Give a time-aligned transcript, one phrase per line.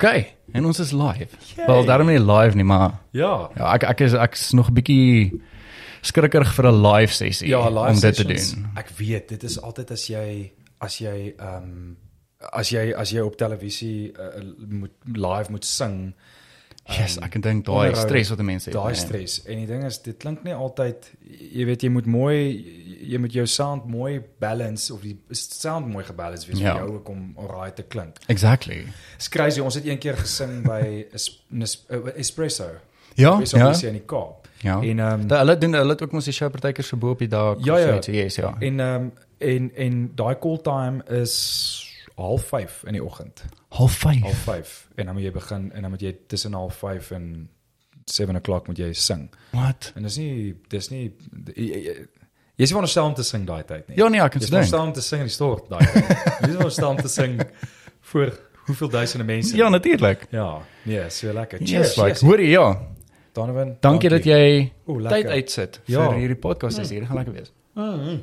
[0.00, 1.28] Okay, en ons is live.
[1.60, 3.50] Wel, daarom nie live nie, maar Ja.
[3.56, 5.40] ja, ek ek is ek's nog 'n bietjie
[6.02, 8.70] skrikkerig vir 'n live sessie Ja, live om dit te sessions, doen.
[8.76, 11.96] Ek weet, dit is altyd as jy as jy ehm um,
[12.52, 16.14] as jy as jy op televisie uh, moet live moet sing,
[16.88, 18.74] Yes, ehm, ek kan dink daai stres wat mense het.
[18.74, 19.42] daai stres.
[19.46, 21.10] En die ding is dit klink nie altyd
[21.52, 26.04] jy weet jy moet mooi jy moet jou sound mooi balance of die sound mooi
[26.04, 26.74] gebalance wees Ja.
[26.76, 28.16] vir jou ook om alright te klink.
[28.26, 28.84] Exactly.
[29.16, 32.68] It's crazy, ons het een keer gesing by es, es, uh, Espresso.
[33.14, 33.70] Ja, Espresso ja.
[33.70, 34.48] is in die Kaap.
[34.62, 34.80] Ja.
[34.82, 37.18] En ehm Da, hulle doen hulle het ook mos die show partykeer so bo op
[37.18, 37.58] die dak.
[37.64, 38.02] Ja, of ja.
[38.02, 38.56] so iets, ja.
[38.58, 43.44] En ehm um, en en daai call time is half 5 in die oggend.
[43.68, 44.20] Half 5.
[44.22, 47.48] Half 5 en dan moet jy begin en dan moet jy tussen half 5 en
[48.04, 49.30] 7 o'clock moet jy sing.
[49.50, 49.92] Wat?
[49.94, 51.12] En dis nie dis nie
[52.60, 53.96] jy- jy- jy- jy is veronderstel om te sing daai tyd nie.
[53.96, 54.68] Ja nee, ek kan jy is se dink.
[54.68, 56.08] veronderstel om te sing in die stort daai tyd.
[56.40, 57.40] Jy is veronderstel om te sing
[58.12, 58.32] vir
[58.66, 59.56] hoeveel duisende mense.
[59.56, 60.26] Ja, natuurlik.
[60.30, 61.58] Ja, nee, so lekker.
[61.60, 61.96] Yes, Cheers.
[61.96, 62.20] like, yes.
[62.22, 62.80] hoor jy ja.
[63.32, 63.76] Donovan.
[63.80, 66.08] Dankie dat jy Oeh, tyd uitsit Ja.
[66.10, 66.76] vir hierdie podcast.
[66.78, 67.52] Dis hier gaan lekker wees.
[67.74, 68.22] Mm.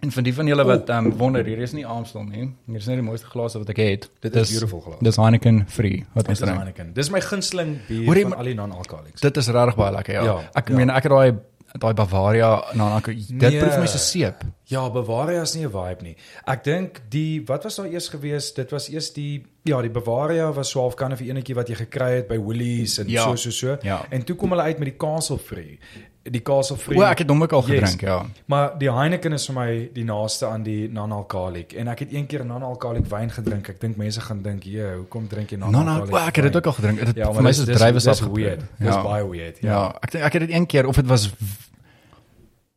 [0.00, 2.46] En van die van julle wat um, wonder, hier is nie Amstel nie.
[2.66, 4.10] Hier is net die mooiste glase wat ek het.
[4.24, 4.96] Dit is beautiful glas.
[5.04, 6.56] Dis Heineken free wat ons drink.
[6.56, 6.94] Heineken.
[6.96, 9.20] Dis my gunsteling bier Hoor van al die non-alcoholics.
[9.20, 10.24] Dit is regtig baie lekker, ja.
[10.24, 10.76] Ja, ek ja.
[10.80, 11.34] meen ek het daai
[11.78, 13.58] daai Bavaria nou dit Nee.
[13.60, 14.42] proef my so seep.
[14.64, 16.16] Ja, Bavaria is nie 'n vibe nie.
[16.46, 18.52] Ek dink die wat was daar eers gewees?
[18.54, 21.74] Dit was eers die ja, die Bavaria was so half kan of enetjie wat jy
[21.74, 23.22] gekry het by Woolies en Ja.
[23.24, 23.76] so so so.
[23.82, 24.04] Ja.
[24.10, 25.78] En toe kom hulle uit met die Castle Free.
[26.30, 26.98] Die Castle Free.
[26.98, 27.78] O, ek het hom ook al Yes.
[27.80, 28.24] gedrink, ja.
[28.46, 32.26] Maar die Heineken is vir my die naaste aan die non-alcoholic en ek het een
[32.26, 33.68] keer non-alcoholic wyn gedrink.
[33.68, 36.56] Ek dink mense gaan dink, "Ja, hoekom drink jy non-alcoholic?" o, ek het dit wyn?"
[36.56, 37.04] ook al gedrink.
[37.06, 38.60] Dit Ja, vir my is dis- drywersap dis weird.
[38.78, 39.02] Dis Ja.
[39.02, 39.58] baie weird.
[39.60, 39.94] Ja, Ja.
[40.02, 41.30] ek dink ek het dit een keer of dit was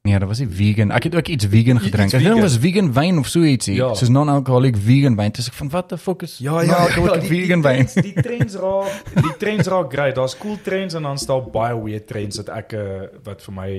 [0.04, 0.90] Nee, dit was nie vegan.
[0.92, 2.10] Ek het ook iets vegan gedrink.
[2.12, 3.78] iets Ek dink dit was vegan wyn of so ietsie.
[3.78, 3.94] Ja.
[3.96, 5.32] Soos non-alcoholic vegan wyn.
[5.32, 7.88] Dis ek van wat the fuck is Ja, ja, ja, non-alcoholic die, vegan die, wyn?
[7.88, 10.18] trends, die trends raak, die trends raak great.
[10.20, 13.70] Daar's cool trends en dan staan baie weird trends wat ek uh, wat vir my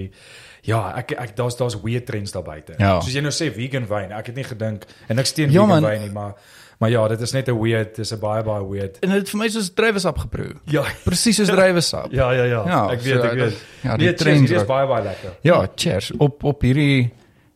[0.64, 2.72] ja, ek ek daar's daar's weird trends daar buite.
[2.80, 2.94] Ja.
[3.04, 4.16] Soos jy nou sê vegan wyn.
[4.16, 6.38] Ek het nie gedink en ek steun Ja, vegan wyn nie, maar
[6.78, 8.98] maar ja, dit is net 'n weird, dis 'n baie baie weird.
[8.98, 10.54] En dit het vir my soos drywersap geproe.
[10.64, 10.84] Ja.
[11.04, 12.12] Presies soos drywersap.
[12.12, 12.62] Ja, ja, ja.
[12.66, 13.56] Ja, ek weet, so, ek weet.
[13.82, 15.36] ja, die nee, trends is baie baie lekker.
[15.40, 17.12] Ja, cheers op op hierdie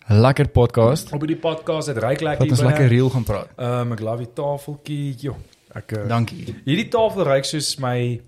[0.09, 2.73] lekker podcast Op die podcast het ryk lekker ons binne.
[2.73, 3.49] lekker real gaan praat.
[3.57, 5.15] Ehm ek love die tafeltjie.
[5.19, 5.37] Jo,
[5.75, 6.55] ek uh, Dankie.
[6.65, 8.21] hierdie tafel ryk soos my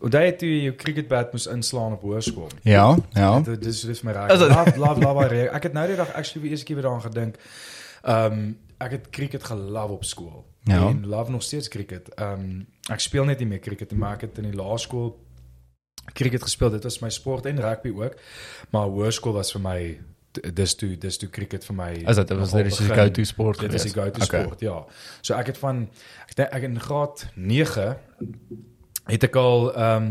[0.00, 2.50] Onthou jy toe jy jou cricketbat moes inslaan op hoërskool?
[2.62, 3.40] Ja, ja.
[3.40, 4.30] Dit dis dis my reg.
[4.30, 4.48] Is dit?
[4.48, 5.48] Love love love baie.
[5.50, 7.36] Ek het nou die dag actually vir eers keer weer daaraan gedink.
[8.04, 10.46] Ehm ek het cricket gelove op skool.
[10.62, 10.88] Ja.
[10.88, 12.08] En love nog steeds cricket.
[12.14, 15.16] Ehm ek speel net nie meer cricket nie, maar ek het in die laerskool
[16.12, 16.70] cricket gespeel.
[16.70, 18.14] Dit was my sport en rugby ook.
[18.70, 19.80] Maar hoërskool was vir my
[20.54, 21.90] dis toe dis toe cricket vir my.
[22.06, 22.94] Is dit was die begin.
[22.94, 23.96] go-to sport Dit is geweest?
[23.96, 24.42] go-to Okay.
[24.42, 24.86] sport, ja.
[25.20, 25.88] So ek het van
[26.28, 27.96] ek dink ek in graad 9
[29.08, 30.10] het ek al ehm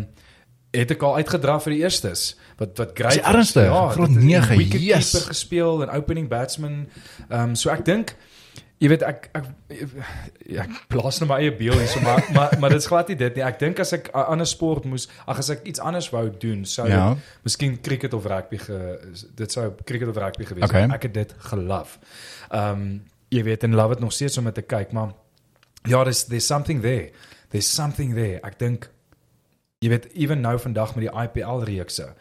[0.77, 2.35] het ek al uitgedraf vir die eerstes.
[2.57, 3.21] Wat wat great.
[3.23, 3.69] Ernstig?
[3.71, 5.27] Graad dit is 9, wicketkeeper yes.
[5.29, 6.87] gespeel en opening batsman.
[7.29, 8.15] Ehm so ek dink
[8.79, 9.45] jy weet ek ek
[10.45, 13.17] ja, ek plaas nou my eie beeld hierso maar maar maar dit is glad nie
[13.17, 13.43] dit nie.
[13.43, 16.65] Ek dink as ek 'n ander sport moes, ag as ek iets anders wou doen,
[16.65, 17.13] sou Ja.
[17.13, 18.77] dit miskien cricket of rugby ge,
[19.35, 20.69] dit sou cricket of rugby gewees het.
[20.69, 20.87] Okay.
[20.95, 21.97] Ek het dit gelove.
[22.51, 25.11] Ehm um, jy weet en love dit nog steeds om dit te kyk, maar
[25.83, 27.11] ja, there's there's something there.
[27.49, 28.39] There's something there.
[28.43, 28.89] Ek dink
[29.79, 32.13] jy weet ewen nou vandag met die IPL reekse.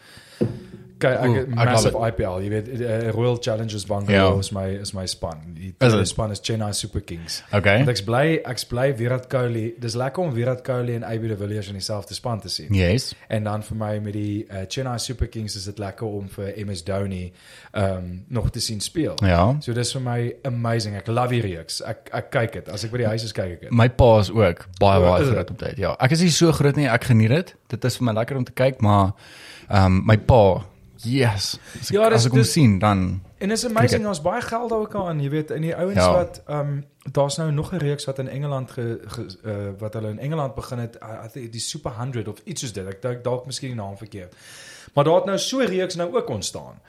[0.99, 4.39] Kyk, ek Oeh, het ek massive IPL, jy weet uh, Royal Challengers Bangalore Ja.
[4.41, 5.43] is my is my span.
[5.55, 7.43] Die tweede span is Chennai Super Kings.
[7.53, 7.77] Okay.
[7.83, 9.75] Want ek's bly ek's bly Virat Kohli.
[9.83, 12.73] Dis lekker om Virat Kohli en AB de Villiers in dieselfde span te sien.
[12.75, 13.11] Yes.
[13.29, 16.53] En dan vir my met die uh, Chennai Super Kings is dit lekker om vir
[16.65, 17.33] MS Dhoni
[17.77, 19.15] um, nog te sien speel.
[19.21, 19.57] Ja.
[19.61, 20.97] So dis vir my amazing.
[20.97, 21.83] Ek love die reeks.
[21.85, 22.71] Ek ek kyk dit.
[22.73, 23.75] As ek by die huis is kyk ek dit.
[23.77, 25.77] My pa is ook baie O, baie is groot op tyd.
[25.83, 25.93] Ja.
[26.01, 27.53] Ek is nie so groot nie, ek geniet dit.
[27.77, 29.13] Dit is vir my lekker om te kyk, maar
[29.69, 30.63] um, my pa,
[31.03, 31.59] yes.
[31.81, 34.71] As ek, Ja, dis- as ek hom sien dan En is amazing ons baie geld
[34.71, 36.13] daar ook aan, jy weet, in die ouens Ja.
[36.13, 39.93] wat ehm um, daar's nou nog 'n reeks wat in Engeland ge, ge uh, wat
[39.95, 40.99] hulle in Engeland begin het,
[41.33, 42.87] think die Super 100 of iets soos dit.
[42.87, 44.35] Ek dink dalk miskien die naam verkeerd.
[44.95, 46.81] Maar daar het nou so 'n reeks nou ook ontstaan.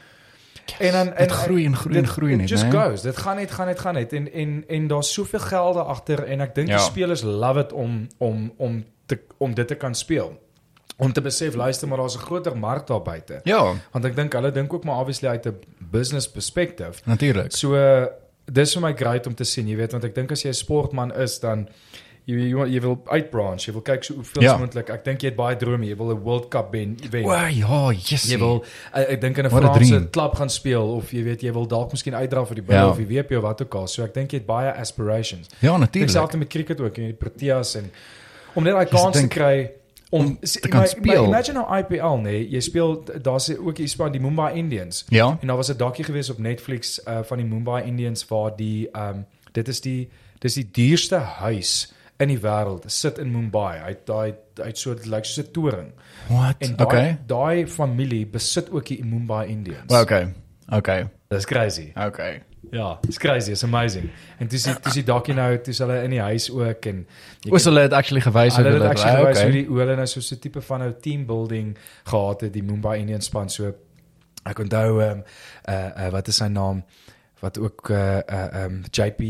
[0.79, 2.69] En dan en dit groei en groei en dit- groei it net, Just né?
[2.71, 3.01] goes.
[3.01, 6.41] Dit gaan net gaan net gaan net en en en daar's soveel gelde agter en
[6.41, 6.75] ek dink Ja.
[6.75, 10.39] die spelers love it om om om te om dit te kan speel.
[10.99, 13.39] Om te besef, luister maar daar's 'n groter mark daar buite.
[13.43, 15.55] Ja, Want ek dink hulle dink ook maar obviously uit 'n
[15.91, 17.01] business perspective.
[17.05, 17.51] natuurlik.
[17.51, 18.07] So
[18.51, 20.53] dis vir my great om te sien, jy weet, want ek dink as jy 'n
[20.53, 21.67] sportman is dan
[22.25, 24.51] jy jy, jy wil uitbranch, jy wil kyk so hoeveel Ja.
[24.51, 24.57] ja.
[24.57, 24.89] moontlik.
[24.89, 26.97] Ek dink jy het baie drome, jy wil 'n World Cup wen.
[27.11, 27.25] wen.
[27.25, 28.23] O ja, yes.
[28.29, 28.63] Jy wil
[28.93, 31.91] ek, ek dink in 'n Franse klub gaan speel of jy weet jy wil dalk
[31.91, 32.81] miskien uitdra vir die Ja.
[32.81, 33.87] Bulls of die WP of wat ook al.
[33.87, 35.47] So ek dink jy het baie aspirations.
[35.59, 36.09] Ja, natuurlik.
[36.09, 37.91] selfs met cricket ook, in die Proteas en
[38.55, 39.71] om net daai kans te kry
[40.09, 41.21] om, te kan maar- speel.
[41.21, 45.05] Maar imagine nou IPL nee, jy speel daar's ook iets van die Mumbai Indians.
[45.09, 45.37] Ja.
[45.41, 48.89] En daar was 'n dokkie gewees op Netflix uh van die Mumbai Indians waar die
[48.97, 50.09] um dit is die
[50.39, 53.79] dis die duurste huis in die wêreld sit in Mumbai.
[53.85, 54.33] Hy daai
[54.63, 55.91] uit so lyk soos 'n toring.
[56.27, 56.55] What?
[56.57, 57.17] En daai Okay.
[57.27, 59.85] daai familie besit ook die Mumbai Indians.
[59.91, 60.33] Well, okay.
[60.73, 61.07] Okay.
[61.27, 61.91] Dis crazy.
[61.95, 62.41] Okay.
[62.71, 64.09] Ja, it's crazy, it's amazing.
[64.39, 67.07] En dis dis die dokkie nou, dis hulle in die huis ook en
[67.49, 69.43] Was hulle het actually gewys Hulle het dit- actually gewys okay.
[69.43, 72.63] hoe die hoe hulle nou so 'n tipe van 'n team building gehad het die
[72.63, 73.73] Mumbai Indians span so
[74.45, 75.19] ek onthou ehm
[75.69, 76.83] uh, uh, wat is sy naam
[77.39, 79.21] wat ook uh uh um, JP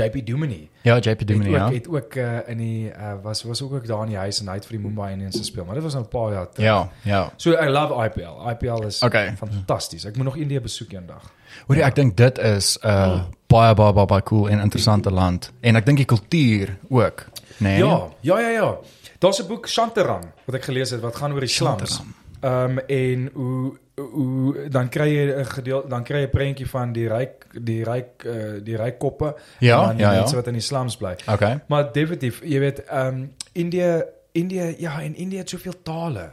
[0.00, 1.72] JP Duminy Ja, JP het Duminy, ook ja.
[1.72, 4.48] het ook uh, in die uh, was was ook ook daar in die huis en
[4.48, 6.66] hy het vir die Mumbai Indians gespeel maar dit was nou 'n paar jaar terug.
[6.66, 7.32] Ja, ja.
[7.36, 8.48] So I love IPL.
[8.50, 9.36] IPL is Okay.
[9.36, 10.04] fantasties.
[10.04, 11.22] Ek moet nog Indië besoek eendag.
[11.66, 15.10] Hoor jy, ek dink dit is 'n uh, baie baie baie baie cool en interessante
[15.10, 17.26] land en ek dink die kultuur ook,
[17.58, 17.62] nê?
[17.62, 17.78] Nee?
[17.78, 18.76] Ja, ja, ja, ja.
[19.18, 21.90] Daar's 'n boek Shantaram wat ek gelees het wat gaan oor die slums.
[21.90, 22.14] Shantaram.
[22.40, 26.66] Ehm um, en hoe hoe dan kry jy 'n gedeel dan kry jy 'n prentjie
[26.68, 30.18] van die ryk die ryk uh, die ryk koppe Ja, en dan die ja, ja.
[30.18, 31.14] mense wat in die slums bly.
[31.26, 31.58] Okay.
[31.68, 34.02] Maar definitief, jy weet, ehm um, Indië
[34.32, 36.32] Indië ja, en Indië het soveel tale.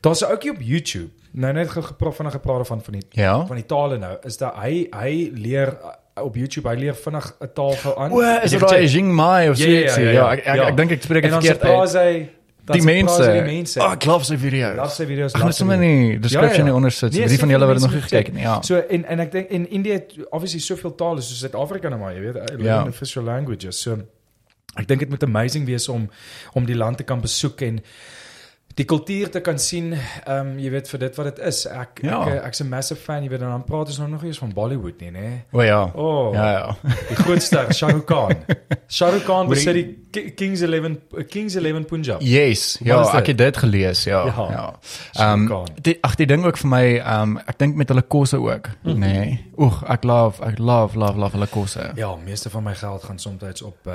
[0.00, 1.10] Daar's 'n ouetjie op YouTube.
[1.32, 3.46] Nou net ge- gepraat van gepraat van van die Ja.
[3.46, 5.68] van die tale nou is dat hy hy leer
[6.16, 8.12] uh, op YouTube hy leer vinnig 'n taal gou aan.
[8.12, 10.04] O, is dit daai Jing Mai of so Ja, ja, ietsie?
[10.04, 10.32] ja, Ja, ja.
[10.32, 10.66] ek ek, Ja.
[10.68, 11.62] ek dink ek spreek en dit verkeerd uit.
[11.62, 11.98] hy dan mense.
[11.98, 12.28] hy
[12.64, 13.80] die mense.
[13.82, 14.76] Oh, ek love sy video's.
[14.76, 15.32] Love sy video's.
[15.34, 16.04] Gaan sy sommer video's.
[16.04, 16.64] in die description Ja, ja.
[16.70, 17.12] hieronder sit.
[17.12, 18.42] Nee, die van julle wat nog nie moet gekyk het nie.
[18.42, 18.60] Ja.
[18.62, 19.98] So en en ek dink in India
[20.30, 22.64] obviously soveel tale soos Suid-Afrika nou maar, jy weet, Ja.
[22.64, 22.82] ja.
[22.88, 23.80] official languages.
[23.82, 23.98] So
[24.76, 26.08] ek dink dit moet amazing wees om
[26.54, 27.80] om die land te kan besoek en
[28.74, 29.92] die kultuur te kan sien,
[30.24, 31.66] ehm um, jy weet vir dit wat dit is.
[31.66, 32.20] Ek Ja.
[32.28, 34.52] ek ek's 'n massive fan, jy weet en dan praat ons nou nog eens van
[34.52, 35.28] Bollywood nie, nê?
[35.52, 35.90] O ja.
[35.94, 36.76] Oh, Ja ja.
[37.08, 38.36] die grootste Shah Rukh Khan.
[38.88, 40.98] Shah Rukh Khan besit die Ki- Kings 11
[41.28, 42.20] Kings 11 Punjab.
[42.22, 42.78] Yes.
[42.78, 44.24] Wat Ja, ek het dit gelees, ja.
[44.26, 44.48] Ja.
[44.50, 44.72] Ja.
[45.32, 45.68] Ehm Khan.
[45.82, 48.98] die ag die ding ook vir my, ehm ek dink met hulle kosse ook, Mhm.
[48.98, 49.12] nê.
[49.12, 49.44] Nee.
[49.58, 51.92] Oeg, ek love, ek love, love, love hulle kosse.
[51.96, 53.92] Ja, meeste van my geld gaan soms op uh,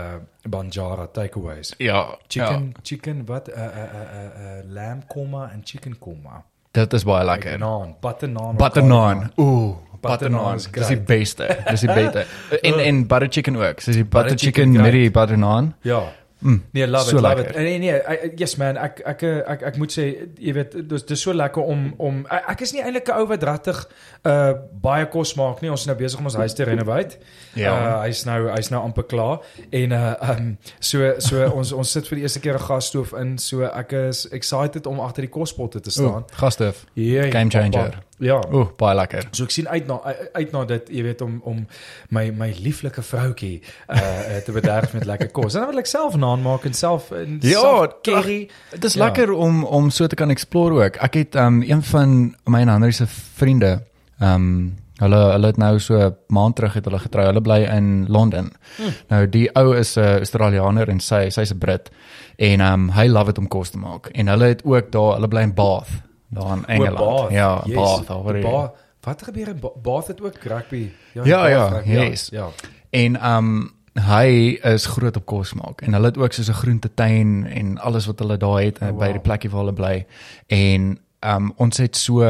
[0.49, 1.73] Banjara takeaways.
[1.77, 2.17] Ja.
[2.27, 3.49] Chicken, chicken, wat?
[3.49, 6.43] Uh, uh, uh, uh, lamb korma en chicken korma.
[6.71, 7.59] Dit is baie Lekker lekker.
[7.59, 8.55] naan, butter naan.
[8.55, 9.31] Butter naan.
[9.39, 10.55] Ooh, butter naan naan.
[10.55, 11.47] is Dis die beste.
[11.69, 12.25] Dis die beste.
[12.67, 13.75] En en butter chicken ook.
[13.85, 15.75] Dis die butter Butter chicken chicken met die butter naan.
[15.81, 16.03] Ja.
[16.39, 16.63] Mm.
[16.71, 17.55] Nee, love So it, love lekker.
[17.59, 17.63] it.
[17.63, 20.03] Nee, nee, I, yes man, ek ek ek ek, ek moet sê,
[20.37, 23.43] jy weet, dis dis so lekker om om ek, is nie eintlik 'n ou wat
[23.43, 23.79] regtig
[24.23, 25.71] uh baie kos maak nie.
[25.71, 27.17] Ons is nou besig om ons huis te renovate.
[27.55, 27.73] Ja.
[27.73, 29.39] Uh, hy's nou hy's nou amper klaar
[29.71, 33.37] en uh um so so ons ons sit vir die eerste keer 'n gasstoof in.
[33.37, 36.23] So ek is excited om agter die kospotte te staan.
[36.23, 36.85] Ooh, Gasthof.
[36.93, 37.71] Yeah, Game changer.
[37.89, 38.06] papa.
[38.19, 38.39] Ja.
[38.51, 39.27] Ooh, baie lekker.
[39.31, 39.99] So ek sien uit na
[40.33, 41.67] uit na dit, jy weet om om
[42.09, 43.61] my my lieflike vroutjie
[43.93, 45.53] uh te bederf met lekker kos.
[45.53, 48.49] En dan wil ek self naan maak en self en Ja, self curry.
[48.71, 49.03] Dit is Ja.
[49.05, 50.95] lekker om om so te kan explore ook.
[50.95, 53.83] Ek het um een van my en Henry se vriende,
[54.19, 57.25] um hulle hulle het nou so 'n maand terug het hulle getrou.
[57.25, 58.51] Hulle bly in Londen.
[58.77, 58.93] Hmm.
[59.09, 61.89] Nou die ou is 'n uh, Australianer en sy sy's 'n Brit
[62.37, 64.07] en um hy love dit om kos te maak.
[64.13, 65.87] En hulle het ook daar, hulle bly in Bath,
[66.29, 66.97] daar in Engeland.
[66.97, 67.31] Bath.
[67.31, 67.75] Ja, Yes.
[67.75, 68.75] Bath, daar waar Bath.
[69.01, 70.89] Wat gebeur in Ba- Bath het ook rugby.
[71.13, 72.29] Ja, Bath ja, rugby, yes.
[72.29, 72.47] Ja.
[72.89, 77.45] En um hy is groot op kos maak en hulle het ook soos 'n groentetuin
[77.47, 78.99] en alles wat hulle daar het Oh, oh, wow.
[78.99, 80.05] by die plekkie waar hulle bly.
[80.47, 82.21] En um ons het so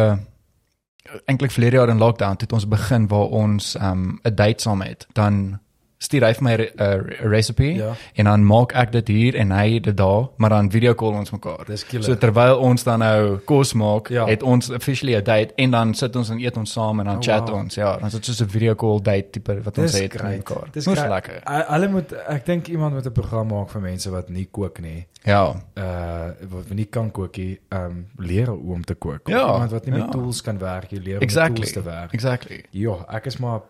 [1.26, 5.08] eintlik verlede jaar in lockdown het ons begin waar ons um 'n date saam het.
[5.14, 5.60] Dan
[5.98, 7.94] stuur hy vir my 'n uh, recipe Ja.
[8.16, 11.32] en dan maak ek dit hier en hy dit daar, maar dan video call ons
[11.32, 11.66] mekaar.
[12.02, 14.26] So terwyl ons dan nou kos maak, Ja.
[14.28, 17.16] het ons officially 'n date en dan sit ons en eet ons saam en dan
[17.16, 17.58] Oh, chat wow.
[17.60, 17.76] ons.
[17.76, 20.38] Ja, dan is dit soos 'n video call date tipe wat ons Dis het met
[20.38, 20.68] mekaar.
[20.72, 21.42] Dis lekker.
[21.46, 25.06] Hulle moet ek dink iemand moet 'n program maak vir mense wat nie kook nie.
[25.24, 25.56] Ja.
[25.76, 29.28] Uh wat nie kan kook nie, um leer hoe om te kook.
[29.28, 30.10] Ja, iemand wat nie met ja.
[30.10, 31.60] tools kan werk, jy leer om Exactly.
[31.60, 32.14] met tools te werk.
[32.14, 32.64] Exactly.
[32.72, 33.62] Ja, ek is maar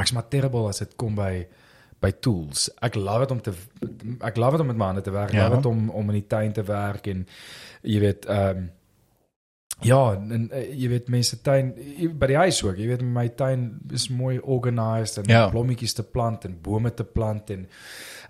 [0.00, 1.46] ek's maar terrible as dit kom by
[2.00, 2.68] by tools.
[2.80, 3.52] Ek love dit om te
[4.22, 5.32] ek love dit om met my hande te werk.
[5.34, 5.48] Ja.
[5.48, 7.26] love dit om om in die tuin te werk en
[7.82, 8.68] jy weet ehm um,
[9.86, 11.68] ja, en uh, jy weet mense tuin
[12.18, 12.76] by die huis ook.
[12.80, 15.48] Jy weet my tuin is mooi organized en Ja.
[15.50, 17.66] blommetjies te plant en bome te plant en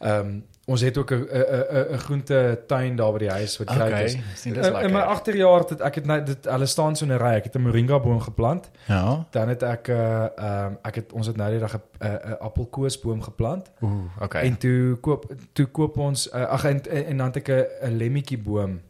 [0.01, 3.57] ehm um, ons het ook 'n 'n 'n 'n groente tuin daar by die huis
[3.59, 4.17] wat Okay, is.
[4.35, 5.03] sien dis In, in my lekker.
[5.03, 7.35] agterjaar het ek het nou dit hulle staan so 'n ry.
[7.41, 8.71] Ek het 'n moringa boom geplant.
[8.89, 9.27] Ja.
[9.31, 12.07] Dan het ek 'n uh, ehm ek het ons het nou die dag 'n 'n
[12.31, 13.71] 'n appelkoesboom geplant.
[13.81, 14.45] Ooh, okay.
[14.45, 17.49] En toe koop toe koop ons uh, ag en, en, en dan het ek
[17.83, 18.81] 'n lemmetjie boom.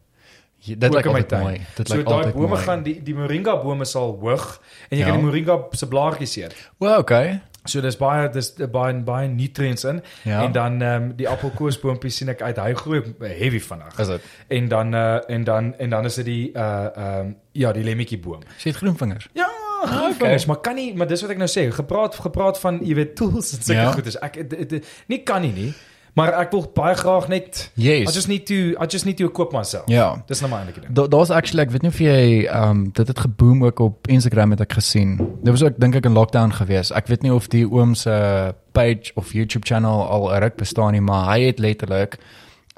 [0.61, 1.43] Ja, dit lyk altyd tuin.
[1.43, 1.61] mooi.
[1.77, 2.61] Dit So lyk daai altyd bome mooi.
[2.63, 5.11] gaan die die moringa bome sal hoog en jy Ja.
[5.11, 6.55] kan die moringa se blaartjies eet.
[6.79, 7.41] O, okay.
[7.65, 10.43] So dis baie dis baie baie nutrients in Ja.
[10.45, 13.99] en dan ehm um, die appelkoesboontjies sien ek uit hy groei heavy vinnig.
[13.99, 14.21] Is dit?
[14.49, 17.85] En dan uh, en dan en dan is dit die uh ehm um, ja, die
[17.85, 18.41] lemmetjie boom.
[18.57, 19.29] Sy het groenvingers.
[19.33, 19.49] Ja,
[19.83, 20.11] okay.
[20.13, 20.45] okay.
[20.47, 23.53] maar kan nie, maar dis wat ek nou sê, gepraat gepraat van jy weet tools
[23.57, 23.93] en sulke ja.
[23.93, 24.17] goed is.
[24.23, 25.73] Ek dit- dit- nie kan nie nie,
[26.15, 28.09] maar ek wil baie graag net Yes.
[28.11, 29.85] I just need to I just need to koop myself.
[29.87, 30.23] Ja.
[30.27, 30.93] Dis nou my enige ding.
[30.95, 34.51] Da- Daar's actually ek weet nie of jy um dit het geboom ook op Instagram
[34.51, 35.17] het ek gesien.
[35.43, 36.91] Dit was ook dink ek in lockdown gewees.
[36.93, 41.01] Ek weet nie of die oom se page of YouTube channel al ruk bestaan nie,
[41.01, 42.19] maar hy het letterlik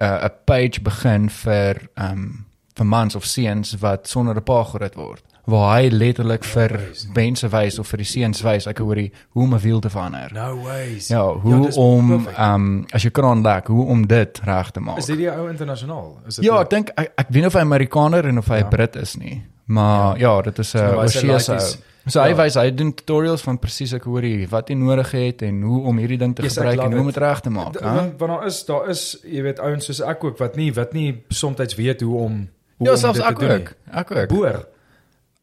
[0.01, 4.95] 'n uh, page begin vir um vir mans of seuns wat sonder 'n pa groot
[4.95, 5.23] word.
[5.51, 6.81] Waar hy letterlik vir
[7.15, 9.91] mense wys of vir die seuns wys ek hoor die hoe om 'n wiel te
[9.91, 10.31] verander.
[10.33, 11.09] No ways.
[11.09, 12.39] Ja, hoe dis om perfect.
[12.39, 14.99] um as jy kraan lek, hoe om dit reg te maak.
[14.99, 16.19] Is dit die ou internasionaal?
[16.29, 18.69] Is dit Ja, ek dink ek, ek weet of hy Amerikaner en of hy Ja.
[18.69, 19.43] Brit is nie.
[19.67, 21.51] Maar ja, ja dit is 'n uh, hy Oseese.
[21.53, 21.79] laities.
[22.07, 22.35] So hy Ja.
[22.37, 25.83] wys hy doen tutorials van presies ek hoor hier wat jy nodig het en hoe
[25.85, 27.15] om hierdie ding te Yes, ek gebruik en hoe om it.
[27.15, 27.81] dit reg te maak.
[27.81, 30.93] Want want daar is daar is jy weet ouens soos ek ook wat nie wat
[30.93, 33.75] nie soms weet hoe om hoe Ja, om selfs dit te ek doen ook.
[33.93, 34.29] Ek ook.
[34.29, 34.65] Boer.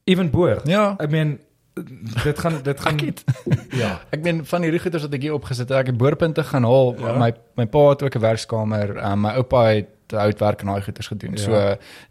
[0.08, 0.62] Even boer.
[0.64, 0.96] Ja.
[1.04, 1.38] I mean
[2.24, 3.24] dit gaan dit gaan Ek het
[3.76, 4.00] ja.
[4.10, 6.96] ek ben van hierdie goeders wat ek hier opgesit het, ek het boorpunte gaan haal.
[7.00, 7.18] Ja.
[7.20, 8.96] My my pa het ook 'n werkskamer.
[8.98, 11.36] Um, my oupa het houtwerk en daai goeders gedoen.
[11.36, 11.44] Ja.
[11.44, 11.52] So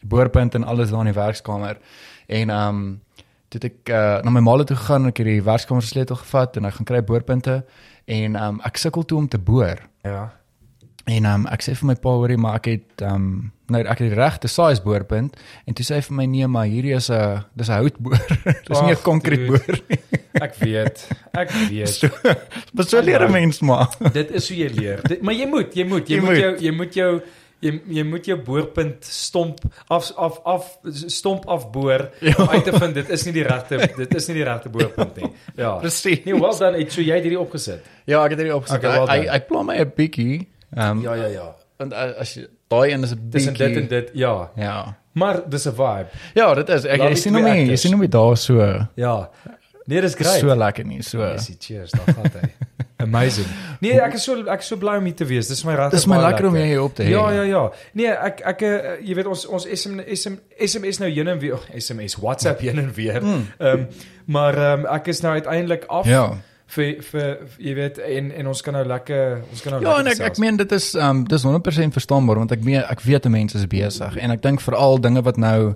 [0.00, 1.78] die boorpunte en alles daar in die werkskamer.
[2.26, 3.00] En um
[3.48, 6.16] toe ek uh, na my ma toe gegaan en ek het die werkskamer se sleutel
[6.16, 7.64] gevat en ek gaan kry boorpunte
[8.04, 9.80] en um ek sukkel toe om te boor.
[10.02, 10.32] Ja.
[11.06, 14.08] En um, ek sê vir my pa hoorie maar ek het um nou ek het
[14.10, 15.36] die regte size boorpunt
[15.66, 18.18] en toe sê hy vir my nee maar hierdie is 'n dis 'n houtboor.
[18.68, 19.98] dis nie 'n konkrete boor nie.
[20.46, 21.08] Ek weet.
[21.32, 21.88] Ek weet.
[21.88, 22.08] So,
[22.74, 23.88] maar so leer 'n mens maar.
[24.18, 25.00] dit is hoe jy leer.
[25.02, 26.38] Dit, maar jy moet, jy moet, jy, Jy moet, moet.
[26.42, 27.20] jou jy moet jou
[27.62, 32.34] jy jy moet jou boorpunt stomp af af af stomp afboor Ja.
[32.38, 35.16] om uit te vind dit is nie die regte dit is nie die regte boorpunt
[35.16, 35.30] nie.
[35.56, 35.78] Ja.
[35.78, 36.24] Presies.
[36.24, 36.76] Nee, well done.
[36.78, 37.80] Het so jy het hierdie opgesit.
[38.06, 38.78] Ja, ek het hierdie opgesit.
[38.84, 39.30] Okay, well Hy done.
[39.32, 40.46] hy pla my 'n bietjie.
[40.74, 41.54] Ehm Ja, ja, ja.
[41.78, 44.50] want uh, as jy daai een is 'n Dis bietjie en dit en dit, ja.
[44.56, 44.96] Ja.
[45.12, 46.06] Maar dis 'n vibe.
[46.34, 46.84] Ja, dit is.
[46.84, 49.30] Ek die sien hom nie, jy sien hom nie daar so Ja.
[49.86, 50.40] Nee, dis great.
[50.40, 51.02] so lekker nie.
[51.02, 51.18] So.
[51.18, 52.48] Yes, cheers, daar gaan hy.
[53.06, 53.46] Amazing.
[53.80, 55.46] Nee, ek is so ek is so bly om hier te wees.
[55.48, 55.98] Dis my regtig.
[56.00, 57.12] Dis my lekker om jou hier op te hê.
[57.12, 57.62] Ja, ja, ja.
[57.92, 61.54] Nee, ek ek eh, jy weet ons ons SM, SM, SMS nou heen en weer
[61.58, 63.20] oh, SMS WhatsApp heen en weer.
[63.22, 63.86] Ehm um,
[64.26, 66.06] maar ehm um, ek is nou uiteindelik af.
[66.08, 66.24] Ja.
[66.66, 70.06] Vir vir jy weet en en ons kan nou lekker ons kan nou Ja, en
[70.06, 70.38] ek ek gesels.
[70.38, 73.66] meen dit is um, dis 100% verstaanbaar want ek meen ek weet 'n mens is
[73.66, 75.74] besig en ek dink veral dinge wat nou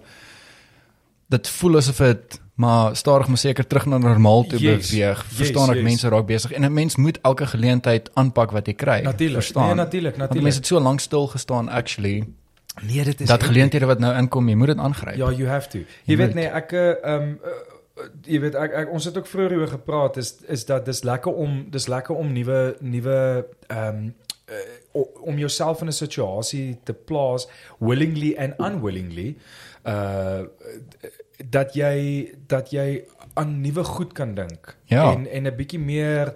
[1.31, 5.23] dit voel asof dit maar stadig maar seker terug na normaal toe Yes, beweeg.
[5.25, 5.85] yes, Verstaan ek yes.
[5.85, 9.01] mense raak besig en 'n mens moet elke geleentheid aanpak wat jy kry.
[9.03, 9.41] Natuurlik.
[9.43, 9.67] Verstaan?
[9.67, 10.55] Nee, natuurlik, Want mense natuurlik.
[10.55, 12.25] het so lank stil gestaan actually
[12.83, 15.17] Nee, dit is dat geleenthede wat nou inkom, jy moet dit aangryp.
[15.17, 15.79] Ja, you have to.
[15.79, 17.39] Jy, Jy weet nee, ek eh, ehm um,
[18.27, 21.33] jy weet ek, ek ons het ook vroeër oor gepraat is is dat dis lekker
[21.35, 24.15] om dis lekker om nuwe nuwe ehm um,
[24.51, 29.37] uh, om jouself in 'n situasie te plaas willingly and unwillingly
[29.87, 30.43] uh
[31.51, 33.05] dat jy dat jy
[33.35, 35.13] aan nuwe goed kan dink Ja.
[35.13, 36.35] en en 'n bietjie meer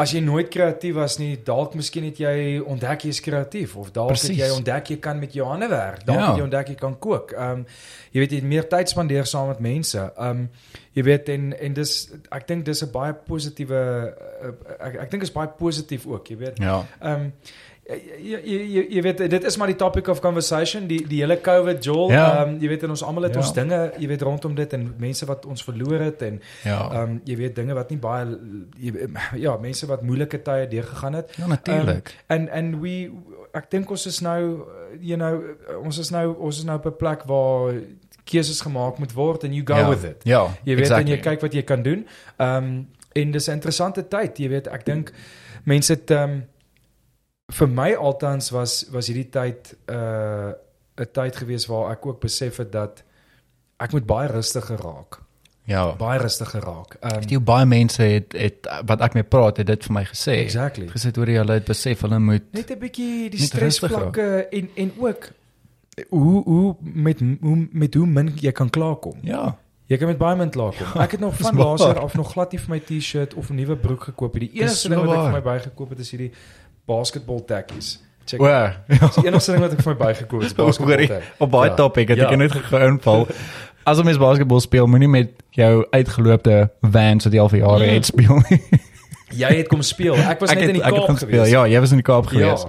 [0.00, 3.90] as jy nooit kreatief was nie dalk miskien het jy ontdek jy is kreatief of
[3.92, 4.30] dalk Precies.
[4.32, 6.26] het jy ontdek jy kan met jou hande werk dalk Ja.
[6.30, 7.66] het jy ontdek jy kan kook ehm um,
[8.12, 10.48] jy weet jy het meer tyd spandeer saam met mense ehm um,
[10.96, 11.92] jy weet en en dis
[12.32, 13.80] ek dink dis 'n baie positiewe
[14.42, 14.52] uh,
[14.86, 16.84] ek ek dink is baie positief ook jy weet Ja.
[17.00, 17.32] Ehm um,
[17.90, 21.36] jy, jy jy jy weet dit is maar die topic of conversation die die hele
[21.40, 22.42] COVID Joel ehm Ja.
[22.46, 23.40] um, jy weet en ons almal het Ja.
[23.40, 26.90] ons dinge jy weet rondom dit en mense wat ons verloor het en Ja.
[26.92, 28.26] ehm um, jy weet dinge wat nie baie
[28.78, 28.92] jy,
[29.46, 32.14] ja mense wat moeilike tye deurgegaan het Ja, natuurlik.
[32.26, 33.10] en en we
[33.54, 34.64] ek dink ons is nou
[35.00, 35.42] you know
[35.84, 37.72] ons is nou ons is nou op 'n plek waar
[38.24, 39.88] keuses gemaak moet word and you go ja.
[39.88, 40.46] with it Ja.
[40.64, 41.04] Jy weet exactly.
[41.12, 42.06] en jy kyk wat jy kan doen.
[42.36, 45.12] Ehm um, en dis 'n interessante tyd, jy weet, ek dink
[45.64, 46.44] mense het ehm um,
[47.50, 50.52] vir my altans was was hierdie tyd 'n uh,
[51.00, 53.02] 'n tyd gewees waar ek ook besef het dat
[53.78, 55.20] ek moet baie rustiger raak.
[55.64, 55.92] Ja.
[55.96, 56.96] Baie rustiger raak.
[57.00, 60.04] Ehm um, Die baie mense het het wat ek mee praat het dit vir my
[60.04, 60.32] gesê.
[60.42, 60.86] exactly.
[60.88, 64.70] Gesê oor hulle het besef hulle moet Net 'n bietjie die Net rustig stresvlakke en
[64.76, 65.30] en ook
[66.08, 69.18] hoe hoe met hoe met hoe min jy kan klaarkom.
[69.22, 69.56] ja.
[69.90, 70.86] Jy kan met baie min klaarkom.
[71.02, 73.54] Ek het nog van laas jaar af nog glad nie vir my T-shirt of 'n
[73.54, 74.42] nuwe broek gekoop het.
[74.42, 76.30] Die enigste so ding wat ek vir my bygekoop het is hierdie
[76.90, 77.98] basketbal tekkies.
[78.26, 78.40] Check.
[78.46, 78.76] Ja.
[78.88, 80.94] Dis die enigste ding wat ek vir my bygekoop het, is basketbal.
[80.94, 81.10] Hoorie,
[81.42, 81.76] op baie Ja.
[81.78, 82.36] topic het ek Ja.
[82.36, 83.26] net geïnval.
[83.88, 87.86] As 'n mens basketbal speel, moenie met jou uitgeloopte Vans wat jy al vir jare
[87.86, 87.94] Mm.
[87.94, 88.60] het speel nie.
[89.30, 90.14] Jy het kom speel.
[90.16, 91.50] Ek was net in die ek Kaap gewees.
[91.50, 92.62] Ja, jy was in die Kaap gewees.
[92.62, 92.68] Ja.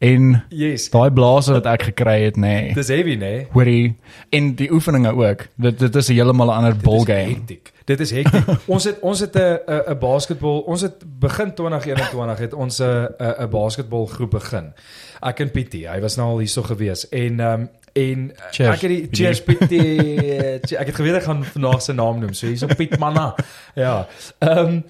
[0.00, 0.88] En Yes.
[0.90, 2.40] daai blaase wat ek gekry het, nê.
[2.40, 2.74] Nee.
[2.74, 3.46] Dis heavy, nee.
[3.52, 3.96] Hoorie,
[4.30, 5.46] en die oefeninge ook.
[5.58, 7.34] Dit dit is 'n heeltemal 'n ander ball game.
[7.34, 7.72] hectic.
[7.88, 8.44] Dit is hektiek.
[8.74, 9.58] ons het ons het 'n
[9.92, 14.72] 'n basketbal, ons het begin 2021 het ons 'n 'n basketbalgroep begin.
[15.20, 18.80] Ek en Pietie, hy was nou al hierso gewees en ehm um, en Cheers, ek
[18.80, 19.08] het die.
[19.10, 20.76] Cheers Pietie.
[20.78, 22.32] ek het geweet ek gaan vandag sy naam noem.
[22.32, 23.34] So hierso Piet Manna.
[23.74, 24.06] Ja.
[24.38, 24.84] Ehm um,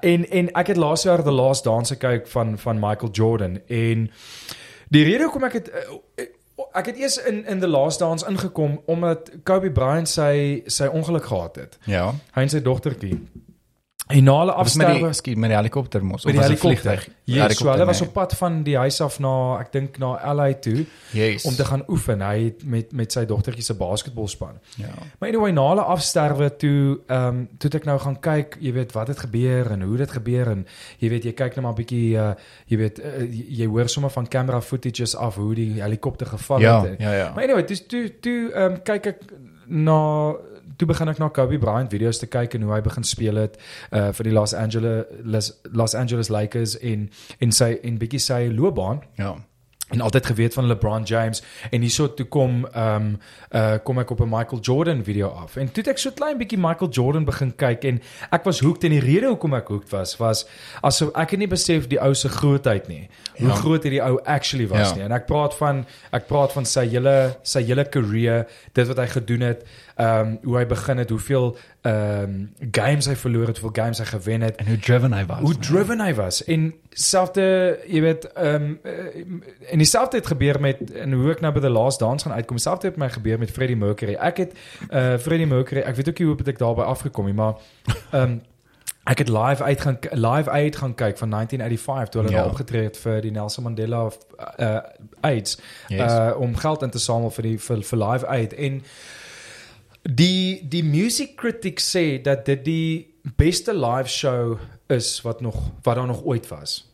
[0.00, 4.10] en en ek het laas jaar The Last Dance gekyk van van Michael Jordan en
[4.88, 6.24] die rede hoekom ek het eh,
[6.76, 11.24] ek het eers in in The Last Dance ingekom omdat Kobe Bryant sy sy ongeluk
[11.24, 11.78] gehad het.
[11.84, 12.10] Ja.
[12.36, 13.18] Hy en sy dogtertjie.
[14.06, 16.24] En hulle Dit was met die afsterwe skiet met die helikopter mos.
[16.24, 16.92] met die was 'n helikopter.
[16.92, 17.14] vliegtuig?
[17.24, 18.08] Ja, so hulle was nee.
[18.08, 21.44] op pad van die huis af na ek dink na LA toe yes.
[21.44, 22.20] om te gaan oefen.
[22.20, 24.58] Hy het met met sy dogtertjie se basketbalspan.
[24.76, 24.86] ja.
[25.18, 28.92] Maar anyway, na hulle afsterwe toe ehm um, toe ek nou gaan kyk, jy weet
[28.92, 30.66] wat het gebeur en hoe dit gebeur en
[30.98, 32.34] jy weet jy kyk net maar 'n bietjie uh,
[32.66, 36.82] jy weet uh, jy, hoor sommer van camera footages af hoe die helikopter geval Ja,
[36.82, 37.00] het.
[37.00, 37.32] ja, ja.
[37.34, 39.18] Maar anyway, dis toe toe ehm um, kyk ek
[39.66, 40.32] na
[40.76, 43.58] toe begin ek na Kobe Bryant video's te kyk en hoe hy begin speel het
[43.92, 49.02] uh vir die Los Angeles Los, Angeles Lakers en en sy en bietjie sy loopbaan
[49.18, 49.36] Ja.
[49.94, 53.18] en altyd geweet van LeBron James en hierso toe kom ehm um,
[53.54, 56.38] uh kom ek op 'n Michael Jordan video af en toe het ek so klein
[56.38, 58.00] bietjie Michael Jordan begin kyk en
[58.32, 60.46] ek was hooked en die rede hoekom ek hooked was was
[60.82, 63.08] asof ek het nie besef die ou se grootheid nie
[63.38, 63.54] hoe Ja.
[63.54, 64.94] groot hierdie ou actually was Ja.
[64.96, 68.96] nie en ek praat van ek praat van sy hele sy hele career dit wat
[68.98, 69.62] hy gedoen het
[69.96, 73.98] ehm um, hoe hy begin het hoeveel ehm um, games hy verloor het hoeveel games
[73.98, 75.40] hy gewen het En hoe driven hy was.
[75.40, 75.58] hoe nee.
[75.68, 77.46] driven hy was en selfde
[77.88, 81.68] jy weet ehm um, en dieselfde het gebeur met en hoe ek nou by the
[81.72, 84.52] last dance gaan uitkom selfde het my gebeur met Freddie Mercury ek het
[84.90, 87.54] uh Freddie Mercury ek weet ook nie hoe het ek daarby afgekom nie maar
[88.10, 88.36] ehm um,
[89.06, 92.42] ek het live uit gaan live uit gaan kyk van 1985 toe hulle Ja.
[92.42, 92.48] ja.
[92.50, 94.10] opgetree het vir die Nelson Mandela
[94.58, 94.78] uh
[95.20, 96.12] AIDS Yes.
[96.12, 98.82] uh om geld in te samel vir die vir, vir live uit en
[100.06, 105.96] die die music critics sê dat dit die beste live show is wat nog wat
[105.96, 106.84] daar nog ooit was.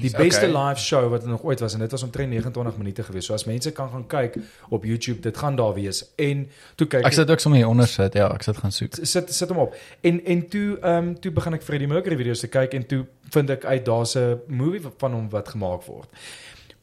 [0.00, 0.68] Die beste okay.
[0.68, 3.24] live show wat er nog ooit was en dit was omtrent 29 minute gewees.
[3.24, 4.36] So as mense kan gaan kyk
[4.68, 6.04] op YouTube, dit gaan daar wees.
[6.16, 8.14] En toe kyk Ek sit ook sommer hier onder sit.
[8.14, 8.98] Ja, ek sit gaan soek.
[9.02, 9.76] sit sit hom op.
[10.00, 13.04] En en toe ehm um, toe begin ek Freddie Mercury video's te kyk en toe
[13.30, 16.08] vind ek uit daar's 'n movie van hom wat gemaak word.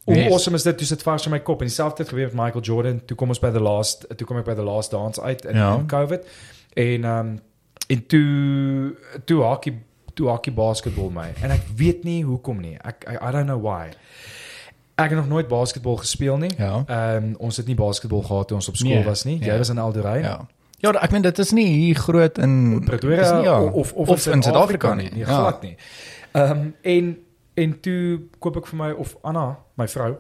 [0.10, 0.32] Hoe Yes.
[0.32, 0.78] awesome is dit?
[0.78, 3.02] Toe sit vars in my kop en dieselfde het gebeur met Michael Jordan.
[3.06, 5.56] Toe kom ons by the last toe kom ek by the last dance uit in,
[5.56, 5.68] Ja.
[5.72, 5.78] ja.
[5.78, 6.26] in COVID.
[6.74, 7.40] En ehm um,
[7.88, 8.96] en toe
[9.26, 9.78] toe hockey
[10.14, 11.30] toe hockey basketbal my.
[11.42, 12.78] En ek weet nie hoekom nie.
[12.82, 13.90] Ek I, I don't know why.
[14.96, 16.52] Ek het nog nooit basketbal gespeel nie.
[16.58, 16.84] Ja.
[16.86, 19.38] Ehm um, ons het nie basketbal gehad toe ons op skool Nee, was nie.
[19.40, 19.58] Jy ja.
[19.58, 20.22] was in Alderrein.
[20.24, 20.48] Ja.
[20.82, 23.62] Ja, ek meen dit is nie hier groot in Pretoria ja.
[23.64, 25.10] of of, of in Suid-Afrika nie.
[25.12, 25.26] nie, Ja.
[25.26, 25.76] glad nie.
[26.32, 27.18] Ehm um, en
[27.60, 30.16] en toe koop ek vir my of Anna, my vrou,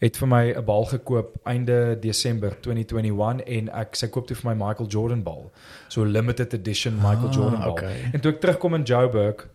[0.00, 4.54] het vir my 'n bal gekoop einde Desember 2021 en ek sy koop toe vir
[4.54, 5.50] my Michael Jordan bal.
[5.88, 7.70] So limited edition Michael Ah, Jordan bal.
[7.70, 8.10] okay.
[8.12, 9.48] En toe ek terugkom in Joburg,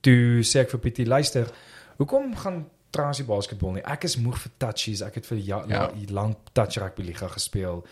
[0.00, 1.46] toe sê ek vir Pietie, luister,
[1.98, 3.82] hoekom gaan trouens die basketbal nie?
[3.84, 5.02] Ek is moeg vir touchies.
[5.02, 5.64] Ek het vir Ja.
[5.68, 5.90] ja.
[6.10, 7.84] lank touch rugby liga gespeel.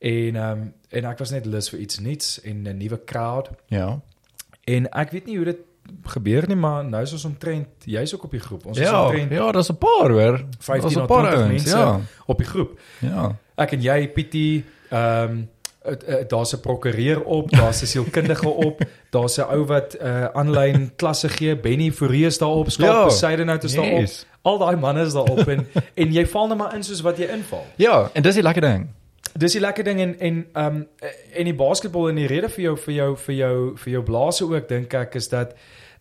[0.00, 3.50] En ehm um, en ek was net lus vir iets nuuts en 'n nuwe crowd.
[3.68, 4.00] Ja.
[4.64, 5.58] En ek weet nie hoe dit
[6.04, 8.66] gebeur nie, maar nou is ons omtrent jy's ook op die groep.
[8.66, 10.44] Ons is Ja, omtrent ja, daar's 'n paar hoor.
[10.58, 12.00] 15 Daar's 'n na paar 20 ouens, mense Ja.
[12.26, 12.78] op die groep.
[12.98, 13.36] Ja.
[13.56, 15.48] Ek en jy, Pietie, ehm um,
[16.28, 21.28] daar's 'n prokureur op, daar's 'n sielkundige op, daar's 'n ou wat uh aanlyn klasse
[21.28, 22.98] gee, Benny Fourie is daarop, Skalk Ja.
[22.98, 23.98] ja, Poseidonhout is daarop.
[24.00, 24.26] Yes.
[24.42, 27.24] Al daai manne is daarop en en jy val net maar in soos wat jy
[27.26, 27.66] inval.
[27.76, 28.88] Ja, en dis die lekker ding.
[29.38, 30.86] Dis die lekker ding en en ehm um,
[31.34, 34.44] en die basketbal en die rede vir jou vir jou vir jou vir jou blaase
[34.44, 35.54] ook dink ek is dat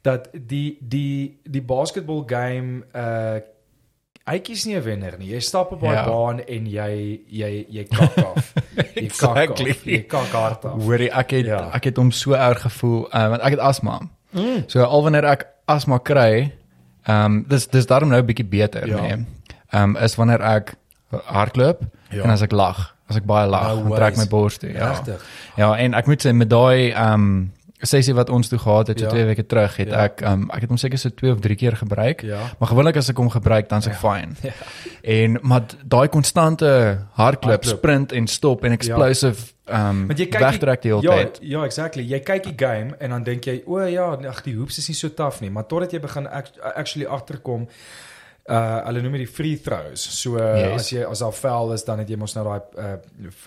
[0.04, 3.40] dat die die die basketbal game uh
[4.32, 5.28] hy kies nie 'n wenner nie.
[5.34, 6.06] Jy stap op daai Ja.
[6.06, 8.54] baan en jy jy jy kak af.
[8.76, 9.70] Jy kak Exactly.
[9.72, 9.84] af.
[9.86, 10.82] Jy kak hard af.
[10.84, 11.70] Hoorie, ek het Ja.
[11.74, 14.00] ek het hom so erg gevoel uh, want ek het asma.
[14.32, 14.64] Mm.
[14.68, 16.52] So al wanneer ek asma kry,
[17.08, 19.02] ehm um, dis dis daarom nou 'n bietjie beter, Ja.
[19.02, 19.26] nee.
[19.74, 20.76] Ehm um, is wanneer ek
[21.26, 21.82] hardloop
[22.12, 22.24] Ja.
[22.24, 24.92] en as ek lag, as ek baie lag, No dan trek my bors toe, ja.
[24.96, 25.26] Regtig.
[25.60, 29.00] Ja, en ek moet sê met daai ehm um, sessie wat ons toe gehad het
[29.00, 29.10] so Ja.
[29.12, 30.04] twee weke terug, het Ja.
[30.06, 32.22] ek um, ek het hom seker so 2 of 3 keer gebruik.
[32.22, 32.38] Ja.
[32.60, 34.36] Maar gewoonlik as ek hom gebruik, dan is ek fyn.
[34.46, 34.52] Ja.
[35.04, 36.66] En maar daai konstante
[37.18, 37.64] hardloop, Hardloop.
[37.66, 41.40] sprint en stop en explosive ehm Want jy kyk wegtrek die hele ja, tyd.
[41.42, 42.04] Ja, exactly.
[42.04, 44.96] Jy kyk die game en dan dink jy, o ja, ag die hoops is nie
[44.96, 47.68] so taaf nie, maar totdat jy begin act- actually agterkom
[48.50, 50.02] uh hulle noem dit die free throws.
[50.22, 50.82] So uh, Yes.
[50.82, 52.96] as jy as daar foul is dan het jy mos nou daai uh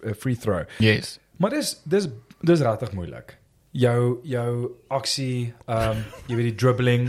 [0.07, 0.63] uh, free throw.
[0.79, 1.19] Yes.
[1.39, 2.09] Maar dis dis
[2.43, 3.37] dis regtig moeilik.
[3.75, 7.09] Jou jou aksie, ehm um, jy weet die dribbling,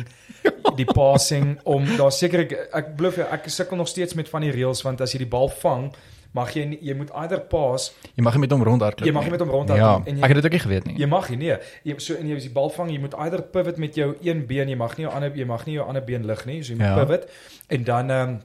[0.79, 4.41] die passing om daar seker ek, ek belowe jou, ek sukkel nog steeds met van
[4.41, 5.91] die reëls want as jy die bal vang,
[6.35, 9.07] mag jy nie, jy moet either pass, Jy mag nie met hom rondhardloop.
[9.07, 10.85] Jy mag nie met hom rondhardloop Ja, en jy- ek het dit ook nie geweet
[10.89, 10.95] nie.
[10.99, 11.57] jy mag nie nee.
[11.87, 14.45] Jy so en jy as die bal vang, jy moet either pivot met jou een
[14.49, 16.73] been, jy mag nie jou ander jy mag nie jou ander been lig nie, so
[16.73, 17.05] jy moet Ja.
[17.05, 17.29] pivot
[17.69, 18.41] en dan ehm um,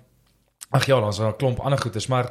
[0.72, 2.31] ag ja, daar's 'n klomp ander goedes, maar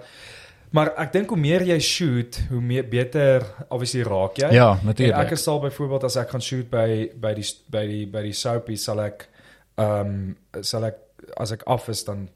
[0.71, 4.51] maar ek dink hoe meer jy shoot, hoe meer beter obviously raak jy.
[4.53, 5.31] Ja, natuurlik.
[5.31, 8.77] ek sal byvoorbeeld as ek gaan shoot by by die by die by die soapie
[8.77, 9.27] sal ek
[9.77, 10.95] ehm um, sal ek
[11.37, 12.29] as ek af is dan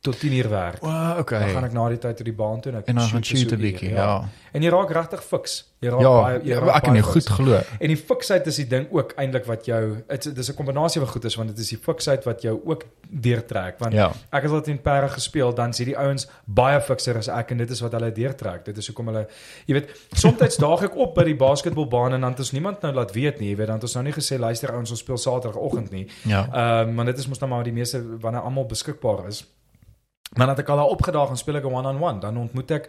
[0.00, 0.80] tot 10 uur werk.
[0.82, 1.38] Wow, okay.
[1.40, 3.22] Dan gaan ek na die tyd tot die baan toe en ek en dan gaan
[3.22, 4.28] vir so shoot 'n bietjie, ja.
[4.52, 5.64] En jy raak regtig fiks.
[5.80, 7.06] Jy raak Ja, baie jy ja, raak ek kan fiks.
[7.12, 7.60] goed glo.
[7.80, 11.10] En die fiksheid is die ding ook eintlik wat jou dit dis 'n kombinasie van
[11.10, 14.12] goedes want dit is die fiksheid wat jou ook deurtrek want Ja.
[14.32, 17.58] ek het al in Parre gespeel dan sien die ouens baie fikser as ek en
[17.58, 19.26] dit is wat hulle deurtrek dit is hoekom hulle
[19.66, 22.92] jy weet soms daag ek op by die basketbalbaan en dan het ons niemand nou
[22.94, 25.16] laat weet nie jy weet dan het ons nou nie gesê luister ouens ons speel
[25.16, 26.46] Saterdagoggend nie Ja.
[26.52, 29.44] Ehm um, maar dit is mos nou maar die meeste wanneer almal beskikbaar is.
[30.36, 32.88] Maar dan het ek al daar opgedaag en speel ek 'n one-on-one, dan ontmoet ek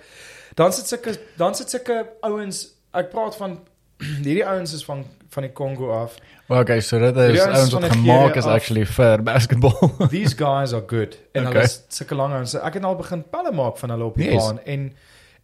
[0.55, 3.59] dan sit sulke dan sit sulke ouens, ek praat van
[4.23, 6.15] hierdie ouens is van van die Kongo af.
[6.47, 9.91] Well, okay, so dit is ouens wat gemaak is actually vir basketball.
[10.09, 11.19] These guys are good.
[11.33, 11.61] En Okay.
[11.61, 12.55] hulle sulke lang ouens.
[12.55, 14.43] Ek het al begin pelle maak van hulle op die Yes.
[14.45, 14.93] baan en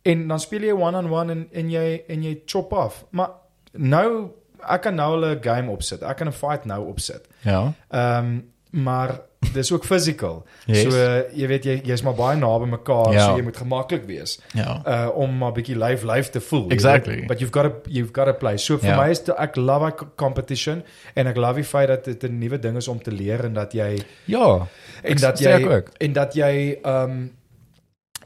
[0.02, 3.06] en dan speel jy one-on-one en en jy en jy chop af.
[3.10, 3.30] Maar
[3.72, 4.30] nou
[4.70, 6.02] ek kan nou 'n game opsit.
[6.04, 7.28] Ek kan 'n fight nou opsit.
[7.42, 7.74] ja.
[7.90, 8.50] Ehm um,
[8.84, 9.20] maar
[9.54, 10.46] dis ook physical.
[10.66, 10.82] Yes.
[10.82, 13.26] So uh, jy weet jy jy's maar baie naby mekaar, Ja.
[13.26, 14.82] so jy moet gemaklik wees Ja.
[14.88, 16.70] uh om maar bietjie lyf lyf te voel.
[16.70, 17.16] Exactly.
[17.16, 17.28] weet.
[17.28, 18.58] But you've got to you've got to play.
[18.58, 18.96] So vir Ja.
[19.04, 20.84] my is dit ek love ek competition
[21.16, 23.54] en ek love die feit dat dit 'n nuwe ding is om te leer en
[23.54, 24.68] dat jy Ja.
[25.04, 27.32] en dat jy en dat jy um,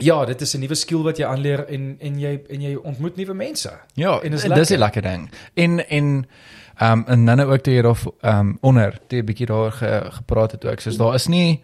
[0.01, 3.15] ja, dit is 'n nuwe skill wat jy aanleer en en jy en jy ontmoet
[3.15, 3.71] nuwe mense.
[3.93, 5.01] Ja, En is en dis 'n lekker.
[5.01, 5.29] lekker ding.
[5.55, 6.25] En en
[6.79, 9.71] ehm um, en dan ook toe jy daar ehm um, onder, toe 'n bietjie daar
[9.71, 10.79] ge, gepraat het ook.
[10.79, 11.61] Soos daar is nie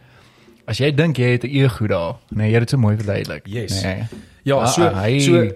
[0.67, 2.15] as jy dink jy het 'n ego daar.
[2.29, 3.47] Nee, jy het dit so mooi verduidelik.
[3.47, 3.81] Yes.
[3.83, 4.03] Nee.
[4.43, 5.51] Ja, Ah, so ah, hy- so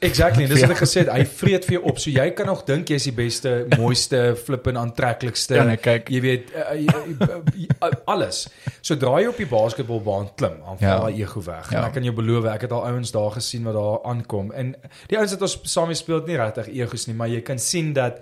[0.00, 0.66] exactly, en dis Ja.
[0.66, 1.98] wat ek gesê het, hy vreet vir jou op.
[1.98, 5.54] So jy kan nog dink jy's die beste, mooiste, flippend aantreklikste.
[5.54, 6.08] Ja, nee, kyk.
[6.08, 7.36] Jy weet uh, uh,
[7.82, 8.48] uh, alles.
[8.80, 10.98] Sodra jy op die basketbalbaan klim, dan val Ja.
[11.00, 11.72] daai ego weg.
[11.72, 11.86] En Ja.
[11.86, 15.16] ek kan jou beloof, ek het al ouens daar gesien wat daar aankom en die
[15.18, 18.18] ouens wat ons saam speel het nie regtig egos nie, maar jy kan sien dat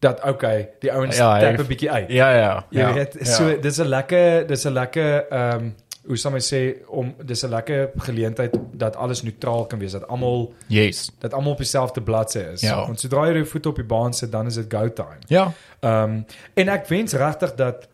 [0.00, 2.08] dat okay, die ouens Ja, tap 'n bietjie uit.
[2.08, 2.66] Ja, ja.
[2.70, 3.24] Jy ja, weet, ja.
[3.24, 5.74] so dis 'n lekker dis 'n lekker ehm um,
[6.06, 10.08] hoe sal my sê om dis 'n lekker geleentheid dat alles neutraal kan wees, dat
[10.08, 11.10] almal Yes.
[11.18, 12.60] dat almal op dieselfde bladsy is.
[12.60, 12.86] Ja.
[12.86, 15.18] Want sodra jy jou voet op die baan sit, dan is dit go time.
[15.26, 15.52] Ja.
[15.80, 17.88] Ehm um, en ek wens regtig dat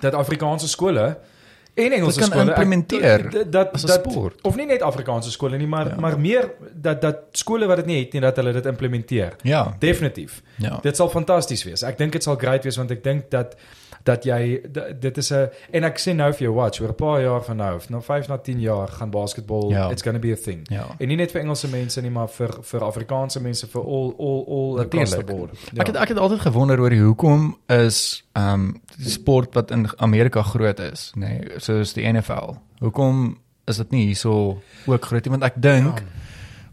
[0.00, 1.16] dat Afrikaanse skole
[1.86, 4.40] en Engelse kan skole ek- implementeer dat dat, dat sport.
[4.42, 5.94] of nie net Afrikaanse skole nie, maar Ja.
[6.00, 9.36] maar meer dat dat skole wat dit nie het nie dat hulle dit implementeer.
[9.42, 9.76] Ja.
[9.78, 10.42] Definitief.
[10.56, 10.78] Ja.
[10.82, 11.82] Dit sal fantasties wees.
[11.82, 13.54] Ek dink dit sal great wees want ek dink dat
[14.04, 14.60] dat jy
[15.00, 17.56] dit is 'n en ek sê nou vir jou watch oor 'n paar jaar van
[17.56, 19.90] nou, na 5 na 10 jaar gaan basketbal Ja.
[19.90, 20.66] it's going to be a thing.
[20.70, 20.86] Ja.
[20.98, 24.44] En nie net vir Engelse mense nie, maar vir vir Afrikaanse mense vir all all
[24.48, 25.50] all across the board.
[25.76, 29.70] Ek het ek het altyd gewonder oor die hoekom is ehm um, die sport wat
[29.70, 32.54] in Amerika groot is, nê, nee, soos die NFL.
[32.80, 35.30] Hoekom is dit nie hierso ook groot nie?
[35.30, 36.04] Want ek dink Ja.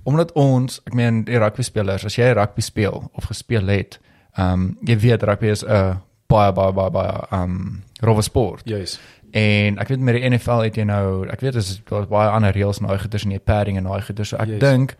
[0.03, 3.99] omdat ons, ek meen die rugby spelers, as jy rugby speel of gespeel het,
[4.37, 8.65] ehm um, jy weet rugby is 'n baie baie baie baie um, rowwe sport.
[8.69, 8.97] Juis.
[9.31, 12.55] En ek weet met die NFL het jy nou, ek weet dis daar's baie ander
[12.55, 14.29] reëls en daai goeders en jy padding en daai goeders.
[14.33, 14.59] So ek Yes.
[14.63, 14.95] dink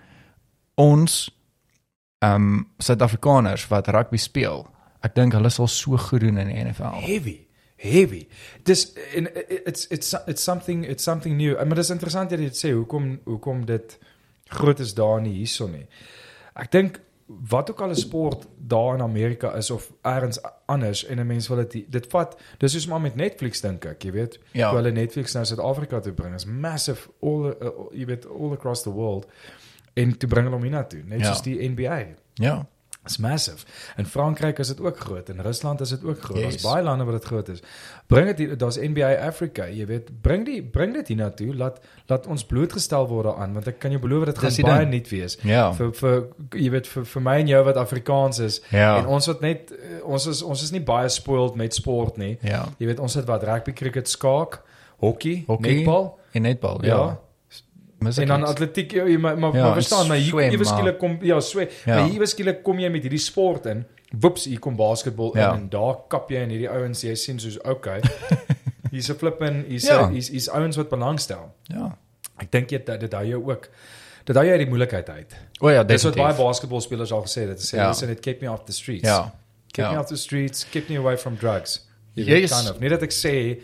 [0.78, 1.18] ons
[2.26, 4.66] um, Suid-Afrikaners wat rugby speel,
[5.06, 7.00] ek dink hulle sal so goed doen in die NFL.
[7.06, 7.38] Heavy.
[7.78, 8.24] Heavy.
[8.66, 11.54] Dis en it's it's it's something it's something new.
[11.66, 13.98] Maar dis interessant dat jy dit sê hoekom hoekom dit
[14.50, 15.86] groot is daar nie hierson nie.
[16.58, 16.98] Ek dink
[17.50, 21.48] wat ook al 'n sport daar in Amerika is of elders anders en 'n mens
[21.48, 24.68] wil dit dit vat dis soos maar met Netflix dink ek jy weet Ja.
[24.70, 28.82] hoe hulle Netflix nou Suid-Afrika toe bring is massive all uh, jy weet all across
[28.82, 29.28] the world
[29.94, 31.26] en toe bring hulle hom hiernatoe net Ja.
[31.34, 32.68] soos die NBA Ja.
[33.10, 33.66] Is massive.
[33.98, 36.42] In Frankryk is dit ook groot en Rusland is dit ook groot.
[36.42, 36.64] Daar's Yes.
[36.64, 37.60] baie lande waar dit groot is.
[38.08, 42.46] Bring dit daar's NBA Africa, jy weet, bring die bring dit hiernatoe, laat laat ons
[42.46, 44.90] blootgestel word daaraan want ek kan jou beloof dit gaan baie ding.
[44.92, 45.38] nuut wees.
[45.44, 45.74] Ja.
[45.74, 46.24] Vir vir
[46.56, 48.98] jy weet vir vir my en jou wat Afrikaans is Ja.
[48.98, 52.38] en ons wat net eh, ons is ons is nie baie spoiled met sport nie.
[52.42, 52.66] Ja.
[52.80, 54.62] Jy weet ons het wat rugby, cricket, skaak,
[55.00, 56.96] Hockey, netbal, En netbal, ja.
[56.96, 57.20] ja.
[58.00, 60.98] Mis En dan atletiek, ja, jy- maar maar, Ja, maar verstaan, maar hier ewe skielik
[61.00, 61.68] kom ja, swem.
[61.86, 61.96] Ja.
[61.96, 63.86] Maar hier ewe skielik kom jy met hierdie sport in.
[64.20, 65.54] Woeps, hier kom basketbal Ja.
[65.54, 68.00] in en daar kap jy in hierdie ouens jy sien soos okay.
[68.92, 70.10] hier's 'n flippin, hier's Ja.
[70.10, 71.52] hier's hier's ouens wat belangstel.
[71.64, 71.98] Ja.
[72.38, 73.70] Ek dink jy dit dit hou jou ook
[74.26, 75.36] dit hou jou uit die moeilikheid uit.
[75.62, 76.46] O ja, Dis wat baie definitief.
[76.46, 77.48] basketbalspelers al gesê het.
[77.50, 77.88] Hulle sê Ja.
[77.88, 79.08] listen it kept me off the streets.
[79.08, 79.34] Ja.
[79.72, 80.00] Keep me Ja.
[80.00, 81.88] off the streets, keep me away from drugs.
[82.14, 82.80] Jy Jy is- kind of.
[82.80, 83.60] Nie dat ek sê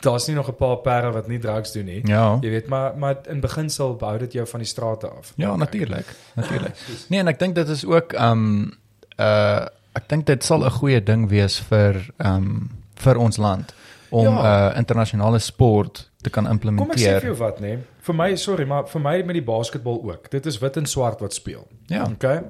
[0.00, 2.00] daar's nie nog 'n paar perde wat nie drugs doen nie.
[2.06, 2.38] Ja.
[2.40, 5.32] Jy weet maar maar in beginsel behou dit jou van die strate af.
[5.36, 6.06] Ja, natuurlik.
[6.34, 6.74] Natuurlik.
[7.08, 8.72] Nee, en ek dink dit is ook um
[9.18, 13.74] uh ek dink dit sal 'n goeie ding wees vir um vir ons land
[14.10, 14.70] om Ja.
[14.70, 17.22] uh internasionale sport te kan Kom ek sê vir implementeer.
[17.24, 17.78] jou wat, nee.
[18.02, 20.30] Vir my, sorry, maar vir my met die basketbal ook.
[20.30, 21.66] Dit is wit en swart wat speel.
[21.86, 22.04] Ja.
[22.12, 22.42] Okay.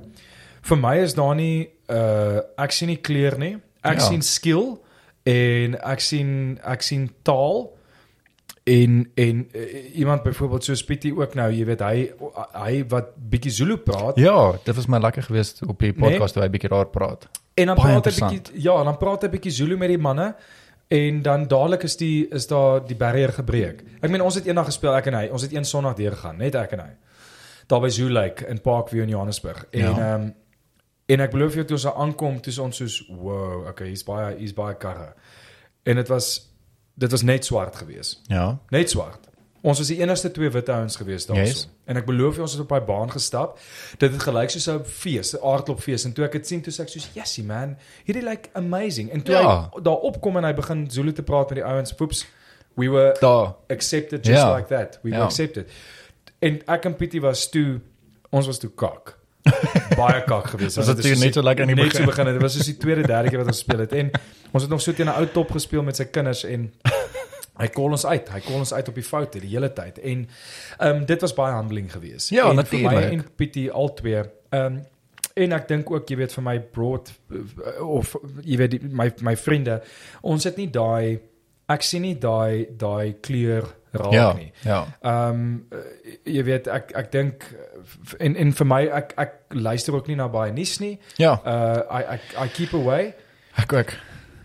[0.62, 3.56] Vir my is daar nie uh ek sien nie kleur nie.
[3.82, 4.06] Ek Ja.
[4.06, 4.78] sien skill
[5.22, 7.70] en ek sien ek sien taal
[8.64, 12.10] en en uh, iemand byvoorbeeld so Pietie ook nou, jy weet hy
[12.54, 16.00] hy wat bietjie Zulu praat Ja, dit was my lekker geweest op die Nee.
[16.10, 17.28] podcast waar hy bietjie daar praat.
[17.54, 20.34] en dan baie praat hy bietjie ja, dan praat hy bietjie Zulu met die manne
[20.90, 23.82] en dan dadelik is die is daar die barrier gebreek.
[24.02, 25.28] Ek meen ons het eendag gespeel ek en hy.
[25.30, 26.88] Ons het een Sondag deur gegaan, net ek en hy.
[27.70, 29.64] Daar by Zoo Lake in Parkview in Johannesburg.
[29.70, 30.14] En ehm Ja.
[30.14, 30.34] um,
[31.10, 34.36] en ek beloofs jou toe ons daar aankom, toe ons soos wow, okay, hier's baie
[34.38, 35.12] hier's baie karre.
[35.88, 36.30] En dit was
[37.00, 38.20] dit was net swart geweest.
[38.28, 38.58] Ja.
[38.74, 39.26] Net swart.
[39.62, 41.42] Ons was die enigste twee wit ouens geweest daarso.
[41.44, 41.66] Yes.
[41.84, 43.58] En ek beloof jou ons het op daai baan gestap.
[44.00, 46.80] Dit het gelyk soos 'n fees, 'n aardklopfees en toe ek dit sien toe sê
[46.82, 49.70] ek soos, "Jessie man, hierdie lyk amazing." En toe Ja.
[49.74, 52.26] hy daar opkom en hy begin Zulu te praat met die ouens, whoops,
[52.76, 53.54] we were Daar.
[53.68, 54.54] accepted just Ja.
[54.56, 54.98] like that.
[55.02, 55.24] We were Ja.
[55.26, 55.68] accepted.
[56.38, 57.80] En ek en Pietie was toe
[58.30, 59.18] ons was toe kak.
[59.96, 60.74] Baie kak geweest.
[60.80, 62.04] Toe soos net so lekker aan die net begin?
[62.04, 62.32] so begin.
[62.32, 64.10] Dit was soos die tweede, derde keer wat ons gespeel het en
[64.52, 66.70] ons het nog so teen 'n ou top gespeel met sy kinders en
[67.60, 68.28] hy call ons uit.
[68.28, 69.98] Hy call ons uit op die foute die hele tyd.
[69.98, 70.28] En
[70.78, 72.30] ehm um, dit was baie humbling geweest.
[72.30, 74.22] Ja, en vir my en Pietie al twee.
[74.50, 74.80] Ehm um,
[75.40, 79.12] en ek dink ook jy weet vir my broad eh, of jy weet die- my
[79.22, 79.80] my vriende,
[80.22, 81.20] ons het nie daai
[81.70, 84.32] ek sien nie daai daai kleur raak Ja.
[84.32, 84.52] nie.
[84.64, 84.86] Ja.
[85.02, 85.66] Ehm um,
[86.24, 87.44] jy weet ek ek dink
[88.18, 90.98] en en vir my ek ek luister ook nie na baie nuus nie.
[91.16, 91.40] Ja.
[91.44, 93.14] Uh I I I keep away
[93.56, 93.92] Ek ook.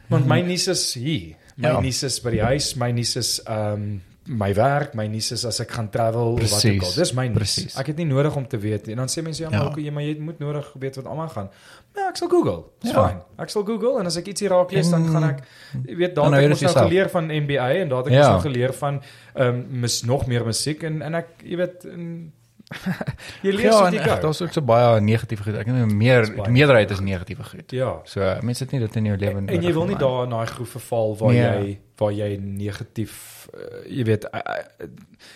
[0.10, 1.36] want my nuus is hier.
[1.58, 1.80] My Ja.
[1.80, 5.46] nuus is by die huis, my nuus is ehm um, my werk, my nuus is
[5.46, 6.78] as ek gaan travel of wat ook al.
[6.80, 7.38] Precies, Dis my nuus.
[7.38, 7.76] precies.
[7.78, 8.96] Ek het nie nodig om te weet nie.
[8.96, 9.66] En dan sê mense ja, maar Ja.
[9.70, 11.50] ook jy maar jy moet nodig weet wat almal gaan.
[11.96, 12.64] Ja, ek sal Google.
[12.82, 13.08] Dis Ja.
[13.10, 13.22] fyn.
[13.40, 15.40] Ek sal Google en as ek ietsie raak lees dan En- gaan ek
[15.88, 17.90] jy weet Dan daar hou het jy ek dit mos nou geleer van NBA en
[17.90, 18.20] daar het ek Ja.
[18.34, 19.02] mos nou geleer van
[19.36, 22.34] ehm um, mis nog meer musiek en en ek jy weet en,
[23.46, 24.22] jy lees Ja, echt, gou.
[24.22, 25.56] daar's ook so baie negatiewe goed.
[25.56, 27.72] Ek dink meer die meerderheid is negatiewe goed.
[27.72, 28.00] Ja.
[28.06, 30.30] So mense het nie dit in jou lewe En, en jy wil nie daar in
[30.34, 31.42] daai groef verval waar Nee.
[31.44, 34.88] jy waar jy negatief uh, jy weet uh, uh,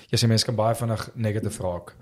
[0.10, 1.94] jy sê mense kan baie vinnig negatief raak.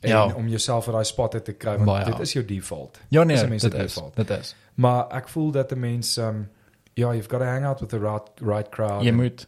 [0.00, 0.24] En Ja.
[0.34, 2.20] om jouself uit daai spot uit te kry want Baie, dit ja.
[2.20, 2.98] is jou default.
[3.08, 3.70] Ja nee, dit is.
[3.70, 4.16] default.
[4.16, 4.54] Dit is.
[4.74, 6.48] Maar ek voel dat 'n mens um
[6.94, 9.02] ja, you've got to hang out with the right right crowd.
[9.02, 9.46] Jy moet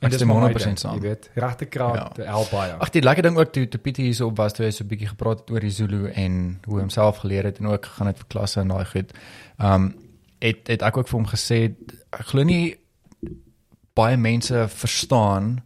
[0.00, 0.94] en maar my 100% ding, saam.
[0.94, 2.10] Jy weet, regte crowd Ja.
[2.16, 2.24] ja.
[2.24, 2.72] help baie.
[2.72, 4.84] Ag die lekker ding ook toe toe Pietie hier so op was toe hy so
[4.84, 7.84] 'n bietjie gepraat het oor die Zulu en hoe hy homself geleer het en ook
[7.86, 9.12] gegaan het vir klasse en daai goed.
[9.58, 9.94] Um
[10.38, 11.74] het het ek ook vir hom gesê
[12.12, 12.76] ek glo nie
[13.94, 15.62] baie mense verstaan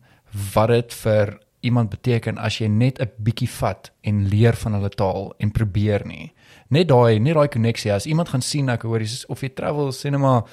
[0.55, 4.89] wat dit vir iemand beteken as jy net 'n bietjie vat en leer van hulle
[4.89, 6.33] taal en probeer nie.
[6.69, 9.93] Net daai net daai koneksie as iemand gaan sien ek hoor dis of jy travel
[9.93, 10.45] cinema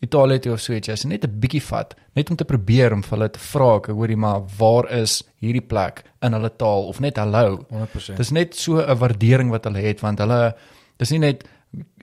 [0.00, 2.92] Italië toe of so iets, as jy net 'n bietjie vat, net om te probeer
[2.92, 6.88] om vir hulle te vra, ek hoorie maar waar is hierdie plek in hulle taal
[6.88, 7.66] of net hallo.
[7.70, 8.16] 100%.
[8.16, 10.54] Dis net so 'n waardering wat hulle het want hulle
[10.98, 11.44] dis nie net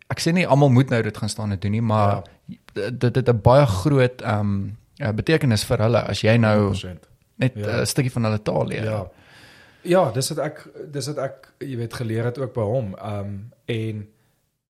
[0.10, 2.90] ek sê nie almal moet nou dit gaan staan en doen nie, maar ja.
[2.90, 4.78] dit het 'n baie groot ehm um,
[5.16, 7.13] betekenis vir hulle as jy nou 100%.
[7.36, 7.78] Net 'n Ja.
[7.78, 7.86] ja.
[7.86, 8.84] stukkie van hulle taal leer.
[8.84, 9.08] Ja.
[9.84, 12.96] Ja, dis wat ek dis wat ek jy weet geleer het ook by hom.
[13.04, 14.08] Um en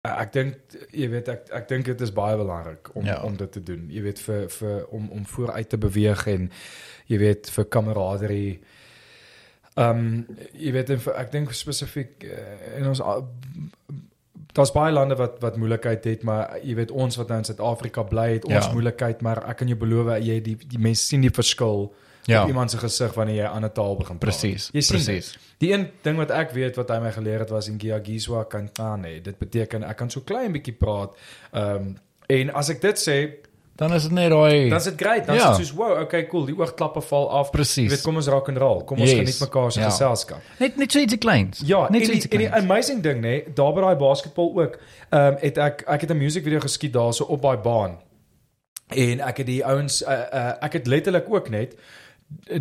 [0.05, 0.55] uh, ek dink
[0.91, 3.21] jy weet ek ek dink dit is baie belangrik om Ja.
[3.23, 3.85] om dit te doen.
[3.89, 6.51] Jy weet vir vir om om vooruit te beweeg en
[7.05, 8.59] jy weet vir kameraderie.
[9.77, 13.23] Um jy weet ek dink spesifiek uh, in ons a-
[14.53, 18.03] daar's baie lande wat wat moeilikheid het, maar jy weet ons wat nou in Suid-Afrika
[18.03, 18.71] bly het ons Ja.
[18.73, 21.93] moeilikheid, maar ek kan jou beloof jy die die mense sien die verskil
[22.25, 22.41] Ja.
[22.41, 24.39] op iemand se gesig wanneer jy 'n ander taal begin praat.
[24.39, 24.69] Presies.
[24.71, 25.37] Presies.
[25.57, 29.21] Die een ding wat ek weet wat hy my geleer het was in Giagizwa Kantane.
[29.21, 31.15] Dit beteken ek kan so klein bietjie praat.
[31.51, 33.29] Ehm um, en as ek dit sê,
[33.75, 35.25] Dan is dit net daai dan is dit great.
[35.25, 35.51] Dan Ja.
[35.51, 36.45] is dit soos wow, okay, cool.
[36.45, 37.49] Die oogklappe val af.
[37.51, 37.83] Presies.
[37.83, 38.83] Jy weet, kom ons rock and roll.
[38.83, 39.19] Kom ons Yes.
[39.19, 39.89] geniet mekaar se Ja.
[39.89, 40.41] geselskap.
[40.59, 41.61] net net so ietsie kleins.
[41.65, 42.63] Ja, net en so ietsie en die kleins.
[42.63, 44.77] amazing ding nê, daar by daai basketbal ook.
[45.09, 47.97] Ehm um, het ek ek het 'n music video geskiet daarso op daai baan.
[48.87, 51.75] En ek het die ouens uh, uh, ek het letterlik ook net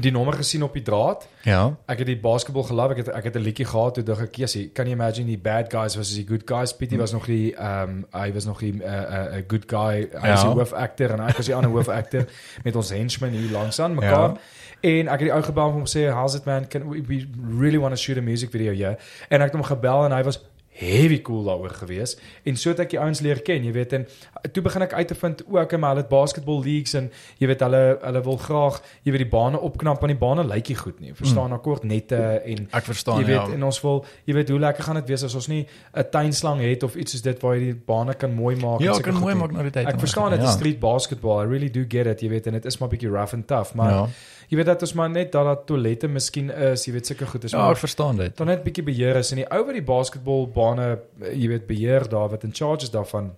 [0.00, 1.28] die nommer gesien op die draad.
[1.42, 1.76] Ja.
[1.86, 2.90] Ek het die basketbal geloof.
[2.90, 5.38] Ek het ek het 'n liedjie gehad toe dink ek, "Jessie, kan you imagine die
[5.38, 8.58] bad guys versus die good guys?" Pietie was nog die ehm um, hy was nog
[8.58, 10.48] die 'n uh, uh, good guy, hy was Ja.
[10.48, 12.26] die hoofakteur en ek was die ander hoofakteur
[12.64, 14.30] met ons henchmen hier langs aan mekaar.
[14.30, 14.38] Ja.
[14.80, 16.68] En ek het die ou gebel om hom sê, "How's it man?
[16.68, 19.62] Can we, we really want to shoot a music video here?" En ek het hom
[19.62, 20.40] gebel en hy was
[20.72, 22.16] heavy cool daaroor gewees
[22.48, 24.06] en so het ek die ouens leer ken jy weet en
[24.52, 27.46] toe begin ek uit te vind o okay maar hulle het basketball leagues en jy
[27.50, 30.78] weet hulle hulle wil graag jy weet die bane opknap want die bane lyk nie
[30.80, 31.60] goed nie verstaan mm.
[31.66, 33.54] kort nette en Ek verstaan jy weet ja.
[33.58, 36.60] en ons wil jy weet hoe lekker gaan dit wees as ons nie 'n tuinslang
[36.64, 39.10] het of iets soos dit waar jy die bane kan mooi maak en Ja, sulke
[39.10, 39.86] kan goed mooi maak na die tyd.
[39.86, 42.64] Ek verstaan dit is street basketball I really do get it jy weet en dit
[42.64, 44.08] is maar bietjie rough and tough maar Ja.
[44.52, 47.44] Jy weet dat ons maar net dat dat toilette miskien is jy weet sulke goed
[47.48, 48.36] is Ja, maar ek verstaan dit.
[48.36, 50.90] dan net bietjie beheer is en die ou wat die basketbalbane
[51.22, 53.32] eh, jy weet beheer daar wat in charge is daarvan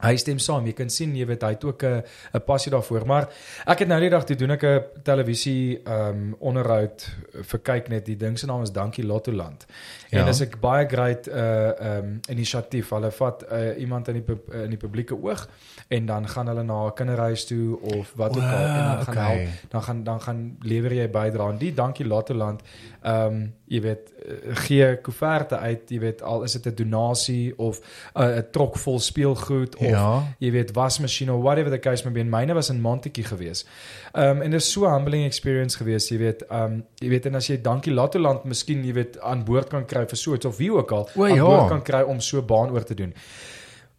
[0.00, 2.02] hy stem saam jy kan sien jy weet hy het ook 'n
[2.34, 3.28] 'n passie daarvoor maar
[3.66, 7.04] ek het nou die dag toe doen ek 'n televisie ehm um, onderhoud
[7.42, 9.99] vir kyk net die ding se naam is Dankie Lottoland Ja.
[10.10, 14.52] En dis 'n baie great uh um, inisiatief hulle vat uh, iemand in die pub-
[14.54, 15.48] in die publieke oog
[15.88, 19.14] en dan gaan hulle na 'n kinderhuis toe of wat ook al en dan gaan
[19.14, 19.48] Wow, help okay.
[19.68, 22.62] dan gaan dan gaan lewer jy bydra aan die dankie Lottoland.
[23.02, 27.58] Ehm um, jy weet eh, gee koeverte uit, jy weet al is dit 'n donasie
[27.58, 27.80] of
[28.14, 30.22] 'n uh, 'n trok vol speelgoed of Ja.
[30.38, 32.20] jy weet wasmasjien of whatever the case may be.
[32.20, 33.68] En Myne was in Montetjie geweest.
[34.12, 36.42] Ehm um, en dit is so 'n humbling experience geweest, jy weet.
[36.48, 39.86] Ehm um, jy weet en as jy dankie Lottoland miskien jy weet aan boord kan
[39.86, 41.44] kry vir so iets of wie ook al O, aan ja.
[41.44, 43.14] boord kan kry om so baan oor te doen.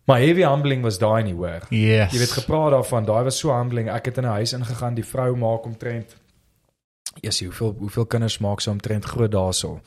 [0.06, 1.62] Maar heavy humbling was daai nie hoor.
[1.70, 2.12] Yes.
[2.12, 3.90] Jy weet gepraat daarvan, daai was so humbling.
[3.90, 6.16] Ek het in 'n huis ingegaan, die vrou maak omtrent
[7.20, 9.80] Jessie, hoeveel hoeveel kinders maak sy omtrent groot daarso?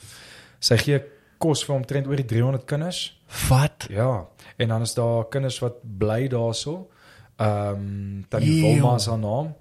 [0.60, 1.00] Sy gee
[1.40, 3.00] kos vir omtrent oor die 300 kinders.
[3.48, 3.86] Wat?
[3.92, 6.90] Ja, en dan is daar kinders wat bly daarso.
[7.36, 8.74] Ehm um, Tannie Eeuw.
[8.74, 9.54] Wilma is haar naam.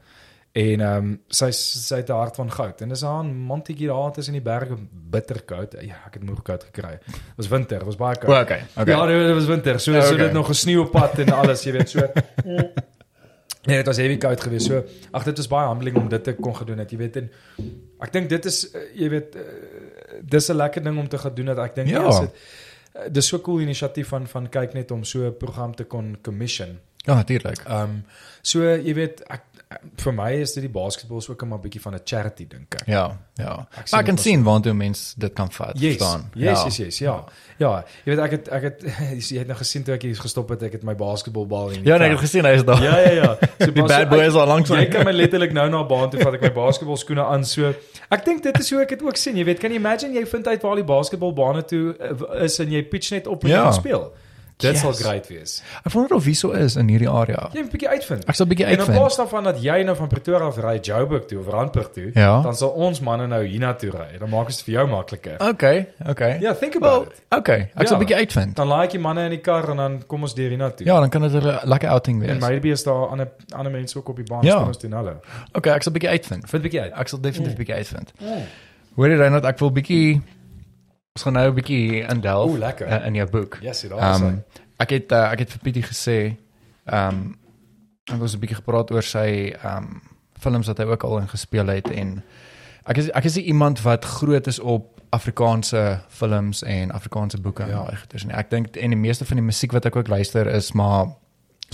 [0.54, 4.12] En ehm um, sy sy het 'n hart van goud en dis in Montetjie daar
[4.12, 5.74] tussen die berge bitterkoud.
[5.82, 7.00] Ja, ek het moeg koud gekry.
[7.06, 8.30] Dit was winter, dit was baie koud.
[8.30, 8.62] O, okay.
[8.78, 8.94] Okay.
[8.94, 9.80] Ja, dit was winter.
[9.80, 10.26] So Ja, so okay.
[10.26, 12.00] dit nog gesneeu op pad en alles, jy weet so.
[13.66, 14.66] Nee, dit was heavy koud geweest.
[14.68, 17.30] So ag dit is baie humbling om dit te kon gedoen het, jy weet en
[18.04, 19.42] ek dink dit is uh, jy weet uh,
[20.22, 22.08] dis 'n lekker ding om te gaan doen dat ek dink Ja.
[22.10, 22.32] is dit
[22.96, 26.18] uh, dis so cool inisiatief van van kyk net om so 'n program te kon
[26.22, 26.80] commission.
[27.06, 27.64] Ja, natuurlik.
[27.68, 28.04] Ehm um,
[28.42, 29.42] so jy weet ek
[29.98, 32.74] vir my is dit die basketbal is ook 'n maar bietjie van 'n charity dink
[32.76, 32.88] ek.
[32.88, 33.68] Ja, ja.
[33.78, 36.30] Ek Maar ek kan sien waartoe mens dit kan vat, Yes, verstaan.
[36.34, 36.64] yes, ja.
[36.66, 37.24] yes, yes, ja.
[37.58, 38.82] Ja, jy weet ek het ek het
[39.32, 41.84] jy het nou gesien toe ek hier gestop het, ek het my basketbalbal in.
[41.86, 42.82] Ja, nee, ek het gesien hy is daar.
[42.84, 43.38] Ja, ja, ja.
[43.60, 44.86] So Die bad boy is al langs Jy my.
[44.86, 47.74] kan my letterlik nou na baan toe vat ek my basketbalskoene aan so.
[48.12, 49.36] Ek dink dit is hoe ek dit ook sien.
[49.38, 52.72] Jy weet, kan jy imagine jy vind uit waar die basketbalbane toe uh, is en
[52.72, 53.66] jy pitch net op en Ja.
[53.66, 54.12] jy speel.
[54.58, 54.80] Dit Yes.
[54.82, 55.64] sal great wees.
[55.84, 57.50] Ek wonder of wie so is in hierdie area.
[57.54, 58.26] Jy moet 'n bietjie uitvind.
[58.30, 58.98] Ek sal 'n bietjie En in uitvind.
[58.98, 62.42] plaas daarvan dat jy nou van Pretoria af ry Joburg toe of Randburg toe, Ja.
[62.42, 64.18] dan sal ons manne nou hiernatoe ry.
[64.20, 65.40] Dan maak dit vir jou makliker.
[65.50, 66.38] Okay, okay.
[66.40, 67.38] Ja, think about Well, it.
[67.38, 67.70] okay.
[67.76, 68.06] Ek sal 'n Ja.
[68.06, 68.56] bietjie uitvind.
[68.56, 70.86] Dan laai ek die manne in die kar en dan kom ons deur hiernatoe.
[70.86, 72.40] Ja, dan kan dit 'n lekker outing En wees.
[72.40, 74.52] maybe is daar ander ander mense ook op die baan Ja.
[74.52, 75.16] staan ons doen hulle.
[75.54, 76.50] Okay, ek sal 'n bietjie uitvind.
[76.50, 76.94] Vind 'n bietjie uit.
[76.94, 78.14] Ek sal definitief 'n bietjie uitvind.
[78.22, 78.38] Oh.
[78.96, 80.22] Hoor jy Reinhard, ek wil bietjie
[81.16, 82.88] ons gaan nou 'n bietjie indelf Oeh, lekker.
[82.88, 83.58] uh, in jou boek.
[83.62, 84.44] Ja, daar is Ehm hy.
[84.78, 86.36] ek het uh, ek het vir Pietie gesê
[86.86, 87.38] ehm um,
[88.06, 90.02] ek het 'n bietjie gepraat oor sy ehm um,
[90.40, 92.24] films wat hy ook al in gespeel het en
[92.86, 97.70] ek is ek is iemand wat groot is op Afrikaanse films en Afrikaanse boeke en
[97.70, 97.84] Ja.
[97.84, 98.34] daai goeders nie.
[98.36, 101.06] Ek dink en die meeste van die musiek wat ek ook luister is maar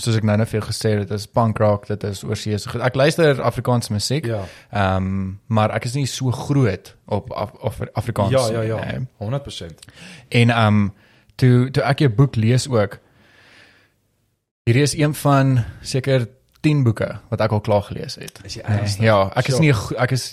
[0.00, 2.68] soos ek nou net vir jou gesê het, dit is punk rock, dit is oorseese
[2.68, 2.80] goed.
[2.80, 4.26] Ek luister Afrikaanse musiek.
[4.26, 4.42] Ja.
[4.72, 8.98] Ehm um, maar ek is nie so groot op Af Af Afrikaans Ja, ja, ja.
[8.98, 9.06] nie.
[9.20, 9.86] 100%.
[10.28, 10.92] En ehm um,
[11.36, 12.98] toe toe ek jou boek lees ook.
[14.68, 16.26] Hierdie is een van seker
[16.60, 18.40] 10 boeke wat ek al klaar gelees het.
[18.44, 19.04] Is jy Nee, ernstig?
[19.04, 19.64] ja, ek is Sure.
[19.64, 20.24] nie ek is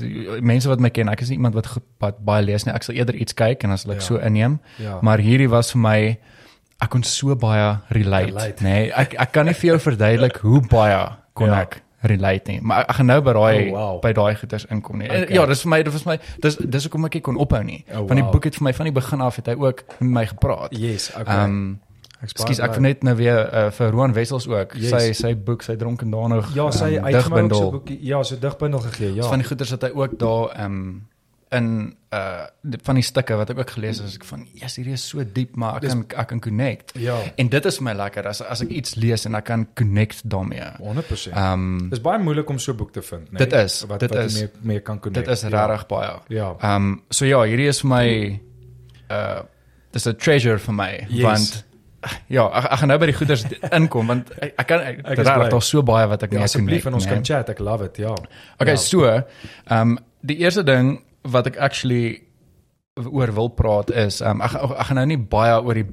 [0.43, 1.69] mense wat my ken, ek is nie iemand wat,
[2.03, 2.73] wat baie lees nie.
[2.75, 4.05] Ek sal eerder iets kyk en dan sal ek Ja.
[4.05, 4.59] so inneem.
[4.77, 4.99] Ja.
[5.01, 6.17] Maar hierdie was vir my
[6.81, 8.25] ek kon so baie relate.
[8.31, 8.63] Relate.
[8.63, 10.99] Nee, ek ek kan nie vir jou verduidelik hoe baie
[11.33, 11.61] kon Ja.
[11.61, 12.59] ek relate nie.
[12.61, 14.01] Maar ek gaan nou by daai Oh, wow.
[14.01, 15.09] by daai goeters inkom nie.
[15.09, 15.33] Okay.
[15.33, 17.83] Ja, dis vir my dit was my dis dis hoekom ek nie kon ophou nie.
[17.89, 18.31] Oh, Want die wow.
[18.31, 20.71] boek het vir my van die begin af het hy ook met my gepraat.
[20.77, 21.33] Yes, okay.
[21.33, 21.79] Ehm um,
[22.23, 24.71] Ekskuus, ek wil net nou weer uh, vir Roan Wessels ook.
[24.73, 24.89] Yes.
[24.89, 26.47] Sy sy boek, sy dronken danig.
[26.55, 27.71] Ja, sy ehm, uitgemaak digbundel.
[27.75, 27.97] boekie.
[28.01, 29.29] Ja, so digbundel gegee, Dis ja.
[29.29, 31.07] Van die goeders wat hy ook daar ehm um,
[31.51, 32.45] in uh
[32.83, 35.23] van die stukke wat ek ook gelees het, ek van, "Ja, yes, hierdie is so
[35.33, 38.41] diep, maar ek Dis- kan ek kan connect." Ja, En dit is my lekker as
[38.41, 40.63] as ek iets lees en ek kan connect daarmee.
[40.79, 41.35] 100%.
[41.35, 43.37] Ehm um, Dis baie moeilik om so 'n boek te vind, né?
[43.37, 44.33] Dit is, wat dit wat is.
[44.33, 45.25] mee, mee kan connect.
[45.25, 45.65] dit is ja.
[45.65, 46.19] regtig baie.
[46.27, 46.55] Ja.
[46.61, 48.39] Ehm um, so ja, hierdie is vir my
[49.11, 49.41] uh
[49.91, 51.21] dis 'n treasure vir my Yes.
[51.23, 51.65] want
[52.29, 55.15] ja, ek, ek gaan nou by die goeders inkom want ek, ek kan ek, Ek
[55.23, 55.49] bly.
[55.49, 57.13] daar's so baie wat ek Ja, nie asseblief en ons nee.
[57.13, 57.49] kan chat.
[57.49, 57.97] Ek love it.
[57.97, 58.11] Ja.
[58.59, 58.75] Okay, ja.
[58.75, 59.23] so, ehm
[59.81, 61.01] um, die eerste ding
[61.31, 62.21] wat ek actually
[62.97, 65.85] oor wil praat is um, ek, ek, gaan nou nie baie oor die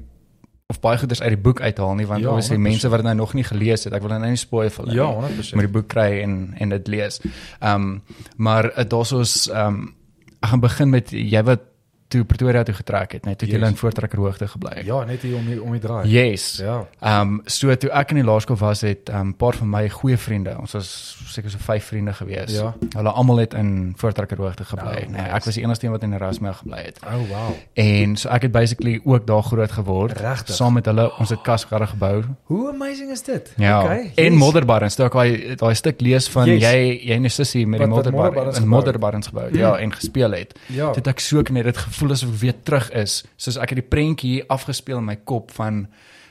[0.73, 2.65] of baie goeders uit die boek uithaal nie want Ja, obviously 100%.
[2.65, 5.35] mense wat dit nou nog nie gelees het, ek wil nou nie spoil Ja, nie.
[5.37, 5.53] 100%.
[5.59, 7.21] Moet die boek kry en en dit lees.
[7.59, 8.01] Ehm um,
[8.37, 9.13] maar uh, daar's
[9.49, 9.93] ehm um,
[10.41, 11.61] ek gaan begin met jy wat
[12.07, 13.69] toe Pretoria toe getrek het, net toe jy Yes.
[13.69, 14.85] in Voortrekker hoogte gebly het.
[14.85, 16.07] Ja, net hier om die, om die draai.
[16.07, 16.57] Yes.
[16.57, 16.87] Ja.
[17.01, 19.89] Ehm um, so toe ek in die laerskool was het 'n um, paar van my
[19.89, 22.51] goeie vriende, ons was seker so vyf vriende gewees.
[22.51, 22.73] Ja.
[22.95, 24.85] Hulle almal het in Voortrekker hoogte gebly.
[24.85, 25.29] Oh, nee, nice.
[25.33, 26.99] ek was die enigste een wat in Erasmus gebly het.
[27.05, 27.53] Oh wow.
[27.73, 30.55] En so ek het basically ook daar groot geword Regtig?
[30.55, 31.11] saam met hulle.
[31.19, 32.23] Ons het kaskarre gebou.
[32.43, 33.53] Hoe amazing is dit?
[33.57, 33.81] Ja.
[33.83, 34.11] Okay.
[34.15, 34.39] En yes.
[34.39, 34.95] modderbarrens.
[34.95, 36.61] Toe ek daai daai stuk lees van Yes.
[36.61, 38.75] jy jy en jou sussie met die Wat- wat modderbarrens modderbarrens en gebou.
[38.79, 39.57] modderbarens gebou.
[39.57, 40.59] Ja, en gespeel het.
[40.65, 40.91] Ja.
[40.93, 43.23] Dit ek so net dit gevoel asof ek weer terug is.
[43.37, 45.87] Soos ek het die prentjie afgespeel in my kop van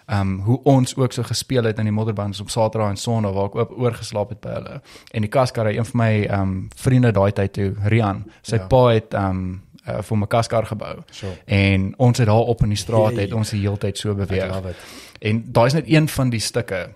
[0.06, 3.32] ehm um, hoe ons ook so gespeel het in die modderbands op Saterdag en Sondag
[3.32, 4.80] waar ek ook oorgeslaap het by hulle.
[5.16, 8.66] En die kaskarre, een van my ehm um, vriende daai tyd toe, Rian, sy Ja.
[8.68, 10.98] pa het ehm um, uh, vir my kaskar gebou.
[11.10, 11.32] Sure.
[11.46, 14.76] En ons het daar op in die straat het ons die hele tyd so beweeg.
[15.20, 16.88] En daai is net een van die stukke.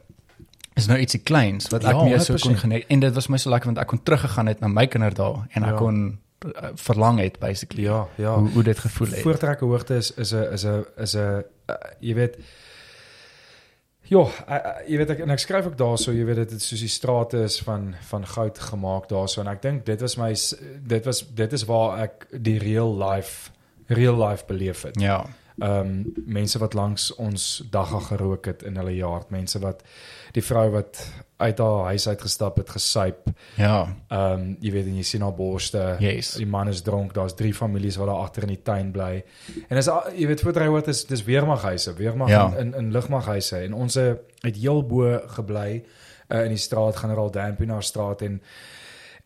[0.77, 2.41] Is nou ietsie kleins wat ek Ja, meer so 100%.
[2.43, 4.87] kon geniet en dit was my so lekker want ek kon teruggegaan het na my
[4.87, 5.77] kinderdae en ek Ja.
[5.77, 6.19] kon
[6.75, 8.39] verlang het basically Ja, ja.
[8.39, 9.21] hoe hoe dit gevoel het.
[9.21, 12.39] Voortrekke hoogte is is 'n is 'n is 'n uh, jy weet
[14.09, 14.25] Ja,
[14.87, 17.43] jy weet ek en ek skryf ook daarso, jy weet dit is soos die strate
[17.45, 20.31] is van van goud gemaak daarso en ek dink dit was my
[20.81, 23.51] dit was dit is waar ek die real life
[23.87, 25.01] real life beleef het.
[25.01, 25.27] Ja.
[25.59, 29.83] Ehm um, mense wat langs ons dagga gerook het in hulle yard, mense wat
[30.33, 31.03] die vrou wat
[31.39, 33.29] uit haar huis uit gestap het gesuip.
[33.57, 33.95] Ja.
[34.09, 35.97] Ehm um, jy weet en jy sien haar borste.
[36.03, 36.33] Yes.
[36.41, 37.15] Die man is dronk.
[37.15, 39.23] Daar's drie families wat daar agter in die tuin bly.
[39.69, 42.47] En as jy weet voortry wat is dis weermaghuise, weermag Ja.
[42.59, 45.85] in in, in lugmaghuise en ons het heel bo gebly
[46.29, 48.43] uh, in die straat generaal Dampienaar straat en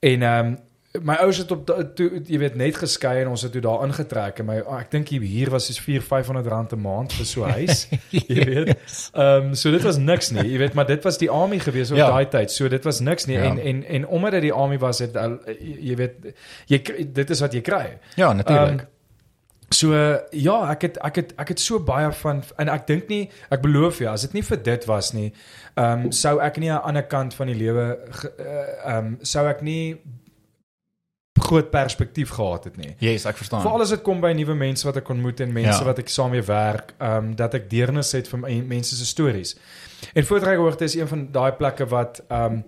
[0.00, 0.58] en ehm um,
[1.00, 3.84] my ouers het op da- toe jy weet net geskei en ons het toe daar
[3.86, 7.44] ingetrek en my ek dink hier was soos 4 500 rand 'n maand vir so
[7.46, 7.88] 'n huis.
[8.10, 8.76] jy weet.
[9.14, 10.44] Ehm um, so dit was niks nie.
[10.52, 12.10] Jy weet maar dit was die army gewees op Ja.
[12.10, 12.50] daai tyd.
[12.50, 13.44] So dit was niks nie Ja.
[13.44, 15.14] en en en omdat dit die army was het
[15.60, 16.34] jy weet
[16.66, 16.82] jy
[17.12, 17.98] dit is wat jy kry.
[18.16, 18.80] Ja, natuurlik.
[18.80, 18.86] Ehm,
[19.72, 23.08] So uh, ja, ek het ek het ek het so baie van en ek dink
[23.08, 25.32] nie ek beloof jou as dit nie vir dit was nie,
[25.76, 28.36] ehm um, sou ek nie aan 'n ander kant van die lewe uh,
[28.84, 29.96] ehm um, sou ek nie
[31.48, 32.94] groot perspektief gehad het nie.
[32.98, 33.60] yes, ek verstaan.
[33.64, 35.84] Veral as dit kom by nuwe mense wat ek ontmoet en mense Ja.
[35.84, 39.06] wat ek saam mee werk, ehm um, dat ek deernis het vir my, mense se
[39.06, 39.56] stories.
[40.14, 42.64] En Voortrekkerhoogte is een van daai plekke wat ehm um,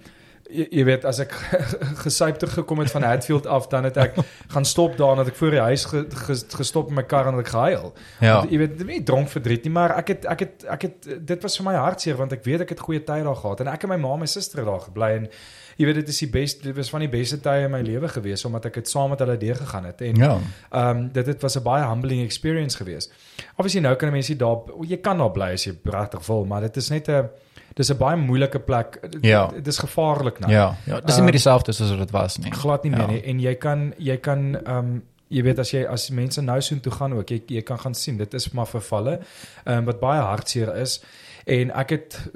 [0.51, 1.33] jy, jy weet as ek
[2.05, 4.15] gesyp teruggekom het van Hatfield af dan het ek
[4.55, 7.27] gaan stop daar en dat ek voor die huis ge, ge, gestop in my kar
[7.31, 7.95] en ek gehuil.
[8.21, 8.37] ja.
[8.39, 11.43] Want, jy weet nie dronk verdriet nie, maar ek het ek het ek het dit
[11.43, 13.83] was vir my hartseer want ek weet ek het goeie tye daar gehad en ek
[13.89, 15.29] en my ma en my suster daar gebly en
[15.77, 18.09] jy weet dit is die beste dit was van die beste tye in my lewe
[18.09, 20.39] gewees omdat ek dit saam met hulle deur gegaan het en Ja.
[20.73, 23.13] Ehm um, dit dit was 'n baie humbling experience geweest.
[23.57, 24.59] Obviously nou kan 'n mens nie daar
[24.89, 27.29] jy kan daar bly as jy regtig wil, maar dit is net 'n
[27.75, 29.01] dis 'n baie moeilike plek.
[29.21, 29.47] Ja.
[29.47, 30.53] Dit is gevaarlik nou.
[30.53, 30.77] Ja.
[30.87, 32.53] Ja, dis nie meer dieselfde soos wat dit was nie.
[32.53, 32.99] Glad nie Ja.
[32.99, 36.41] meer nie en jy kan jy kan ehm um, jy weet as jy as mense
[36.43, 39.19] nou soheen toe gaan ook jy jy kan gaan sien dit is maar vervalle
[39.65, 41.03] ehm um, wat baie hartseer is
[41.47, 42.31] en ek het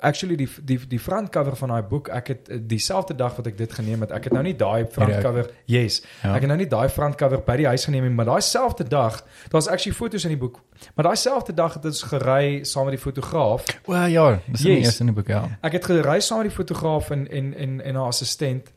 [0.00, 3.46] actually die die die front cover van daai boek ek het eh, dieselfde dag wat
[3.46, 6.34] ek dit geneem het ek het nou nie daai front cover yes Ja.
[6.36, 8.84] Ek het nou nie daai front cover by die huis geneem nie, maar daai selfde
[8.88, 9.18] dag,
[9.50, 10.60] daar's actually foto's in die boek.
[10.94, 13.66] Maar daai selfde dag het ons gery saam met die fotograaf.
[13.90, 14.52] O ja, dis yes.
[14.52, 14.62] Yes.
[14.62, 15.42] die eerste in die boek, ja.
[15.66, 18.70] Ek het gery saam met die fotograaf en en en en haar assistent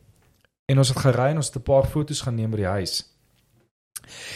[0.65, 3.03] en ons het gery en ons het 'n paar foto's geneem by die huis.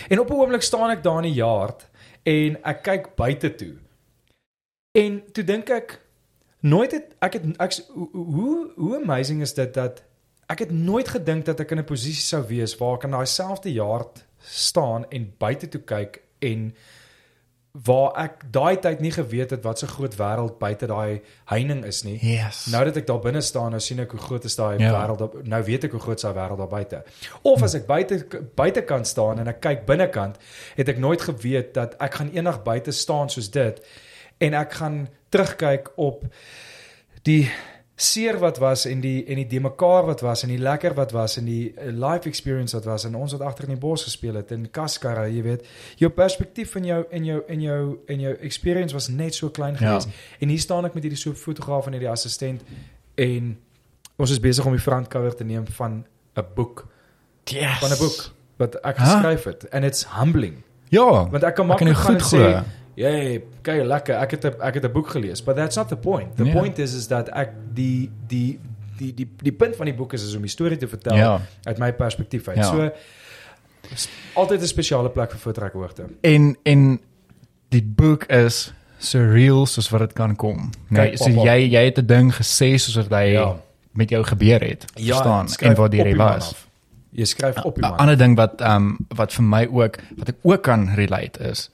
[0.09, 1.89] En op 'n oomblik staan ek daar in die yard
[2.23, 3.75] en ek kyk buite toe.
[4.91, 5.99] En toe dink ek
[6.61, 7.73] nooit het ek het ek
[8.11, 10.03] hoe hoe- amazing is dit dat
[10.49, 13.25] ek het nooit gedink dat ek in 'n posisie sou wees waar ek in daai
[13.25, 16.73] selfde yard staan en buite toe kyk en
[17.85, 22.03] waar ek daai tyd nie geweet het wat so groot wêreld buite daai heining is
[22.03, 22.17] nie.
[22.21, 22.65] Yes.
[22.71, 24.91] Nou dat ek daar binne staan, nou sien ek hoe groot is daai Ja.
[24.91, 27.03] wêreld nou weet ek hoe groot daai wêreld daar buite.
[27.43, 30.37] Of as ek buite buitekant staan en ek kyk binnekant,
[30.75, 33.85] het ek nooit geweet dat ek gaan eendag buite staan soos dit
[34.39, 36.23] en ek gaan terugkyk op
[37.23, 37.49] die
[37.99, 41.11] seer wat was en die en die de mekaar wat was en die lekker wat
[41.11, 44.03] was en die eh, life experience wat was en ons wat agter in die bos
[44.03, 45.65] gespeel het en kaskarre, jy weet,
[45.99, 49.73] jou perspektief van jou en jou en jou en jou experience was net so klein
[49.73, 49.77] Ja.
[49.79, 50.07] geweest.
[50.39, 52.61] En hier staan ek met hierdie so fotograaf en hierdie assistent
[53.15, 53.57] en
[54.17, 56.05] ons is besig om die front cover te neem van
[56.37, 56.87] 'n boek,
[57.45, 57.79] yes.
[57.79, 59.05] van 'n boek wat ek Huh?
[59.11, 60.63] geskryf het and it's humbling.
[60.89, 61.29] Ja.
[61.29, 62.63] Want ek kan maklik gaan en sê
[62.99, 64.15] Jy, kyk lekker.
[64.19, 66.35] Ek het 'n ek het 'n boek gelees, but that's not the point.
[66.35, 66.53] The Ja.
[66.53, 68.59] point is is dat ek die die
[68.97, 71.41] die die die punt van die boek is is om die storie te vertel Ja.
[71.63, 72.57] uit my perspektief uit.
[72.57, 72.63] Ja.
[72.63, 72.91] So
[74.33, 76.03] altyd 'n spesiale plek vir voortrekhoogte.
[76.21, 76.99] En en
[77.69, 80.69] die boek is so real soos wat dit kan kom.
[80.89, 83.55] Nee, Kyk, so jy jy het 'n ding gesê soos wat hy Ja.
[83.93, 84.85] met jou gebeur het.
[84.95, 86.49] verstaan skryf en waar die jy man was.
[86.51, 86.67] af.
[87.11, 87.95] Jy skryf op die 'n.
[87.97, 91.69] Ander ding wat ehm um, wat vir my ook wat ek ook kan relate is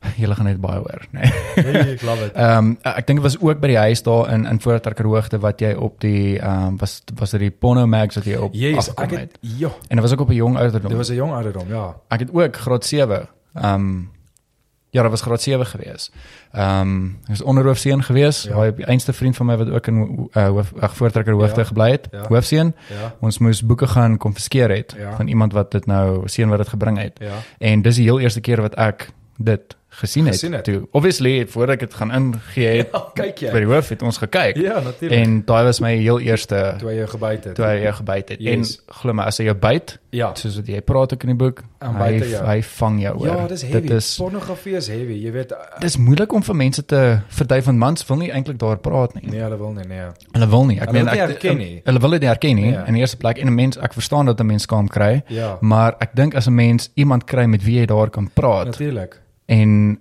[0.22, 1.28] julle gaan net baie hoor, nee.
[1.54, 2.32] Hey, ek love it.
[2.40, 5.38] Ehm um, ek dink dit was ook by die huis daar in in Voortrekker hoogte
[5.42, 8.54] wat jy op die ehm um, was was dit die Porno Mags wat jy op
[8.54, 9.20] Yes, afgekom ek het.
[9.20, 10.88] het ja, En dit was ook op 'n jong ouderdom.
[10.88, 11.96] dit was 'n jong ouderdom, ja.
[12.08, 13.28] Ek het ook graad 7.
[13.54, 14.10] Ehm um,
[14.92, 16.10] ja, dit was graad 7 gewees.
[16.52, 18.42] Ehm um, ek was onderhoofseun gewees.
[18.42, 18.56] Ja.
[18.60, 21.66] Hy die enigste vriend van my wat ook in uh, hoof, ag Voortrekker hoogte Ja.
[21.66, 22.08] gebly het.
[22.10, 22.24] Ja.
[22.28, 22.74] Hoofseun.
[22.88, 23.14] Ja.
[23.20, 25.16] Ons moes boeke gaan konfiskeer het Ja.
[25.16, 27.18] van iemand wat dit nou seun wat dit gebring het.
[27.20, 27.36] Ja.
[27.58, 30.34] En dis die heel eerste keer wat ek dit gesien het.
[30.34, 30.64] Gesien het.
[30.64, 30.88] Toe.
[30.92, 33.50] Obviously voordat ek dit gaan ingee het Ja, kyk jy.
[33.52, 34.56] by die hoof het ons gekyk.
[34.56, 35.18] Ja, natuurlik.
[35.18, 37.54] En daai was my heel eerste toe hy jou gebyt het.
[37.54, 38.40] toe hy jou gebyt het.
[38.40, 38.54] Yes.
[38.86, 40.30] En glo my as hy jou byt, ja.
[40.34, 42.44] soos wat jy praat ook in die boek, Dan hy jou.
[42.46, 43.26] hy vang jou hoor.
[43.26, 43.80] Ja, dis heavy.
[43.88, 45.18] Dit is Pornografie is heavy.
[45.24, 48.58] Jy weet uh, dis moeilik om vir mense te verdui van mans wil nie eintlik
[48.58, 49.26] daar praat nie.
[49.30, 50.06] nee, hulle wil nie, nee.
[50.32, 50.78] Hulle wil nie.
[50.80, 51.80] Ek Hulle meen ek herken nie.
[51.84, 52.84] Hulle wil dit nie herken nie Ja.
[52.86, 55.58] in die eerste plek en 'n mens ek verstaan dat 'n mens skaam kry, Ja.
[55.60, 59.20] maar ek dink as 'n mens iemand kry met wie jy daar kan praat Natuurlik.
[59.50, 60.00] En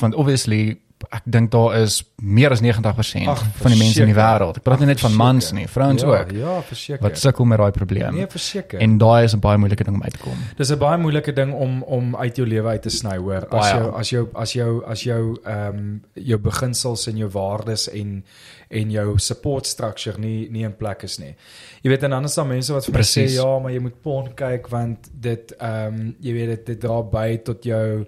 [0.00, 0.78] want obviously
[1.10, 4.60] ek dink daar is meer as 90% Ag, van die mense in die wêreld.
[4.60, 7.02] Ek praat nie net van mans nie, vrouens ja, ook Ja, verseker.
[7.02, 8.14] wat sukkel met daai probleem.
[8.14, 8.80] Nee, verseker.
[8.80, 10.38] en daai is 'n baie moeilike ding om uit te kom.
[10.56, 13.46] Dis 'n baie moeilike ding om om uit jou lewe uit te sny, hoor.
[13.50, 17.88] As jou as jou as jou as jou ehm um, jou beginsels en jou waardes
[17.90, 18.24] en
[18.70, 21.34] en jou support structure nie nie in plek is nie.
[21.82, 24.02] Jy weet en dan is daar mense wat vir my sê ja, maar jy moet
[24.02, 28.06] porn kyk want dit ehm um, jy weet dit dit dra by tot jou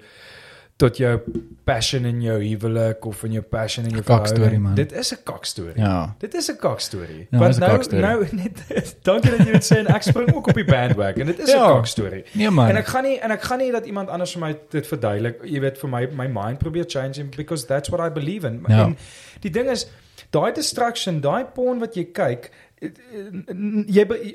[0.76, 1.20] tot jou
[1.64, 4.62] passion in jou huwelik of in jou passion in jou Kakstorie, verhouding.
[4.62, 4.74] man.
[4.74, 5.78] Dit is 'n kakstorie.
[5.78, 6.14] Ja.
[6.18, 7.26] Dit is 'n kakstorie.
[7.30, 10.54] Ja, Want nou nou net dankie dat jy dit sê en ek spring ook op
[10.54, 11.26] die bandwagon.
[11.26, 11.66] Dit is 'n Ja.
[11.74, 12.24] kakstorie.
[12.32, 12.68] Nee man.
[12.68, 15.44] En ek gaan nie en ek gaan nie dat iemand anders vir my dit verduidelik.
[15.44, 18.64] Jy weet vir my my mind probeer change because that's what I believe in.
[18.68, 18.84] Ja.
[18.84, 18.96] En
[19.40, 19.86] die ding is
[20.30, 22.50] daai distraction, daai porn wat jy kyk,
[22.80, 24.34] eh, eh, jy be-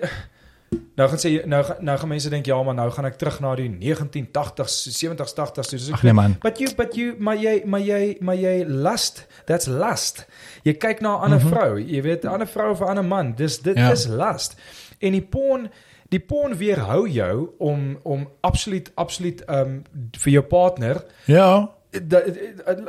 [0.96, 3.56] nou gaan sê nou nou gaan mense dink ja, maar nou gaan ek terug na
[3.56, 5.78] die 1980s, 70s, 80s toe.
[5.80, 6.36] Dus ek Ag nee man.
[6.42, 9.28] But you but you maar jy maar jy maar jy lust.
[9.46, 10.26] That's lust.
[10.64, 11.50] Jy kyk na 'n ander Mhm.
[11.50, 13.34] vrou, jy weet 'n ander vrou of 'n ander man.
[13.36, 13.92] Dis dit Ja.
[13.92, 14.56] is lust.
[15.00, 15.70] En die porn
[16.10, 19.84] die porn weerhou jou om om absoluut absoluut um,
[20.18, 21.70] vir jou partner Ja.
[21.90, 22.24] Dat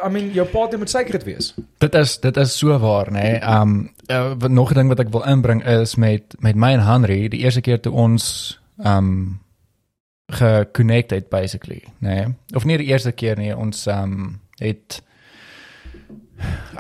[0.05, 1.55] I mean jou partner moet seker wees.
[1.79, 3.21] Dit is dit is so waar, nê.
[3.21, 3.41] Nee.
[3.41, 7.29] Um uh, nog 'n ding wat ek wil inbring is met met my en Henry,
[7.29, 9.41] die eerste keer toe ons um
[10.27, 12.09] geconnect het basically, nê.
[12.09, 12.27] Nee.
[12.55, 15.03] Of nie die eerste keer nie, ons um het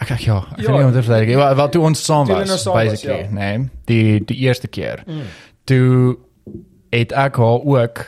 [0.00, 0.72] ek ek ja, ek Ja.
[0.72, 1.36] weet nie dit te verduidelik.
[1.36, 3.28] Wat wat toe ons saam was saam was, basically, ja.
[3.28, 3.58] nê.
[3.58, 3.68] Nee.
[3.84, 5.02] Die die eerste keer.
[5.06, 5.22] Mm.
[5.64, 6.18] Toe
[6.90, 8.06] het ek haar ook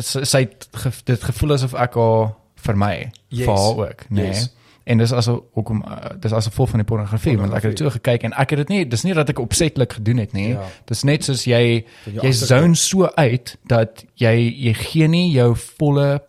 [0.00, 2.34] sy sy het ge, dit gevoel asof ek haar
[2.66, 3.44] vermy Yes.
[3.46, 4.14] vir haar ook, nê.
[4.20, 4.26] Nee.
[4.34, 4.52] Yes.
[4.86, 7.90] En dis aso hoekom uh, dis aso vol van die pornografie want ek het so
[7.90, 10.52] gekyk en ek het dit nie dis nie dat ek opsetlik gedoen het nie.
[10.52, 10.62] Ja.
[10.86, 16.20] Dis net soos jy jy zone so uit dat jy jy gee nie jou volle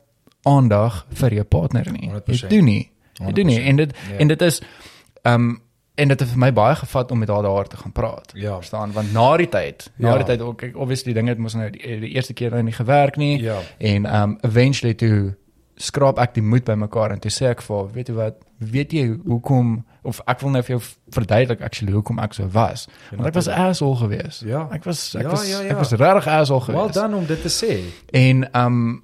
[0.47, 2.09] aandag vir jou partner nie.
[2.09, 2.41] 100%.
[2.41, 2.89] Jy doen nie.
[3.19, 3.67] Jy doen nie 100%.
[3.69, 4.17] en dit Ja.
[4.17, 4.61] en dit is
[5.21, 5.61] ehm um,
[5.97, 8.31] en dit het vir my baie gevat om met haar daar te gaan praat.
[8.33, 8.55] Ja.
[8.55, 8.91] Verstaan?
[8.93, 10.17] Want na die tyd, na Ja.
[10.17, 12.73] die tyd ook kyk obviously dinge het mos nou die, die eerste keer nou nie
[12.73, 13.41] gewerk nie.
[13.41, 13.57] Ja.
[13.77, 15.35] En um eventually toe
[15.78, 18.91] skraap ek die moed bymekaar en toe sê ek vir haar, weet jy wat, weet
[18.93, 20.82] jy hoekom of ek wil nou vir jou
[21.13, 22.88] verduidelik actually hoekom ek so was.
[23.11, 24.41] Ja, Want ek was asshole geweest.
[24.47, 24.67] Ja.
[24.71, 25.69] Ek was ek Ja, was ja, ja.
[25.75, 26.93] ek was regtig asshole Well geweest.
[26.95, 27.84] done om dit te sê.
[28.11, 29.03] En um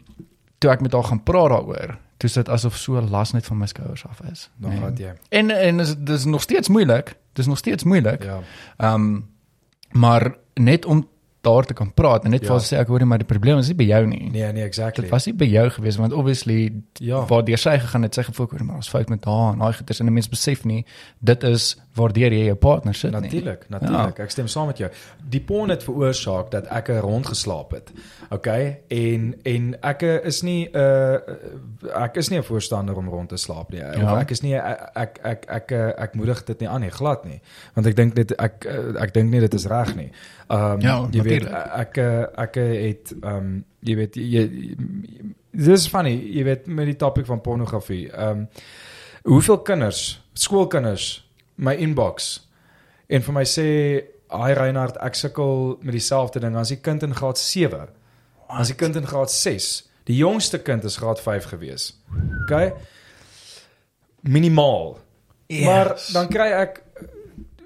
[0.59, 3.65] toe ek met haar gaan praat daaroor, toe sit asof so las net van my
[3.67, 4.49] skouers af is.
[4.57, 4.79] Dan Nee.
[4.79, 5.13] gaan jy.
[5.29, 7.15] En en dis dis nog steeds moeilik.
[7.33, 8.23] Dis nog steeds moeilik.
[8.23, 8.39] Ja.
[8.79, 9.29] Um
[9.91, 11.07] maar net om
[11.43, 12.47] daar te kan praat en net Ja.
[12.53, 14.29] vir sê ek hoor nie maar die probleem is nie by jou nie.
[14.31, 15.03] Nee, nee, exactly.
[15.03, 17.25] Dit was nie by jou gewees want obviously Ja.
[17.27, 20.07] waardeur sy gegaan het, sy hoor maar ons fout met haar en daai goeters en
[20.07, 20.85] 'n mens besef nie
[21.21, 23.19] dit is waardeur jy jou partner sit nie.
[23.21, 24.19] Natuurlik, natuurlik.
[24.19, 24.89] Ek stem saam met jou.
[25.29, 27.91] Die porn het veroorsaak dat ek er rondgeslaap het.
[28.31, 28.79] Okay?
[28.89, 31.17] En en ek is nie 'n uh,
[32.03, 33.81] ek is nie 'n voorstander om rond te slaap nie.
[33.81, 34.19] Of Ja.
[34.19, 37.25] ek is nie ek ek ek ek, ek, ek moedig dit nie aan nie, glad
[37.25, 37.41] nie.
[37.75, 38.65] Want ek dink dit ek
[38.99, 40.11] ek dink nie dit is reg nie.
[40.49, 41.73] Ehm Ja, jy weet natuurlijk.
[41.73, 41.97] ek
[42.35, 44.43] ek het ehm um, jy weet jy
[45.51, 48.11] dis funny, jy weet met die topik van pornografie.
[48.11, 48.47] Ehm um,
[49.23, 52.47] hoeveel kinders, skoolkinders my inbox
[53.07, 53.67] en vir my sê
[54.33, 57.87] Hi Reinhard, ek sukkel met dieselfde ding as die kind in graad 7.
[58.49, 59.89] As die kind in graad 6.
[60.09, 61.93] Die jongste kind is graad 5 gewees.
[62.43, 62.73] OK?
[64.23, 64.99] minimaal.
[65.45, 65.65] Yes.
[65.65, 66.82] Maar dan kry ek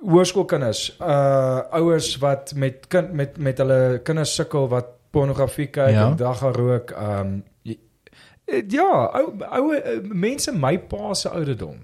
[0.06, 6.08] hoërskoolkinders, uh ouers wat met kind met met hulle kinders sukkel wat pornografie kyk Ja.
[6.10, 6.92] en dagga rook.
[6.92, 7.44] Um
[8.46, 11.76] eh, ja, ou ou eh, mense my pa se ouderdom.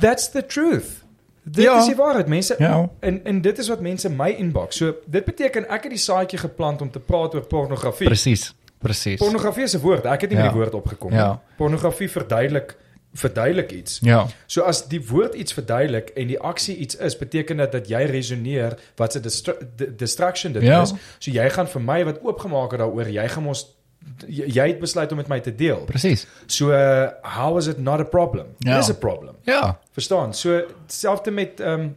[0.00, 1.04] That's the truth.
[1.42, 1.78] Dit Ja.
[1.78, 2.26] is die waarheid.
[2.28, 2.88] Mense Ja.
[3.00, 4.76] en en dit is wat mense my inbox.
[4.76, 8.06] So dit beteken ek het die saadjie geplant om te praat oor pornografie.
[8.06, 8.54] Presies.
[8.78, 9.18] Presies.
[9.18, 10.04] Pornografie is 'n woord.
[10.04, 10.44] Ek het nie Ja.
[10.44, 11.18] met die woord opgekom nie.
[11.18, 11.40] Ja.
[11.56, 12.76] Pornografie verduidelik
[13.18, 13.98] verduidelik iets.
[14.02, 14.26] Ja.
[14.46, 18.02] So as die woord iets verduidelik en die aksie iets is, beteken dit dat jy
[18.10, 20.82] resoneer wat se distra di- distraction dit Ja.
[20.82, 20.94] is.
[21.18, 23.66] So jy gaan vir my wat oopgemaak het daaroor, jy gaan mos
[24.28, 25.82] jy het besluit om met my te deel.
[25.86, 26.26] Presies.
[26.46, 28.46] So uh, how is it not a problem?
[28.58, 28.76] Ja.
[28.76, 29.34] It is a problem.
[29.44, 29.78] Ja.
[29.92, 30.34] Verstaan?
[30.34, 31.96] So selfs met ehm um,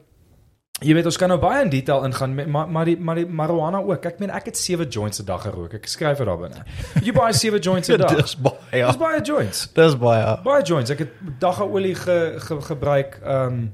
[0.81, 3.25] jy weet ons kan nou baie in detail ingaan met maar maar die maar die
[3.25, 4.05] marijuana ook.
[4.05, 5.73] Ek meen ek het 7 joints 'n dag gerook.
[5.73, 6.63] Ek skryf dit daar binne.
[7.03, 8.15] Jy baie 7 joints 'n dag.
[8.15, 8.85] Dis baie.
[8.85, 9.67] Dis baie joints.
[9.73, 10.37] Dis baie.
[10.43, 10.89] Baie joints.
[10.89, 13.71] Ek het daggaolie ge, ge, gebruik, ehm um,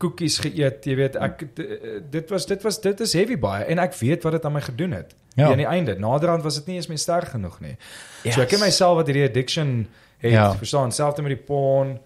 [0.00, 1.66] koekies geëet, jy weet, ek d-
[2.10, 4.60] dit was dit was dit is heavy baie en ek weet wat dit aan my
[4.60, 5.14] gedoen het.
[5.34, 5.44] Ja.
[5.44, 5.50] Ja.
[5.50, 7.76] Aan die einde, naderhand was dit nie eens meer sterk genoeg nie.
[8.24, 8.34] Yes.
[8.34, 9.86] So ek ken myself wat hierdie addiction
[10.18, 10.54] het, ja.
[10.56, 11.98] verstaan, selfs met die porn,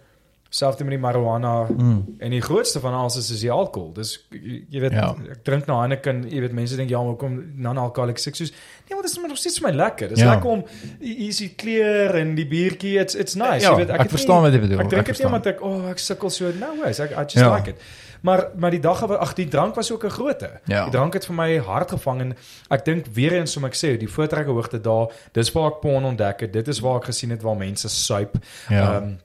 [0.55, 2.05] selfs met die marijuana Mm.
[2.23, 3.93] en die grootste van alles is, is die alkohol.
[3.97, 5.09] Dis jy, jy weet Ja.
[5.33, 8.95] ek drink nou Heineken, jy weet mense dink ja, maar kom non-alcoholic ek soos nee,
[8.95, 10.09] maar dit is maar nog steeds vir my lekker.
[10.09, 10.31] Dis Ja.
[10.31, 10.65] lekker om
[11.01, 13.65] easy kleur en die biertjie, it's it's nice.
[13.65, 15.47] Ja, jy weet ek het verstaan wat jy bedoel, Ek ek drink dit nie omdat
[15.47, 17.01] ek oh, ek sukkel so no ways.
[17.01, 17.55] Ek I just Ja.
[17.55, 17.79] like it.
[18.23, 20.51] Maar maar die dag ag die drank was ook 'n grootte.
[20.67, 20.85] Ja.
[20.85, 22.37] Die drank het vir my hart gevang en
[22.71, 26.05] ek dink weer eens som ek sê die voortrekke hoogte daar, dis waar ek porn
[26.05, 26.53] ontdek het.
[26.53, 28.37] Dit is waar ek gesien het waar mense suip.
[28.71, 28.97] Ja.
[29.03, 29.17] Ehm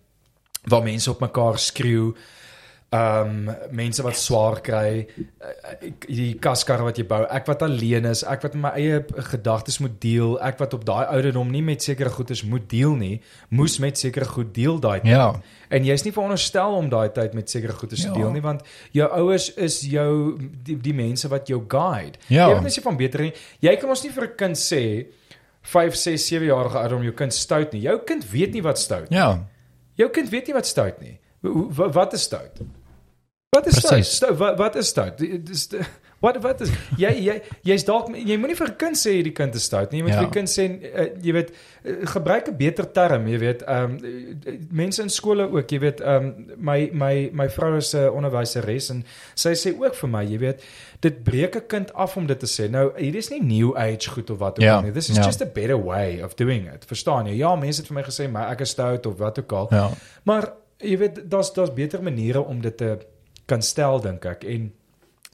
[0.70, 2.13] waar mense op mekaar skreeu.
[2.89, 5.05] Ehm mense wat swaar kry,
[5.39, 9.78] eh, die kaskar wat jy bou, ek wat alleen is, ek wat my eie gedagtes
[9.80, 13.22] moet deel, ek wat op daai ouderdom nie met sekere goedes moet deel nie,
[13.53, 15.11] moes met sekere goed deel daai tyd.
[15.11, 15.28] Ja.
[15.70, 18.09] En jy's nie veronderstel om daai tyd met sekere goedes Ja.
[18.11, 18.61] te deel nie want
[18.91, 22.17] jou ouers is jou die, die mense wat jou guide.
[22.28, 22.47] Ja.
[22.49, 23.34] Jy weet nie van beter nie.
[23.61, 25.05] Jy kan ons nie vir 'n kind sê
[25.61, 27.82] 5, 6, 7 jarige ouderdom jou kind stout nie.
[27.82, 29.17] Jou kind weet nie wat stout nie.
[29.20, 29.45] Ja.
[30.00, 31.18] Jou kind weet nie wat stout nie.
[31.41, 32.62] Wat is stout?
[33.56, 33.91] Wat is stout?
[33.91, 34.16] Presies.
[34.16, 34.38] stout?
[34.39, 35.20] Wat wat is stout?
[35.20, 35.68] Dis
[36.22, 39.55] wat wat is jy jy jy's dalk jy moenie vir 'n kind sê hierdie kind
[39.55, 39.99] is stout nie.
[39.99, 40.20] Jy moet Ja.
[40.20, 43.61] vir die kind sê uh, jy weet uh, gebruik 'n beter term, jy weet.
[43.67, 47.93] Ehm um, mense in skole ook, jy weet, ehm um, my my my vrou is
[47.95, 49.03] 'n onderwyseres en
[49.36, 50.63] sy sê ook vir my, jy weet,
[51.01, 52.70] dit breek 'n kind af om dit te sê.
[52.70, 54.91] Nou, hier is nie new age goed of wat ook Ja, al nie.
[54.91, 55.24] This is ja.
[55.26, 56.86] just a better way of doing it.
[56.86, 57.36] Verstaan jy?
[57.38, 59.67] Ja, mense het vir my gesê, maar ek is stout of wat ook al.
[59.72, 59.89] Ja.
[60.24, 62.97] Maar jy weet daar's daar's beter maniere om dit te
[63.45, 64.72] kan stel dink ek en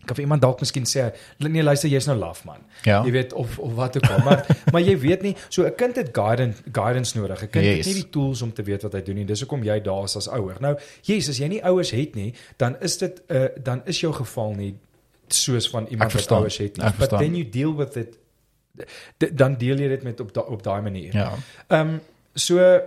[0.06, 2.64] kan vir iemand dalk miskien sê nee luister jy's nou laf man.
[2.84, 3.04] Ja.
[3.06, 5.96] Jy weet of of wat ook al maar maar jy weet nie so 'n kind
[5.96, 7.42] het guidance guidance nodig.
[7.42, 7.78] 'n Kind Yes.
[7.78, 9.26] het nie die tools om te weet wat hy doen nie.
[9.26, 10.56] Dis hoekom jy daar is as ouer.
[10.60, 14.00] Nou, yes, as jy nie ouers het nie, dan is dit 'n uh, dan is
[14.00, 14.76] jou geval nie
[15.28, 16.92] soos van iemand wat ouers het nie.
[16.98, 18.18] But then you deal with it
[19.34, 21.14] dan deel jy dit met op da, op daai manier.
[21.16, 21.34] Ja.
[21.68, 22.02] Ehm um,
[22.34, 22.80] so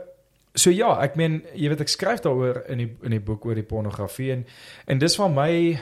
[0.55, 3.55] so ja, ek meen jy weet ek skryf daaroor in die in die boek oor
[3.55, 4.47] die pornografie en
[4.87, 5.79] en dis van my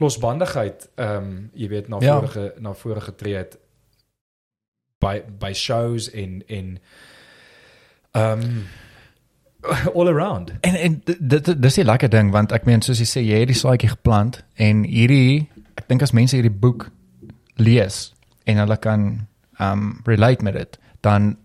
[0.00, 2.18] losbandigheid ehm um, jy weet na Ja.
[2.18, 3.58] vorige na vorige getree het
[5.00, 6.78] by by shows en en
[8.12, 8.66] ehm um,
[9.94, 10.52] all around.
[10.60, 13.50] En en dit dis die lekker ding want ek meen soos jy sê jy het
[13.50, 16.88] die saadjie geplant en hierdie ek dink as mense hierdie boek
[17.56, 18.14] lees
[18.46, 19.26] en hulle kan
[19.60, 21.36] um relate met dit dan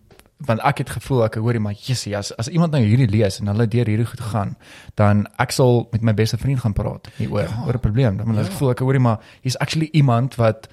[0.46, 3.48] want ek het gevoel ek hoorie maar jessie as as iemand nou hierdie lees en
[3.48, 4.56] hulle deur hierdie goed gaan
[4.96, 7.64] dan ek sal met my beste vriend gaan praat hieroor Ja.
[7.68, 8.40] oor 'n probleem dan ja.
[8.42, 8.46] Ja.
[8.48, 10.68] ek voel ek hoorie maar hier's actually iemand wat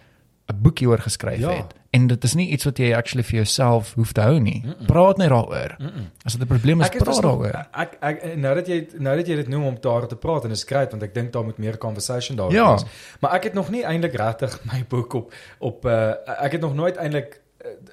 [0.48, 1.50] 'n boek hieroor geskryf Ja.
[1.50, 4.62] het en dit is nie iets wat jy actually vir jouself hoef te hou nie
[4.64, 4.86] Mm-mm.
[4.86, 6.06] praat net daaroor Mm-mm.
[6.24, 9.26] as dit 'n probleem is Ek praat daaroor ek ek nou dat jy nou dat
[9.26, 11.58] jy dit noem om daar te praat en is great want ek dink daar moet
[11.58, 12.70] meer conversation daar Ja.
[12.72, 12.84] wees.
[13.20, 16.10] Maar ek het nog nie eintlik regtig my boek op op uh,
[16.44, 17.40] ek het nog nooit eintlik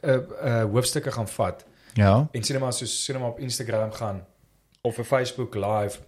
[0.03, 3.91] uh, uh, uh, hoofstukke gaan vat ja en sien maar soos sien maar op Instagram
[3.91, 4.23] gaan
[4.81, 5.99] of op Facebook live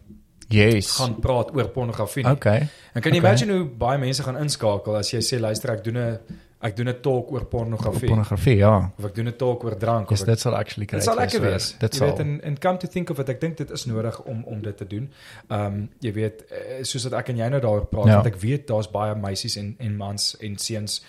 [0.47, 2.23] yes gaan praat oor pornografie.
[2.23, 2.31] nie.
[2.33, 2.67] Okay.
[2.93, 3.29] En kan jy Okay.
[3.29, 6.19] imagine hoe baie mense gaan inskakel as jy sê luister ek doen 'n
[6.61, 8.91] ek doen 'n talk oor pornografie Pornografie, ja.
[8.97, 11.15] of ek doen 'n talk oor drank Yes, of dit sal actually Dit great sal
[11.15, 11.75] lekker wees.
[11.79, 12.25] Dit Jy weet sal.
[12.41, 14.87] en come to think of it, ek dink dit is nodig om om dit te
[14.87, 15.11] doen.
[15.49, 18.13] Ehm um, jy weet eh, soos dat ek en jy nou daaroor praat Ja.
[18.13, 21.01] want ek weet daar's baie meisies en en mans en seuns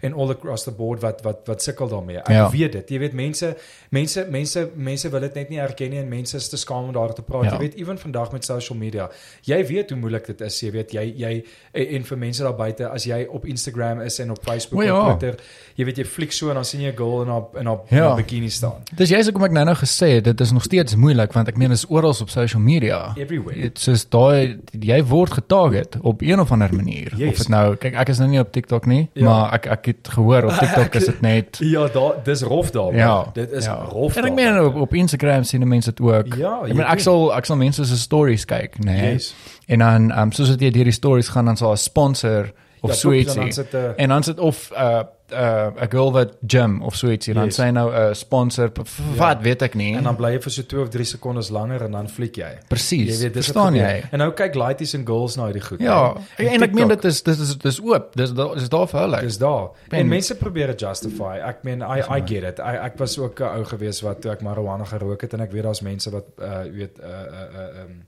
[0.00, 2.16] en all across the board wat wat wat sukkel daarmee.
[2.18, 2.50] Ek Ja.
[2.50, 2.88] weet dit.
[2.90, 3.56] Jy weet mense
[3.90, 6.92] mense mense mense wil dit net nie erken nie en mense is te skaam om
[6.92, 7.44] daar te praat.
[7.44, 7.50] Ja.
[7.52, 9.08] Jy weet ewen vandag met social media.
[9.42, 10.60] Jy weet hoe moeilik dit is.
[10.60, 14.18] Jy weet jy jy en, en vir mense daar buite as jy op Instagram is
[14.18, 15.04] en op Facebook O ja.
[15.16, 15.40] Twitter.
[15.76, 17.78] Jy weet jy fliek so en dan sien jy 'n girl in haar in haar
[17.90, 17.96] Ja.
[17.96, 18.82] in haar bikini staan.
[18.96, 21.70] Dis jy's hoekom ek nou-nou gesê het dit is nog steeds moeilik want ek meen
[21.70, 23.12] is oral op social media.
[23.16, 23.60] Everywhere.
[23.60, 27.12] Dit is daai jy word getarget op een of ander manier.
[27.16, 27.30] Yes.
[27.30, 29.24] Of dit nou kyk ek is nou nie op TikTok nie, Ja.
[29.24, 32.82] maar ek ek het gehoor op TikTok is dit net Ja, daar dis rof daar.
[32.84, 32.94] man.
[32.94, 33.30] ja.
[33.32, 33.74] Dit is ja.
[33.88, 34.16] rof.
[34.16, 36.34] En ek meen op, op Instagram sien mense dit ook.
[36.34, 38.84] Ja, ek meen ek sal ek sal mense se stories kyk, nê.
[38.84, 39.12] Nee.
[39.12, 39.34] Yes.
[39.66, 42.96] En dan um, soos dit deur die stories gaan dan sal 'n sponsor of Ja,
[42.96, 43.64] so top, ietsie.
[43.70, 46.94] dan 'n- En dan sit of 'n uh, 'n uh, 'n girl wat gym of
[46.96, 47.54] so ietsie, dan Yes.
[47.54, 49.16] sy nou 'n sponsor v- v- Ja.
[49.16, 49.94] wat weet ek nie.
[49.96, 52.58] En dan bly jy vir so 2 of 3 sekondes langer en dan fliek jy.
[52.68, 53.14] Presies.
[53.14, 54.02] Jy weet dis verstaan wat jy?
[54.10, 55.80] En nou kyk laities en girls na hierdie goed.
[55.80, 56.44] Ja, hè.
[56.44, 58.14] en ek meen dit is dis is dis oop.
[58.16, 59.20] Dis daar is daar vir hulle.
[59.20, 59.68] Dis daar.
[59.90, 61.38] En mense probeer dit justify.
[61.44, 62.58] Ek meen I I get it.
[62.58, 65.52] I ek was ook 'n ou gewees wat toe ek marijuana gerook het en ek
[65.52, 68.06] weet daar's mense wat uh weet uh uh uh um,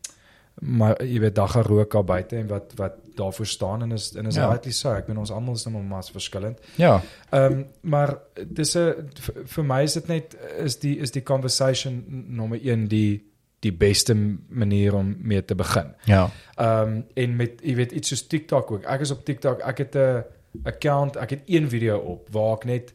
[0.61, 4.27] maar jy weet daar gerook daar buite en wat wat daarvoor staan en is en
[4.27, 4.49] is Ja.
[4.49, 4.93] rightly so.
[4.93, 6.59] Ek meen ons almal is nou maar mas verskillend.
[6.77, 7.03] Ja.
[7.31, 9.09] Ehm um, maar dis 'n
[9.47, 13.23] vir my is dit net is die is die conversation nommer 1 die
[13.61, 14.15] die beste
[14.49, 15.95] manier om mee te begin.
[16.05, 16.31] Ja.
[16.57, 18.85] Ehm um, en met jy weet iets soos TikTok ook.
[18.85, 19.61] Ek is op TikTok.
[19.61, 20.25] Ek het 'n
[20.65, 21.17] account.
[21.17, 22.95] Ek het een video op waar ek net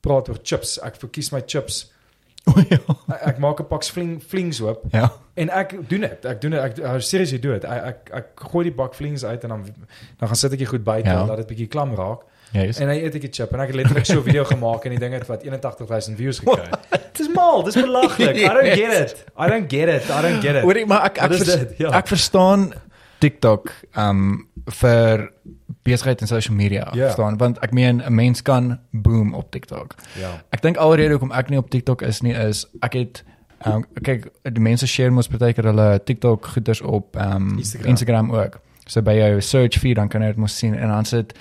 [0.00, 0.78] praat oor chips.
[0.82, 1.92] Ek verkies my chips.
[2.46, 2.78] O ja.
[3.10, 5.10] Ek, ek maak 'n pak fling flings oop Ja.
[5.34, 6.24] en ek doen dit.
[6.24, 6.60] Ek doen dit.
[6.60, 7.64] Ek uh, seriously doen dit.
[7.64, 9.64] Ek, ek ek gooi die bak flings uit en dan
[10.18, 11.20] dan gaan sit ek hier goed buite Ja.
[11.20, 12.20] en laat dit bietjie klam raak.
[12.54, 12.78] Yes.
[12.78, 14.90] En hy eet ek die chip en ek het letterlik so 'n video gemaak en
[14.94, 16.70] die ding het wat 81000 views gekry.
[17.12, 18.36] Dis mal, dis belaglik.
[18.36, 19.24] I don't get it.
[19.42, 20.04] I don't get it.
[20.10, 20.62] I don't get it.
[20.62, 21.78] Hoorie, maar ek ek, vers, dit?
[21.78, 21.90] Ja.
[21.90, 22.72] ek verstaan
[23.18, 25.30] TikTok um vir
[25.86, 27.04] besigheid en social media, Ja.
[27.06, 27.36] verstaan?
[27.38, 29.94] Want ek meen 'n mens kan boom op TikTok.
[30.18, 30.42] Ja.
[30.50, 33.24] Ek dink alrede hoekom ek nie op TikTok is nie is ek het
[33.66, 37.58] um, kyk die mense share mos partykeer hulle TikTok goeders op um, Instagram.
[37.58, 37.90] Instagram.
[37.90, 38.60] Instagram ook.
[38.86, 41.32] So by jou search feed dan kan jy dit mos sien en dan sit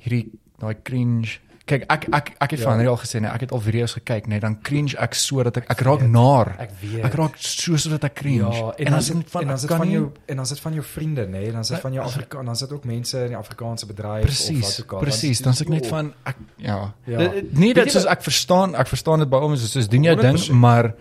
[0.00, 2.64] hierdie daai cringe Kyk, ek ek ek het Ja.
[2.66, 5.56] van al gesê nee, ek het al video's gekyk, nee, dan cringe ek so dat
[5.56, 6.50] ek ek raak weet, naar.
[6.60, 7.04] Ek weet.
[7.04, 8.52] Ek raak so so dat ek cringe.
[8.52, 10.36] Ja, en, en dan as sit dit van dan sit kan van nie- jou en
[10.36, 12.84] dan sit van jou vriende, nee, dan sit van jou Afrika en dan sit ook
[12.84, 14.98] mense in die Afrikaanse bedryf of Presies, wat ook al.
[15.00, 15.40] presies.
[15.40, 16.92] Dan sê ek net van ek ja.
[17.06, 17.18] Ja.
[17.20, 20.36] jy soos wat- ek verstaan, ek verstaan dit by ons soos, soos doen jou ding,
[20.36, 20.50] 100%.
[20.60, 20.92] maar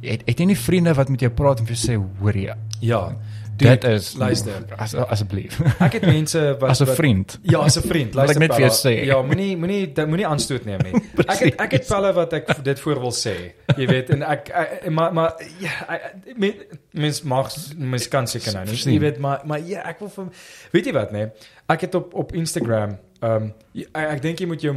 [0.00, 2.54] het het jy nie vriende wat met jou praat en vir jou sê hoor jy.
[2.80, 3.12] Ja.
[3.56, 4.64] Dit is luister.
[4.84, 5.60] as asseblief.
[5.80, 7.38] Ek het mense wat As 'n vriend.
[7.42, 8.14] Ja, as 'n vriend.
[8.14, 9.04] Wil ek Luister net vir jou sê.
[9.06, 11.02] Ja, moenie moenie moenie aanstoot neem nie.
[11.32, 13.34] ek het ek het pelle wat ek dit voor wil sê.
[13.76, 18.52] Jy weet en ek, ek maar maar ja, ek- men- mens mag mens kan seker
[18.52, 18.76] nou nie.
[18.76, 20.26] Jy weet maar maar ja, ek wil vir
[20.72, 21.30] weet jy wat nê?
[21.68, 24.74] Ek het op op Instagram ehm um, ek, ek dink jy moet jou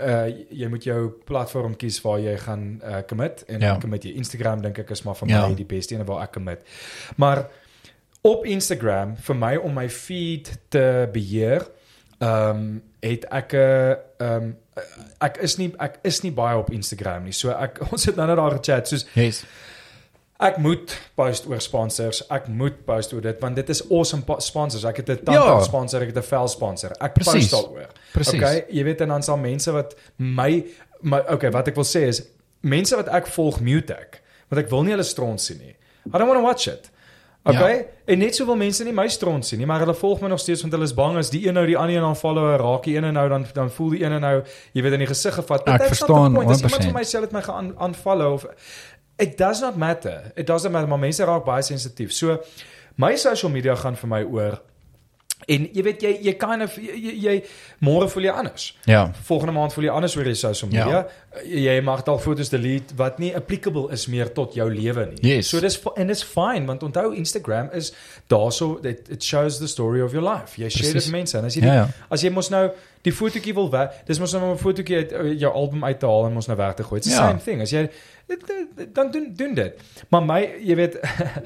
[0.00, 3.66] uh jy moet jou platform kies waar jy gaan uh commit en Ja.
[3.74, 3.78] ja.
[3.80, 5.46] commit jy Instagram dink ek is maar vir Ja.
[5.48, 6.60] my die beste een waar ek commit.
[7.16, 7.46] Maar
[8.22, 11.66] op Instagram vir my om my feed te beheer,
[12.18, 14.56] ehm um, het ek 'n ehm um,
[15.20, 17.32] ek is nie ek is nie baie op Instagram nie.
[17.32, 19.44] So ek ons het nou net daar gechat soos Yes.
[20.40, 22.22] ek moet post oor sponsors.
[22.30, 24.84] Ek moet post oor dit want dit is awesome sponsors.
[24.84, 25.22] Ek het 'n Ja.
[25.24, 26.90] tandpasta sponsor, ek het 'n vel sponsor.
[27.00, 27.48] Ek Precies.
[27.50, 27.88] post daaroor.
[28.34, 30.64] Okay, jy weet en dan sal mense wat my
[31.02, 32.22] my okay, wat ek wil sê is
[32.62, 35.76] mense wat ek volg mute ek want ek wil nie hulle stront sien nie.
[36.14, 36.90] I don't want to watch it.
[37.42, 37.76] Okay?
[37.76, 37.84] Ja.
[38.04, 40.60] En net soveel mense nie my stront sien nie, maar hulle volg my nog steeds
[40.64, 43.12] want hulle is bang as die een nou die ander een aanfollow, raak die een
[43.14, 44.34] nou dan dan voel die een nou,
[44.72, 45.64] jy weet in die gesig gevat.
[45.64, 46.50] But Ek verstaan the point.
[46.50, 46.88] As iemand 100%.
[46.88, 48.46] vir my sê dit my gaan unfollow of
[49.18, 50.32] it does not matter.
[50.36, 52.12] It doesn't matter, maar mense raak baie sensitief.
[52.12, 52.38] So
[52.96, 54.60] my social media gaan vir my oor
[55.48, 57.42] en jy weet jy jy kind of jy, jy, jy
[57.80, 58.66] môre voel jy anders.
[58.86, 59.06] Ja.
[59.28, 60.88] Volgende maand voel jy anders oor jou social media.
[60.88, 60.98] Ja.
[60.98, 61.42] Ja.
[61.74, 65.20] Jy mag dalk foto's delete wat nie applicable is meer tot jou lewe nie.
[65.36, 65.48] Yes.
[65.48, 67.92] So dis en dis fine want onthou Instagram is
[68.28, 70.56] daarso it, it shows the story of your life.
[70.60, 71.88] Jy share dit met mense en as jy Ja, die, ja.
[72.10, 72.70] as jy mos nou
[73.02, 76.26] die fotootjie wil weg, dis mos nou 'n fotootjie uit jou album uit te haal
[76.26, 76.98] en mos nou weg te gooi.
[76.98, 77.28] It's the Ja.
[77.28, 77.62] same thing.
[77.62, 77.88] As jy
[78.92, 79.80] dan doen doen dit.
[80.08, 80.98] Maar my jy weet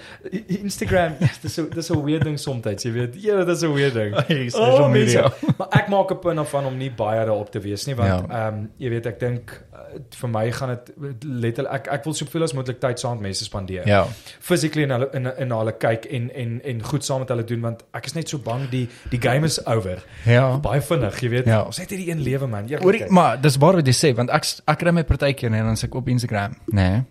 [0.62, 3.14] Instagram dis so dis 'n weird ding soms, jy weet.
[3.22, 4.14] Ja, dis 'n weird ding.
[4.50, 5.22] social media.
[5.22, 5.54] mense.
[5.58, 8.46] maar ek maak 'n punt daarvan om nie baie daarop te wees nie want Ja.
[8.46, 9.78] ehm um, jy weet ek dink uh,
[10.10, 10.92] vir my gaan dit
[11.24, 13.86] letterlik ek ek wil soveel as moontlik tyd saam met mense spandeer.
[13.86, 14.06] Ja.
[14.40, 17.60] Physically in hulle in, in hulle kyk en en en goed saam met hulle doen
[17.60, 20.02] want ek is net so bang die die game is over.
[20.26, 20.56] Ja.
[20.58, 21.46] Baie vinnig, jy weet.
[21.46, 21.62] Ja.
[21.62, 22.62] Ons het hierdie een lewe man.
[22.62, 23.10] Hoorie, Eerlikheid.
[23.10, 25.88] maar dis waar wat jy sê want ek ek kry my partykeer nee, dan sit
[25.90, 26.80] ek op Instagram, nê.
[26.90, 27.02] Nee.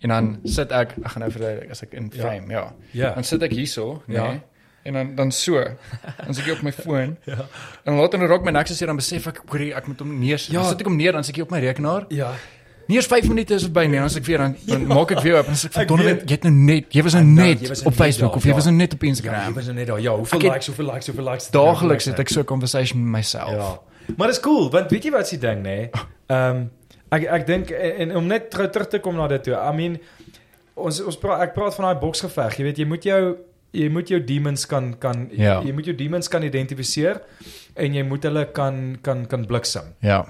[0.00, 2.20] En dan sit ek, ek gaan nou verduidelik as ek in Ja.
[2.20, 2.72] frame, ja.
[2.90, 3.14] Ja.
[3.14, 4.14] Dan sit ek hierso, nê.
[4.14, 4.28] Ja.
[4.28, 4.40] Nee.
[4.84, 5.64] En dan dan so.
[6.24, 7.16] Dan sit ek op my foon.
[7.24, 7.46] Ja.
[7.84, 10.18] En later nou raak my niks as jy dan besef ek hoorie ek moet hom
[10.18, 10.52] neersit.
[10.52, 10.60] Ja.
[10.60, 12.04] Dan sit ek hom neer dan sit ek op my rekenaar.
[12.08, 12.32] Ja.
[12.86, 15.22] Nie eens 5 minute is verby nie, dan as ek weer dan, dan maak ek
[15.24, 16.20] weer op en dan sê verdomme weet.
[16.28, 18.42] jy het nou net, jy was nou net was nou op net Facebook daar, of
[18.44, 18.54] jy ja.
[18.54, 19.54] was nou net op Ja, jy Instagram.
[19.54, 20.00] was net daar.
[20.00, 21.50] Ja, hoeveel likes, hoeveel likes, hoeveel likes.
[21.50, 23.50] Daagliks het ek so 'n conversation met myself.
[23.50, 23.80] Ja.
[24.16, 25.88] Maar dit is cool want weet jy wat se ding nê?
[26.26, 26.70] Ehm um,
[27.16, 29.54] ek ek dink en, en om net terug, terug te kom na dit toe.
[29.54, 29.98] I mean
[30.74, 32.56] ons ons praat ek praat van daai boksgeveg.
[32.58, 33.36] Jy weet jy moet jou
[33.74, 35.60] jy moet jou demons kan kan Ja.
[35.62, 37.20] jy moet jou demons kan identifiseer
[37.76, 39.94] en jy moet hulle kan kan kan bliksem.
[40.00, 40.24] Ja.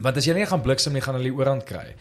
[0.00, 1.94] Want as jy nie gaan bliksem nie, gaan hulle die oorhand kry.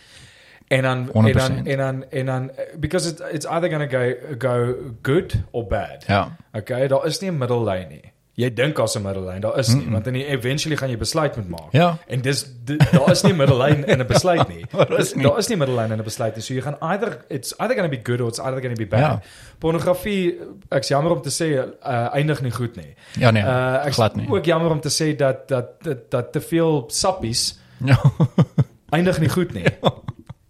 [0.71, 1.35] En dan en 100%.
[1.35, 5.63] dan en dan en dan because it, it's either going to go go good or
[5.67, 6.03] bad.
[6.07, 6.37] Ja.
[6.53, 8.10] Okay, daar is nie 'n middellyn nie.
[8.41, 9.91] Jy dink daar's 'n middellyn, daar is nie, Mm -mm.
[9.93, 11.71] want in die eventually gaan jy besluit moet maak.
[11.71, 11.97] Ja.
[12.07, 14.65] En dis di- daar is nie 'n middellyn en 'n besluit nie.
[14.77, 15.23] Daar is nie.
[15.23, 16.43] Daar is nie middellyn en 'n besluit nie.
[16.43, 18.81] So jy gaan either it's either going to be good or it's either going to
[18.83, 18.99] be bad.
[18.99, 19.21] Ja.
[19.59, 20.39] Pornografie,
[20.69, 21.47] ek's jammer om te sê,
[21.85, 22.95] uh, eindig nie goed nie.
[23.19, 23.43] Ja nee.
[23.43, 24.27] Uh ek's glad nie.
[24.29, 27.99] ook jammer om te sê dat dat dat, dat te veel sappies Ja.
[28.97, 29.63] eindig nie goed nie.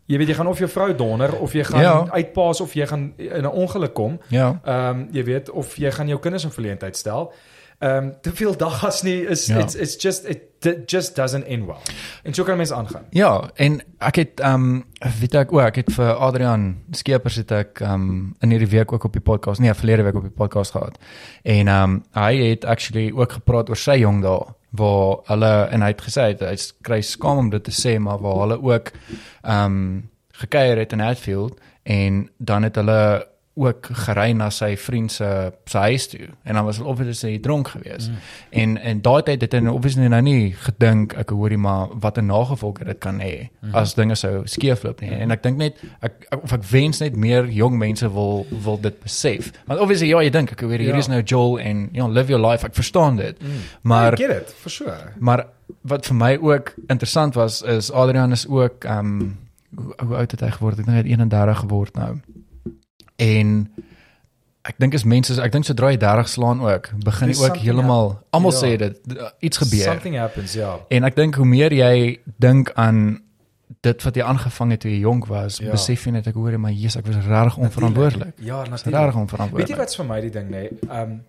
[0.06, 2.06] Jy weet jy gaan of jou vrou donder of jy gaan Ja.
[2.12, 4.20] uitpaas of jy gaan in 'n ongeluk kom.
[4.28, 4.60] Ja.
[4.66, 7.34] Ehm um, jy weet of jy gaan jou kinders in verleentheid stel.
[7.82, 9.58] Ehm um, te veel dagas nie is Ja.
[9.60, 11.80] it's it's just it, it just doesn't end well.
[12.24, 13.04] En so kan mense aangaan.
[13.10, 14.84] Ja, en ek het ehm um,
[15.20, 18.94] weet ek ook, ek het vir Adrian Skeepers het ek ehm um, in hierdie week
[18.94, 20.98] ook op die podcast, nee, verlede week op die podcast gehad.
[21.44, 25.82] En ehm um, hy het actually ook gepraat oor sy jong dae waar hulle en
[25.82, 28.92] hy het gesê hy hy kry skaam om dit te sê, maar waar hulle ook
[29.42, 35.12] ehm um, gekuier het in Hatfield en dan het hulle ook gery na sy vriend
[35.12, 38.10] se se huis toe en dan was hulle obviously dronk geweest.
[38.10, 38.16] Mm.
[38.50, 42.26] En en daai tyd het hy obviously nou nie gedink ek hoorie maar wat 'n
[42.26, 43.76] nagevolge dit kan hê mm.
[43.76, 45.10] as dinge sou skeefloop nie.
[45.10, 45.22] Mm.
[45.22, 48.80] En ek dink net ek, ek of ek wens net meer jong mense wil wil
[48.80, 49.52] dit besef.
[49.66, 50.98] Want obviously ja, jy dink ek hoorie hier Ja.
[51.00, 52.66] is nou Joel en you know live your life.
[52.66, 53.42] Ek verstaan dit.
[53.44, 53.50] Mm.
[53.82, 55.12] Maar I get it, for sure.
[55.20, 55.46] maar
[55.82, 59.38] wat vir my ook interessant was is Adrian is ook ehm um,
[59.76, 60.80] hoe, hoe oud het hy geword?
[60.80, 62.16] Ek dink hy het 31 geword nou.
[63.22, 63.56] En
[64.70, 68.14] ek dink as mense ek dink sodra jy 30 slaan ook, begin jy ook heeltemal
[68.34, 68.60] almal ja.
[68.62, 69.88] sê dit uh, iets gebeur.
[69.90, 70.76] Something happens, ja.
[70.94, 73.20] En ek dink hoe meer jy dink aan
[73.82, 75.70] dit wat jy aangevang het toe jy jonk was, Ja.
[75.70, 75.76] ja.
[75.78, 78.38] besef jy net ek hoor maar Jesus, ek was regtig onverantwoordelik.
[78.46, 79.00] Ja, natuurlik.
[79.00, 79.68] regtig onverantwoordelik.
[79.68, 80.64] Weet jy wat's vir my die ding nê?
[80.90, 81.20] Ehm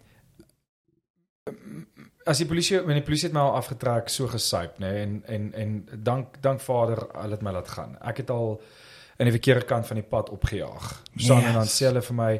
[2.22, 5.48] as die polisie, wanneer die polisie het my al afgetrek, so gesuip nê en en
[5.58, 5.72] en
[6.06, 7.96] dank dank Vader, hulle het my laat gaan.
[8.00, 8.60] Ek het al
[9.22, 10.90] in die verkeerde kant van die pad opgejaag.
[11.16, 11.46] So yes.
[11.46, 12.32] en dan sê hulle vir my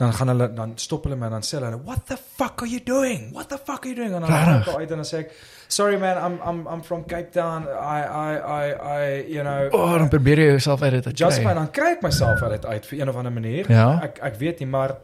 [0.00, 2.70] dan gaan hulle dan stop hulle my en dan sê hulle what the fuck are
[2.70, 3.32] you doing?
[3.36, 4.14] What the fuck are you doing?
[4.14, 5.34] En dan gaan ek uit en dan sê ek
[5.68, 7.68] sorry man, I'm I'm I'm from Cape Town.
[7.68, 8.64] I I I
[8.94, 11.94] I you know oh, dan probeer jy jouself uit dit te Just fine, dan kry
[11.98, 13.72] ek myself uit dit uit vir een of ander manier.
[13.72, 13.88] Ja.
[14.08, 14.96] Ek ek weet nie, maar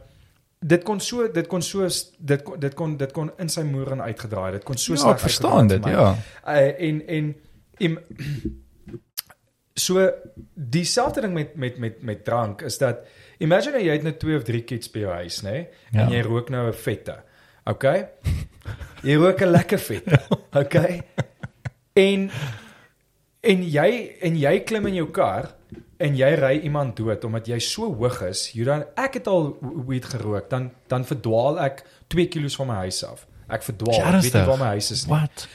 [0.59, 1.87] dit kon so dit kon so
[2.17, 4.51] dit kon dit kon dit kon in sy moer en uitgedraai.
[4.57, 6.15] Dit kon so Ja, sterk verstaan dit, ja.
[6.41, 7.35] Uh, en en
[7.77, 7.99] en
[9.77, 10.09] so
[10.53, 13.05] dieselfde ding met met met met drank is dat
[13.39, 15.51] imagine nou jy het net twee of drie kids by jou huis, nê?
[15.51, 15.67] Nee?
[15.93, 16.15] En Ja.
[16.17, 17.15] jy rook nou 'n vette.
[17.65, 18.07] Okay?
[19.03, 20.19] Jy rook 'n lekker vette.
[20.53, 21.01] Okay?
[21.93, 22.29] En
[23.41, 25.53] en jy en jy klim in jou kar
[25.97, 29.57] en jy ry iemand dood omdat jy so hoog is, jy dan ek het al
[29.87, 33.25] weed gerook, dan dan verdwaal ek 2 kg van my huis af.
[33.49, 35.13] Ek verdwaal, ek weet nie waar my huis is nie.
[35.15, 35.47] Wat?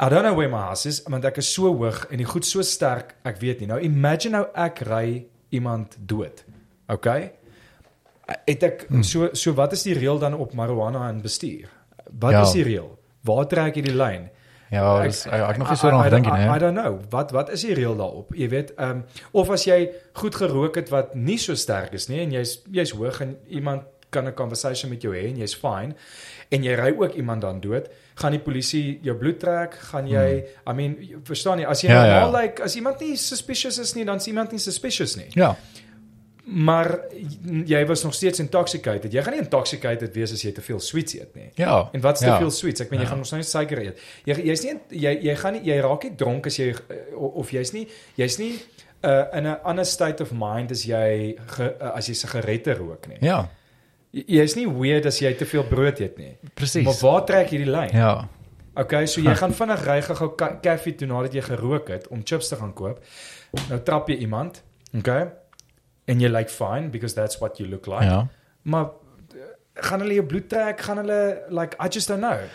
[0.00, 2.44] I don't know where my house is, want ek is so hoog en die goed
[2.46, 3.66] so sterk, ek weet nie.
[3.66, 6.44] Nou imagine nou ek ry iemand dood.
[6.88, 7.32] Okay?
[8.46, 9.02] Het ek Hmm.
[9.02, 11.68] so so wat is die reël dan op marijuana en bestuur?
[12.20, 12.42] Wat Ja.
[12.42, 12.98] is die reël?
[13.24, 14.30] Waar trek jy die lyn?
[14.70, 16.58] Ja, dis ek, ek, ek nog nie so daaraan gedink I, I nie.
[16.58, 17.00] don't know.
[17.10, 18.34] Wat wat is die reël daarop?
[18.36, 22.08] Jy weet, ehm um, of as jy goed gerook het wat nie so sterk is
[22.08, 25.54] nie en jy's jy's hoog en iemand kan 'n conversation met jou hê en jy's
[25.54, 25.94] fine
[26.50, 27.88] en jy ry ook iemand dan dood,
[28.20, 31.96] gaan die polisie jou bloed trek, gaan jy I mean, verstaan jy, as jy Hmm.
[31.96, 32.20] Ja, nou ja.
[32.26, 35.28] al like as iemand nie suspicious is nie, dan is iemand nie suspicious nie.
[35.34, 35.56] Ja.
[36.50, 37.00] Maar
[37.66, 39.12] jy was nog steeds intoxicated.
[39.12, 41.50] Jy gaan nie intoxicated wees as jy te veel sweets eet nie.
[41.60, 41.88] Ja.
[41.92, 42.38] En wat's te ja.
[42.40, 42.80] veel sweets?
[42.80, 43.10] Ek meen jy Ja.
[43.10, 44.00] gaan nog steeds suiker eet.
[44.24, 47.50] Jy jy's nie jy jy gaan nie jy raak nie dronk as jy uh, of
[47.52, 47.84] jy's nie
[48.16, 48.54] jy's nie
[49.04, 53.06] uh, in 'n ander state of mind as jy ge, uh, as jy sigarette rook
[53.08, 53.18] nie.
[53.20, 53.48] Ja, Jy-
[54.26, 56.32] Jy's nie weird as jy te veel brood eet nie.
[56.54, 56.84] presies.
[56.84, 57.92] Maar waar trek jy die lyn?
[57.92, 58.28] Ja.
[58.78, 62.48] Okay, so jy gaan vinnig ry gou koffie toe nadat jy gerook het om chips
[62.52, 63.02] te gaan koop.
[63.68, 64.62] Nou trap jy iemand,
[64.94, 65.26] okay?
[66.06, 68.06] En jy lyk fine because that's what you look like.
[68.06, 68.28] Ja.
[68.62, 68.84] Maar
[69.34, 70.80] uh, gaan hulle jou bloed trek?
[70.86, 72.46] Gaan hulle like I just don't know.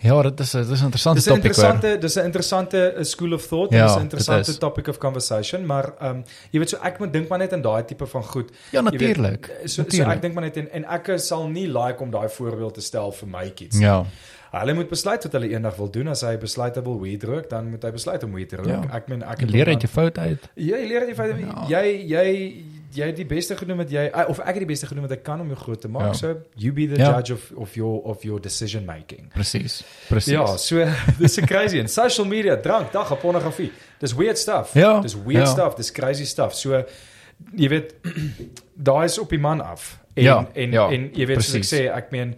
[0.00, 3.32] Ja, dit is dit is 'n interessante Dis 'n interessante dis 'n interessante uh, school
[3.32, 6.78] of thought, Ja, dis 'n interessante topic of conversation, maar ehm um, jy weet so
[6.82, 8.50] ek moet dink maar net aan daai tipe van goed.
[8.70, 9.46] Ja, natuurlik.
[9.46, 10.14] So, so Natuurlijk.
[10.14, 13.12] ek dink maar net en, en ek sal nie like om daai voorbeeld te stel
[13.12, 13.78] vir my kids.
[13.78, 14.04] Ja.
[14.50, 16.08] Hulle moet besluit wat hulle eendag wil doen.
[16.08, 18.84] As hy besluit hy wil weed rook, dan moet hy besluit om weed te rook.
[18.88, 18.96] Ja.
[18.96, 20.48] Ek meen ek leer uit jou fout uit.
[20.54, 21.66] Jy leer uit die feit Ja.
[21.68, 24.86] jy jy jy het die beste gedoen wat jy uh, of ek het die beste
[24.86, 26.06] gedoen wat ek kan om jou groot te maak.
[26.06, 26.12] Ja.
[26.12, 27.10] So you be the Ja.
[27.16, 29.28] judge of of your of your decision making.
[29.32, 29.82] Presies.
[30.08, 30.32] Presies.
[30.34, 30.84] Ja, so
[31.18, 33.70] dis so crazy en social media, drank, dag, pornografie.
[33.98, 34.74] Dis weird stuff.
[34.74, 35.52] Ja, Dis weird ja.
[35.52, 36.54] stuff, dis crazy stuff.
[36.54, 36.84] So
[37.56, 37.94] jy weet
[38.90, 39.98] daai is op die man af.
[40.14, 42.34] En Ja, en ja, en jy weet soos ek sê, ek meen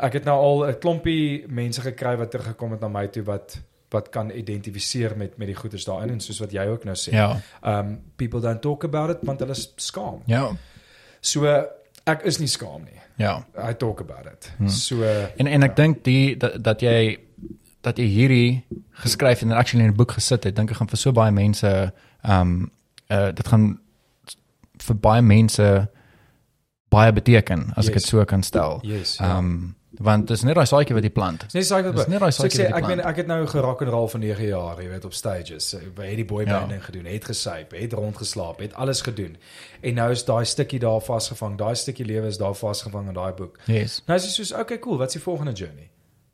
[0.00, 3.58] ek het nou al 'n klompie mense gekry wat teruggekom het na my toe wat
[3.90, 7.10] wat kan identifiseer met met die goeders daarin en soos wat jy ook nou sê.
[7.12, 7.40] Ja.
[7.62, 10.22] Um people don't talk about it want hulle is skaam.
[10.26, 10.52] Ja.
[11.20, 11.44] So
[12.06, 13.00] ek is nie skaam nie.
[13.16, 13.44] Ja.
[13.70, 14.52] I talk about it.
[14.58, 14.68] Hmm.
[14.68, 15.02] So
[15.36, 17.18] En en ek dink die dat, dat jy
[17.82, 18.64] dat jy hierdie
[19.02, 21.92] geskryf en actually in 'n boek gesit het, dink ek gaan vir so baie mense
[22.22, 22.70] ehm um,
[23.10, 23.80] uh dit gaan
[24.78, 25.88] vir baie mense
[26.90, 28.02] baie beteken as ek Yes.
[28.02, 28.80] dit so kan stel.
[28.82, 29.18] yes.
[29.20, 31.40] Ehm um, want dit is net daai saadjie wat jy plant.
[31.50, 32.98] Dis nie saak wat Dis net daai so ek saadjie sê wat jy ek meen
[33.00, 33.10] plant.
[33.10, 35.74] ek het nou gerock and roll vir 9 jaar, jy weet op stages.
[35.74, 36.58] Ek het die boy Ja.
[36.60, 39.36] band ding gedoen, het gesyp, het rondgeslaap, het alles gedoen.
[39.82, 43.32] En nou is daai stukkie daar vasgevang, daai stukkie lewe is daar vasgevang in daai
[43.32, 43.58] boek.
[43.66, 44.02] Yes.
[44.06, 45.90] Nou is dit soos okay, cool, wat's die volgende journey?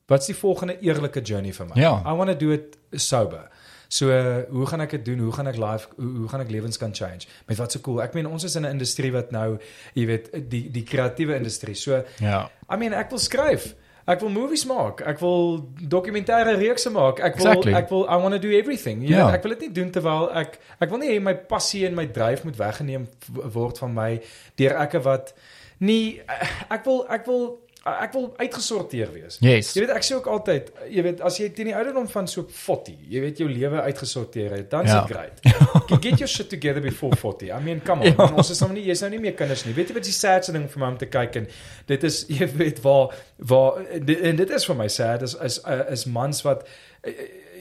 [0.06, 1.80] Wat's die volgende eerlike journey vir my?
[1.80, 2.02] Ja.
[2.06, 3.48] I want to do it sober.
[3.88, 4.10] So
[4.50, 5.18] hoe gaan ek dit doen?
[5.18, 7.26] Hoe gaan ek life hoe, hoe gaan ek lewens kan change?
[7.46, 8.02] Met wat so cool.
[8.02, 9.58] Ek meen ons is in 'n industrie wat nou,
[9.94, 11.74] jy weet, die die kreatiewe industrie.
[11.74, 12.50] So Ja.
[12.70, 13.74] I mean, ek wil skryf.
[14.06, 15.00] Ek wil movies maak.
[15.00, 17.18] Ek wil dokumentêre reekse maak.
[17.20, 17.72] Ek wil Exactly.
[17.74, 19.02] ek wil I want to do everything.
[19.08, 19.26] Ja.
[19.26, 21.94] weet, ek wil dit nie doen terwyl ek ek wil nie hê my passie en
[21.94, 23.08] my dryf moet weggeneem
[23.52, 24.20] word van my
[24.56, 25.34] deur ekke wat
[25.80, 26.22] nie
[26.70, 29.36] ek wil ek wil ek wil uitgesorteer wees.
[29.40, 29.72] Yes.
[29.76, 32.42] Jy weet ek sê ook altyd, jy weet as jy teen die ouderdom van so
[32.48, 35.00] 40, jy weet jou lewe uitgesorteer het, dan is Ja.
[35.06, 35.40] dit great.
[35.42, 37.50] Get- Get your shit together before 40.
[37.50, 38.06] I mean, come on.
[38.16, 38.26] Ja.
[38.26, 38.34] Ja.
[38.34, 39.74] Ons is nou nie jy's nou nie meer kinders nie.
[39.74, 41.46] Weet jy wat die sadste ding vir my om te kyk en
[41.86, 45.60] dit is jy weet waar waar dit- en dit is vir my sad is is
[45.90, 46.66] is mans wat
[47.02, 47.12] eh,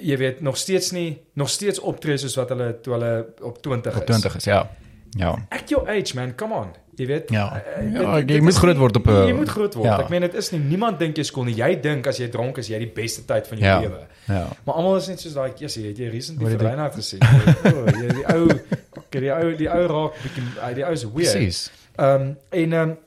[0.01, 3.11] jy weet nog steeds nie nog steeds optree soos wat hulle toe hulle
[3.41, 3.99] op 20 is.
[4.01, 4.63] Op 20 is ja.
[5.17, 5.35] Ja.
[5.49, 6.73] Act your age man, come on.
[6.97, 7.29] Jy weet.
[7.29, 7.61] Ja.
[7.77, 9.85] eh, Ja, dit- jy dit moet groot word op 'n- Jy moet groot word.
[9.87, 9.99] ja.
[10.01, 11.55] Ek meen dit is nie niemand dink jy skool nie.
[11.55, 13.79] Jy dink as jy dronk is jy die beste tyd van jou Ja.
[13.79, 13.99] lewe.
[14.27, 14.47] Ja.
[14.65, 16.67] Maar almal is net soos daai yes, jy het jy recently Wat vir het ek-
[16.67, 17.19] Reinhard gesien.
[17.19, 18.47] Jy weet, O, jy die ou
[19.11, 21.31] kyk die ou die ou raak bietjie die ou is weird.
[21.33, 21.71] Presies.
[21.97, 22.97] Ehm um, en ehm um,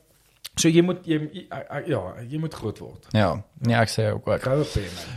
[0.57, 1.47] so jy moet jy jy-
[1.87, 3.07] ja, jy moet groot word.
[3.11, 3.43] Ja.
[3.61, 4.39] Nee, ek sê ook man.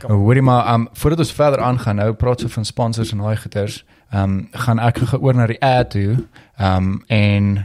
[0.01, 0.11] Kom.
[0.11, 3.83] Hoorie maar, um voordat ons verder aangaan, nou praat so van sponsors en daai goeters,
[4.13, 6.17] um gaan ek gou oor na die ad toe.
[6.59, 7.63] Um en eh,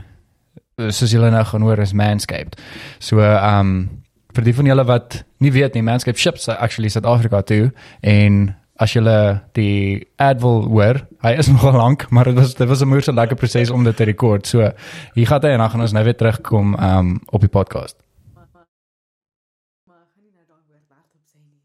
[0.77, 2.59] soos julle nou gaan hoor is Manscaped.
[3.01, 4.03] So um
[4.37, 7.71] vir die van julle wat nie weet nie, Manscaped ships actually Suid-Afrika toe
[8.05, 12.69] en as julle die ad wil hoor, hy is nogal lank, maar dit was dit
[12.69, 14.47] was 'n moeilike lekker proses om dit te rekord.
[14.47, 14.71] So
[15.15, 17.97] hier gaan hy en dan gaan ons nou weer terugkom um op die podcast.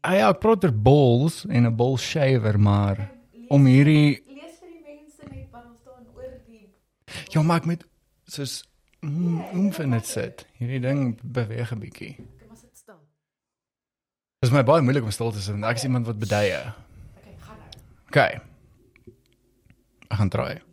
[0.02, 3.10] Ah ja, ek praat oor balls en 'n ball shaver, maar
[3.48, 6.72] om hierdie lees vir die mense net wat ons staan oor die
[7.30, 7.84] Ja, maar ek moet
[8.24, 8.64] soos
[9.02, 10.46] mm, oomf in dit sit.
[10.58, 12.14] Hierdie ding beweeg 'n bietjie.
[12.16, 13.00] Kom ons sit stil.
[14.40, 15.54] Dit is my baie moeilik om stil te sit.
[15.54, 16.58] want Ek is iemand wat beduie.
[17.18, 17.70] Okay, gaan nou.
[18.08, 18.18] OK.
[20.10, 20.52] Ek gaan try.
[20.54, 20.72] Ja.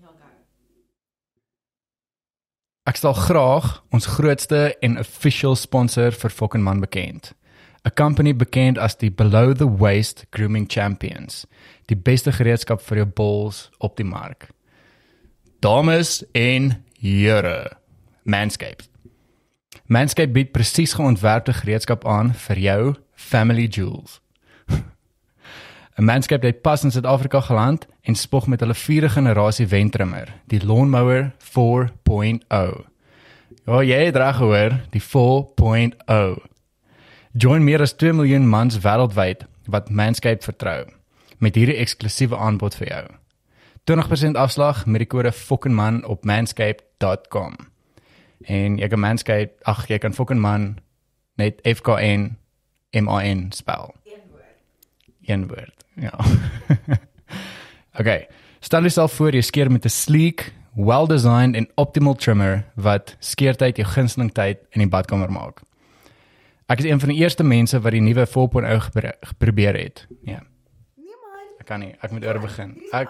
[2.89, 7.34] Ek stel graag ons grootste en official sponsor vir Fucking Man bekend.
[7.86, 11.45] 'n Company bekend as die Below the Waist Grooming Champions.
[11.86, 14.49] Die beste gereedskap vir jou balls op die mark.
[15.61, 17.77] Dames en here,
[18.30, 18.89] Manscaped.
[19.86, 22.82] Manscaped bied presies geontwerpte gereedskap aan vir jou
[23.15, 24.19] family jewels.
[25.97, 30.65] 'n Manscaped het pas in Suid-Afrika geland en spog met hulle vierde generasie wentrimmer, die
[30.65, 32.86] Lawnmower 4.0.
[33.65, 36.38] Ja, jy het reg gehoor, die 4.0.
[37.32, 40.86] Join meer as 2 miljoen mans wêreldwyd wat Manscaped vertrou
[41.38, 43.05] met hierdie eksklusiewe aanbod vir jou.
[43.91, 47.68] 20% afslag met die kode FOKKENMAN op manscaped.com.
[48.47, 50.77] En jy kan Manscaped, ag jy kan FOKKENMAN
[51.37, 52.37] net F K N
[52.95, 53.93] M A N spel.
[54.05, 54.55] Een woord.
[55.27, 55.83] Een woord.
[55.99, 56.13] Ja.
[57.99, 58.27] okay.
[58.59, 63.87] Stel jouself voor jy skeer met 'n sleek, well-designed en optimal trimmer wat skeertyd jou
[63.87, 65.61] gunsteling tyd in die badkamer maak.
[66.67, 70.07] Ek is een van die eerste mense wat die nuwe 4.0 gebru- geprobeer het.
[70.23, 70.43] Ja,
[70.95, 71.47] Nee man.
[71.59, 72.81] ek kan nie, ek moet oor begin.
[72.91, 73.09] Ek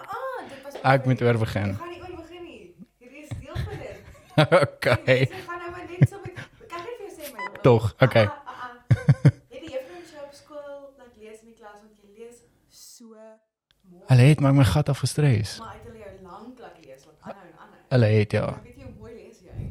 [0.83, 1.21] ek moet.
[1.21, 2.73] Ek oor begin nie.
[2.99, 3.99] Hierdie is deel van dit.
[4.65, 5.21] okay.
[5.25, 7.47] Ek gaan nou maar net so met ek kan net vir jou sê my.
[7.65, 8.25] Tog, okay.
[8.25, 9.23] Ah, ah, ah.
[9.53, 13.11] Het die juffrou jou op skool laat lees in die klas want jy lees so
[13.11, 14.05] mooi.
[14.11, 15.57] Hulle het maar my gat afgestres.
[15.63, 17.83] Maar uit hulle jou lank laat lees wat aanhou en aanhou.
[17.95, 18.47] Hulle het ja.
[18.63, 19.69] Weet jy hoe mooi lees jy?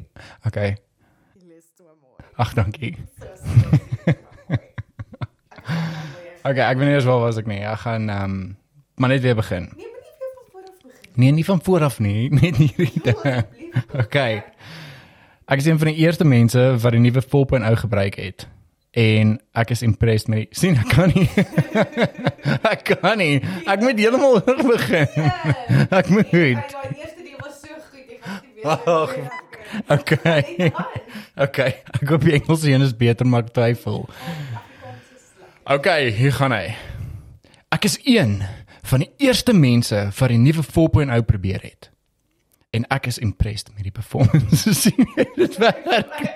[0.51, 0.69] Okay.
[1.39, 2.29] Jy lees so mooi.
[2.45, 2.93] Ag, dankie.
[3.19, 3.47] So so.
[4.09, 4.65] Ek nou.
[6.49, 7.59] Okay, ek weet nie eens waar was ek nie.
[7.67, 8.57] Ek gaan ehm um,
[8.99, 9.69] maar net weer begin.
[9.75, 11.19] Nee, maar nie weer van voor af begin.
[11.19, 13.45] Nee, nie van voor af nie, net hierdie ding.
[14.05, 14.43] Okay.
[15.49, 18.45] Ek is een van die eerste mense wat die nuwe 4.0 gebruik het.
[18.93, 21.25] En ek is impressed met die sien ek kan nie.
[22.73, 23.39] ek kan nie.
[23.65, 25.29] Ek moet heeltemal oor begin.
[25.89, 26.29] Ek moet.
[26.33, 28.13] Hy daai eerste ding was so goed.
[28.13, 28.87] Ek was nie weet.
[28.95, 29.15] Ag,
[29.89, 30.71] Okay.
[31.37, 31.73] Okay.
[31.93, 34.07] Ek hoop die Engels een is beter maar ek twyfel.
[35.69, 36.71] Okay, hier gaan hy.
[37.69, 38.39] Ek is een
[38.89, 41.88] van die eerste mense wat die nuwe 4.0 probeer het.
[42.69, 44.73] En ek is impressed met die performance.
[44.81, 45.25] sien jy?
[45.35, 45.85] Dit werk.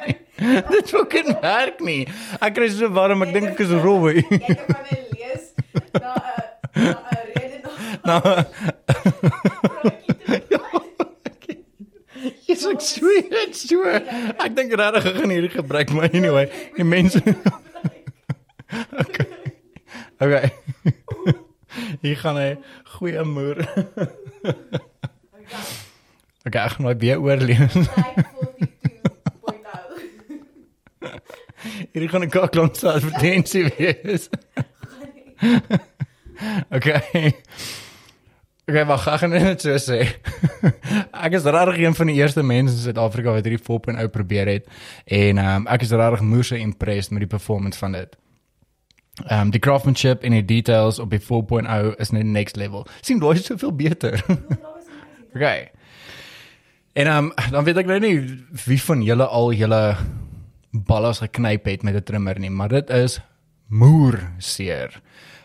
[0.08, 0.16] nie.
[0.74, 2.08] Dit fucking werk nie.
[2.42, 4.24] Ek kry so warm, ek dink ek is rooi.
[4.32, 5.46] Jy kan my lees
[5.94, 6.14] na
[6.74, 7.60] 'n na 'n rede
[8.10, 8.18] na.
[12.48, 14.02] Jy's ek sweet, ek swear.
[14.42, 17.22] Ek dink regtig ek gaan hierdie gebruik maar anyway, die mense
[19.04, 19.30] Okay.
[20.18, 20.50] Okay.
[22.02, 22.50] Hier gaan hy
[22.98, 23.62] goeie moer.
[24.42, 25.62] Okay,
[26.44, 27.74] ek gaan my weer oorleef.
[31.94, 34.30] Hierdie gaan 'n kaklang se advertensie wees.
[36.70, 37.36] Okay.
[38.68, 40.00] Okay, maar ek gaan net so sê.
[41.26, 44.68] ek is regtig een van die eerste mense in Suid-Afrika wat hierdie 4.0 probeer het
[45.06, 48.18] en um, ek is regtig moeë impressed met die performance van dit.
[49.28, 52.88] Ehm um, die craftsmanship en die details op die 4.0 is net next level.
[53.02, 54.24] Sien daai is soveel beter.
[55.36, 55.70] okay.
[56.94, 58.18] En um, dan weet ek nou nie
[58.66, 59.82] wie van julle al julle
[60.74, 63.20] ballas geknyp het met 'n trimmer nie, maar dit is
[63.68, 65.02] moer seer.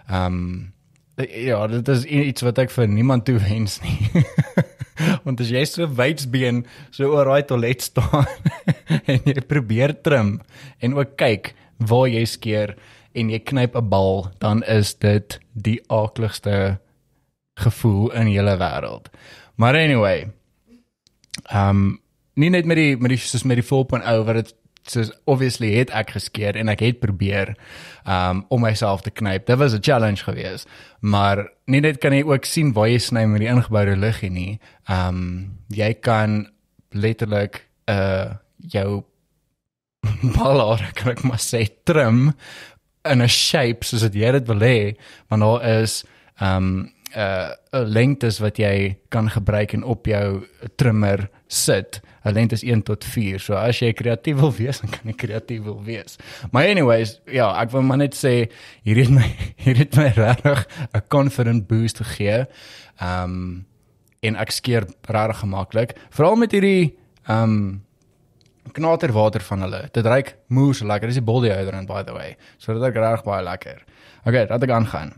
[0.09, 0.73] Ehm um,
[1.17, 4.25] ja, dit is iets wat ek vir niemand toewens nie.
[5.25, 8.27] Want as jy so wydsbeen so oor daai toilet staan
[9.11, 10.41] en jy probeer trim
[10.79, 12.77] en ook kyk waar jy skeer
[13.15, 16.79] en jy knyp 'n bal, dan is dit die aakligste
[17.59, 19.09] gevoel in hele wêreld.
[19.57, 20.31] Maar anyway,
[21.47, 22.01] ehm um,
[22.39, 24.55] nie net met die met die soos met die 4.0 wat dit
[24.91, 27.55] soos obviously het ek geskeer en ek het probeer
[28.09, 29.47] um om myself te knyp.
[29.47, 30.68] Dit was 'n challenge geweest.
[31.01, 34.61] Maar nie net kan jy ook sien waar jy sny met die ingeboude liggie nie.
[34.89, 36.51] Um jy kan
[36.91, 39.05] letterlik uh jou
[40.36, 42.34] ballaar kan ek maar sê trim
[43.05, 44.97] in 'n shape soos wat jy dit wil hê,
[45.28, 46.05] want daar is
[46.41, 50.45] um 'n uh, 'n lengtes wat jy kan gebruik en op jou
[50.77, 52.01] trimmer sit.
[52.25, 53.39] 'n Lengte is 1 tot 4.
[53.39, 56.17] So as jy kreatief wil wees, dan kan jy kreatief wil wees.
[56.53, 58.51] Maar anyways, ja, ek wil maar net sê
[58.83, 59.27] hier het my
[59.65, 62.47] hier het my regtig 'n confident boost gegee.
[63.01, 63.67] Um
[64.21, 66.99] en ek skeer regtig gemaklik, veral met hierdie
[67.29, 67.85] um
[68.73, 69.89] knaterwater van hulle.
[69.93, 71.09] Dit ruik moes lekker.
[71.09, 72.37] Dis die body odorant by the way.
[72.59, 73.85] So dit ruik regtig baie lekker.
[74.27, 75.15] Okay, laat ek aangaan.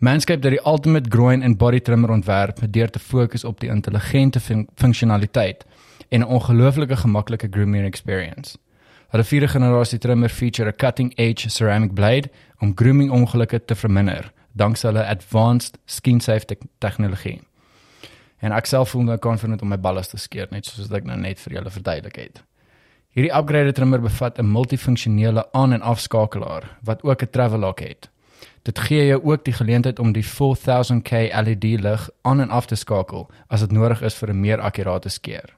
[0.00, 4.40] Manscaped het die ultimate groin and body trimmer ontwerp deur te fokus op die intelligente
[4.40, 5.64] fun funksionaliteit
[6.08, 8.56] en 'n ongelooflike gemaklike grooming experience.
[9.08, 14.86] Hulle vierde generasie trimmer feature 'n cutting-edge ceramic blade om grooming ongelukke te verminder danksy
[14.86, 17.40] hulle advanced skin-safe te tegnologie.
[18.38, 21.18] En ek self voel nou confident om my balles te skeer net soos ek nou
[21.18, 22.42] net vir julle verduidelik het.
[23.10, 28.10] Hierdie upgraded trimmer bevat 'n multifunksionele aan- en afskakelaar wat ook 'n travel lock het.
[28.62, 31.10] Dit gee jou ook die geleentheid om die 4000K
[31.44, 35.08] LED lig aan en af te skakel as dit nodig is vir 'n meer akkurate
[35.08, 35.56] skeer.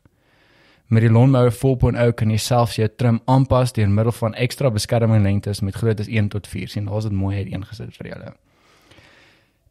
[0.86, 5.61] Met die Lawnmower 4.0 kan jy selfs jou trim aanpas deur middel van ekstra beskermingslengtes
[5.61, 6.68] met groottes 1 tot 4.
[6.68, 8.34] sien, daar's dit mooi uiteengesit vir julle.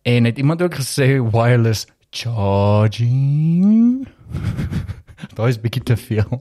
[0.02, 4.08] En het iemand ook gesê wireless charging?
[5.36, 6.40] Daai is bietjie te veel.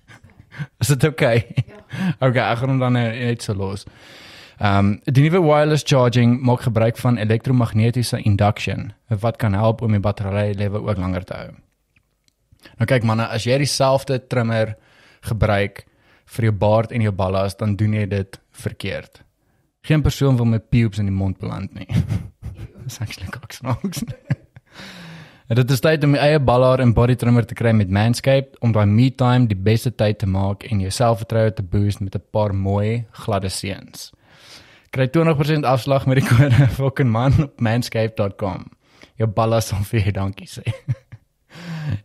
[0.80, 1.36] is dit oukei?
[1.36, 1.64] Okay?
[1.66, 1.72] Ja.
[2.20, 3.84] Okay, ek gaan hom dan net net so los.
[4.62, 9.90] Ehm um, die nuwe wireless charging maak gebruik van elektromagnetiese induction wat kan help om
[9.90, 11.48] die battery lewe ook langer te hou.
[12.78, 14.76] Nou kyk manne, as jy dieselfde trimmer
[15.26, 15.82] gebruik
[16.36, 19.24] vir jou baard en jou ballas, dan doen jy dit verkeerd.
[19.82, 21.90] Geen persoon wil met pubes in die mond beland nie.
[22.86, 24.06] Dis actually koks snaaks.
[25.50, 28.58] En dit is tyd om 'n eie ballaar en body trimmer te kry met Manscaped
[28.60, 32.14] om daai me time die beste tyd te maak en jou selfvertroue te boost met
[32.14, 34.12] 'n paar mooi gladde seuns.
[34.92, 38.66] Kry 20% afslag met die kode fucking man op manscaped.com.
[39.16, 40.64] Jou ballas sal vir jou dankie sê.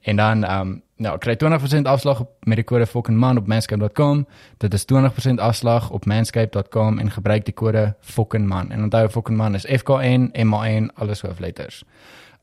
[0.10, 4.24] en dan ehm um, nou kry 20% afslag met die kode fucking man op manscaped.com.
[4.64, 8.72] Dit is 20% afslag op manscaped.com en gebruik die kode fucking man.
[8.72, 11.84] En onthou fucking man is F K N M A N alles hoofletters.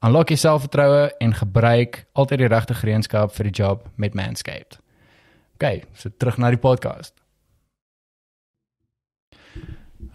[0.04, 4.76] Unlock jou selfvertroue en gebruik altyd die regte gereedskap vir die job met Manscaped.
[5.56, 7.23] OK, so terug na die podcast.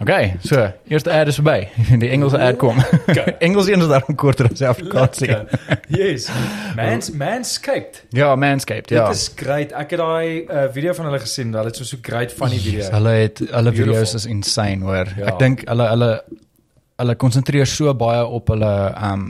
[0.02, 1.68] Okay, so, eerste ad is verby.
[2.02, 2.78] Die Engelse ad kom.
[3.45, 5.20] Engels een is daarom korter as Afrikaans.
[5.88, 6.30] Yes.
[6.76, 8.03] Mans Manscaped.
[8.10, 9.07] Ja, Manscaped, ja.
[9.07, 9.72] Dit is great.
[9.72, 11.53] Ek het daai uh, video van hulle gesien.
[11.53, 12.80] Hulle het so so great funny video.
[12.84, 13.94] Yes, hulle het hulle Beautiful.
[13.94, 15.11] video's is insane hoor.
[15.18, 15.34] Ja.
[15.34, 16.11] Ek dink hulle hulle
[16.99, 18.74] hulle konsentreer so baie op hulle
[19.11, 19.26] um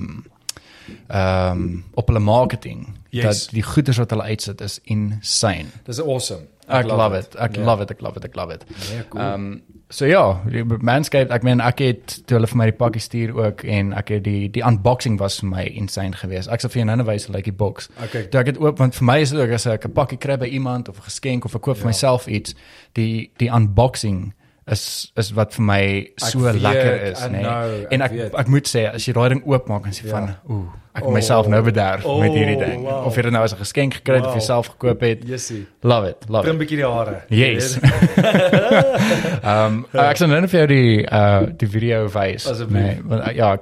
[1.10, 1.65] um
[1.98, 3.23] op hulle marketing Yes.
[3.26, 5.65] dat die goeders wat hulle uitsit is insane.
[5.86, 6.45] Dis awesome.
[6.70, 7.36] Ek, love it.
[7.40, 7.64] Ek Ja.
[7.66, 7.91] love it.
[7.91, 8.26] Ek love it.
[8.26, 8.66] Ek love it.
[8.94, 9.22] Ja, cool.
[9.22, 10.40] Um so ja,
[10.82, 14.10] Manscaped, ek meen ek het toe hulle vir my die pakkie stuur ook en ek
[14.10, 16.48] het die die unboxing was vir my insane geweest.
[16.52, 17.90] Ek sal vir jou nou wys hoe lyk die box.
[18.04, 18.28] okay.
[18.30, 20.38] Toe ek dit oop want vir my is dit ook as ek 'n pakkie kry
[20.38, 21.90] by iemand of 'n geskenk of ek koop vir Ja.
[21.90, 22.54] myself iets,
[22.94, 24.34] die die unboxing
[24.72, 25.84] is is wat vir my
[26.18, 27.41] so weet, lekker is, nê.
[27.41, 30.12] know, En ek ek ek moet sê as jy daai ding oopmaak en sê Ja.
[30.12, 32.82] van ooh, ek Oh, myself nou bederf oh, met hierdie ding.
[32.84, 33.06] wow.
[33.06, 34.38] Of jy dit nou as 'n geskenk gekry het of Wow.
[34.40, 35.24] jouself gekoop het.
[35.28, 35.66] Jessie.
[35.84, 36.26] Love it.
[36.30, 36.62] Love Trim it.
[36.62, 37.22] 'n bietjie die hare.
[37.30, 37.76] Yes.
[37.76, 39.44] Jy weet?
[39.44, 42.48] Ehm ek sal nou net vir jou die uh die video wys.
[42.50, 43.02] Asseblief.
[43.06, 43.58] want, uh, ja,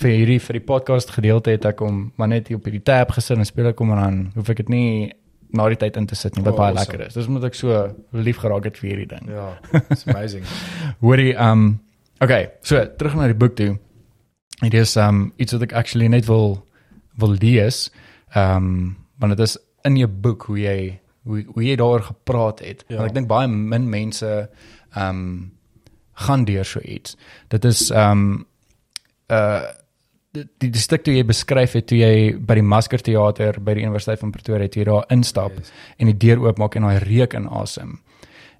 [0.00, 3.12] vir hierdie vir die podcast gedeelte het ek hom maar net hier op hierdie tab
[3.14, 5.12] gesit en speel ek hom en dan hoef ek dit nie
[5.52, 6.92] na die tyd in te sit nie wat Oh, baie awesome.
[6.92, 7.14] lekker is.
[7.14, 9.28] Dis omdat ek so lief geraak het vir hierdie ding.
[9.32, 9.58] Ja,
[9.90, 10.44] it's amazing.
[11.00, 11.80] Hoorie, um,
[12.20, 13.78] okay, so terug na die boek toe.
[14.60, 16.58] Dit is um, iets wat ek actually net wil
[17.18, 17.88] wil lees.
[18.36, 19.56] Um, want dit is
[19.88, 20.78] in jou boek hoe jy
[21.28, 22.84] hoe hoe jy daaroor gepraat het.
[22.88, 22.96] Ja.
[23.00, 24.28] Want ek dink baie min mense
[24.96, 25.52] um,
[26.26, 27.16] gaan deur so iets.
[27.48, 28.44] Dit is um,
[29.30, 29.64] uh
[30.36, 34.20] die die, stuk toe jy beskryf het toe jy by die Maskerteater by die Universiteit
[34.20, 35.72] van Pretoria toe jy daar instap Yes.
[35.98, 37.98] en die deur oopmaak en daai reuk inasem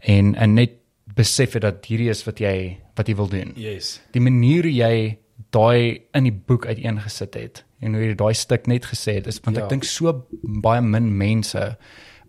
[0.01, 0.78] en en net
[1.19, 3.53] besef het dat hierdie is wat jy wat jy wil doen.
[3.57, 4.01] Yes.
[4.12, 5.19] Die manier hoe jy
[5.55, 9.40] daai in die boek uiteengesit het en hoe jy daai stuk net gesê het is
[9.45, 9.65] want Ja.
[9.65, 10.27] ek dink so
[10.62, 11.77] baie min mense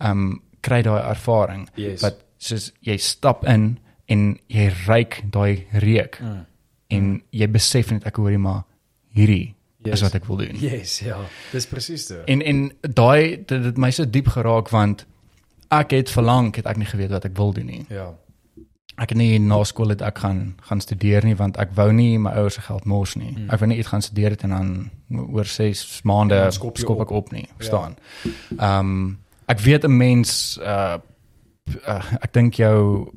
[0.02, 2.02] um kry daai ervaring Yes.
[2.04, 3.80] wat soos jy stap in
[4.10, 6.46] en jy ruik daai reuk Mm.
[6.90, 8.64] en jy besef net ek hoorie maar
[9.20, 9.48] hierdie
[9.80, 9.94] Yes.
[9.94, 10.58] is wat ek wil doen.
[10.60, 11.18] Yes, ja.
[11.52, 12.24] Dis presies dit.
[12.28, 15.06] En en daai dit het my so diep geraak want
[15.72, 17.86] ek het verlang het ek nie geweet wat ek wil doen nie.
[17.88, 18.10] Ja.
[19.00, 22.18] Ek het nie na skool het ek gaan gaan studeer nie want ek wou nie
[22.20, 23.32] my ouers se geld mors nie.
[23.32, 23.48] Mm.
[23.56, 24.74] Ek wou nie iets gaan studeer het en dan
[25.32, 27.30] oor 6 maande dan skop skop, ek op.
[27.30, 27.96] op nie, verstaan.
[28.58, 29.18] Ehm um,
[29.48, 31.00] ek weet 'n mens uh,
[31.88, 33.08] uh ek dink jou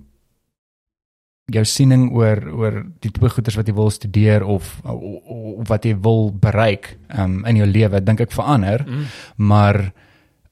[1.51, 5.85] jou siening oor oor die tipe goeders wat jy wil studeer of, of, of wat
[5.85, 9.05] jy wil bereik um, in jou lewe dink ek verander Mm.
[9.37, 9.93] maar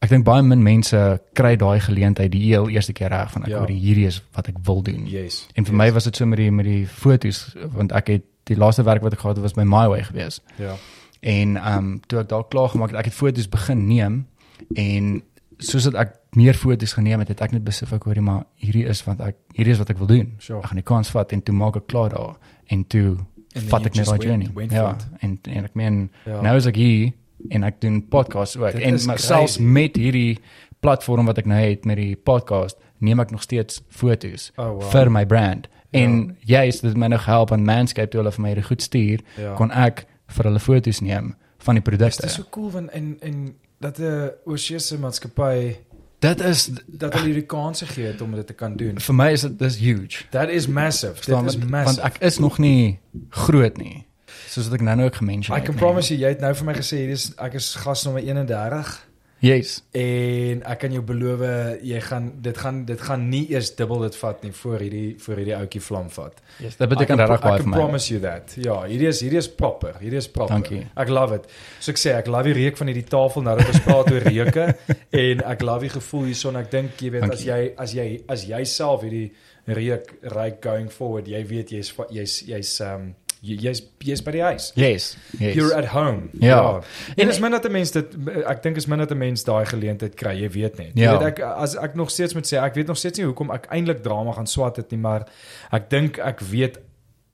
[0.02, 0.96] ek dink baie min mense
[1.36, 3.58] kry daai geleentheid die heel eerste keer reg van ek Ja.
[3.58, 5.06] hoor hierdie is wat ek wil doen.
[5.06, 5.46] Yes.
[5.54, 5.78] En vir yes.
[5.78, 9.02] my was dit so met die met die fotos want ek het die laaste werk
[9.02, 10.40] wat ek gehad het was by MyWay gewees.
[10.58, 10.74] ja.
[11.20, 14.26] En um, toe ek daar klaar gemaak het, ek het fotos begin neem
[14.74, 15.22] en
[15.60, 18.86] soos dat ek meer fotos geneem het, het ek net besef ek hoorie maar hierdie
[18.88, 20.34] is wat ek hierdie is wat ek wil doen.
[20.38, 20.58] Sure.
[20.60, 22.36] Ek gaan die kans vat en toe maak ek klaar daar
[22.70, 23.16] en toe
[23.56, 24.48] And vat ek net daai journey.
[24.54, 26.40] went ja, en en ek meen Ja.
[26.40, 27.12] nou is ek hier
[27.50, 28.72] en ek doen podcasts ook.
[28.72, 30.38] Dit En is selfs met hierdie
[30.80, 34.82] platform wat ek nou het met die podcast, neem ek nog steeds fotos Oh, wow.
[34.90, 35.68] vir my brand.
[35.90, 36.00] Ja.
[36.04, 38.82] En jy is dit my nog help aan Manscaped toe hulle vir my dit goed
[38.82, 39.54] stuur, Ja.
[39.54, 42.22] kon ek vir hulle fotos neem van die produkte.
[42.22, 45.76] dis so cool van en en dat 'n oorsese maatskappy
[46.20, 49.00] Dit is dat hulle hierdie kanse gee het om dit te kan doen.
[49.00, 50.24] vir my is dit dis huge.
[50.30, 51.14] That is massive.
[51.14, 52.00] Verstaan, Dit is massive.
[52.02, 52.98] want ek is nog nie
[53.30, 54.06] groot nie.
[54.48, 55.64] Soos wat ek nou nou ook gemention I het.
[55.68, 55.82] can nie.
[55.84, 59.06] promise you, jy het nou vir my gesê hier is ek is gas nommer 31
[59.40, 59.78] Yes.
[59.96, 61.40] en ek kan jou beloof
[61.86, 65.40] jy gaan dit gaan dit gaan nie eers dubbel dit vat nie voor hierdie voor
[65.40, 66.42] hierdie ouetjie vlam vat.
[66.60, 67.76] Yes, dit I beteken regtig baie I vir can my.
[67.78, 68.52] promise you that.
[68.60, 69.94] Ja, hierdie is hierdie is proper.
[70.02, 70.54] Hierdie is proper.
[70.58, 70.82] Dankie.
[70.94, 71.48] Ek love it.
[71.80, 74.28] So ek sê ek love die reuk van hierdie tafel nou dat ons praat oor
[74.28, 74.66] reuke
[75.24, 76.60] en ek love die gevoel hierson.
[76.60, 77.48] Ek dink jy weet as Dankie.
[77.48, 78.06] jy as jy
[78.36, 79.30] as jy self hierdie
[79.70, 84.72] reuk ryk going forward, jy weet jy's jy's jy's um jy's jy's by die huis.
[84.74, 85.16] Yes.
[85.38, 85.54] Yes.
[85.54, 86.28] You're at home.
[86.40, 86.80] Ja.
[87.16, 88.14] En dis min dat 'n mens dit
[88.46, 90.90] ek dink is min dat 'n mens daai geleentheid kry, jy weet net.
[90.94, 91.18] Jy Ja.
[91.18, 93.66] weet ek as ek nog steeds moet sê, ek weet nog steeds nie hoekom ek
[93.70, 95.26] eintlik drama gaan swat het nie, maar
[95.72, 96.78] ek dink ek weet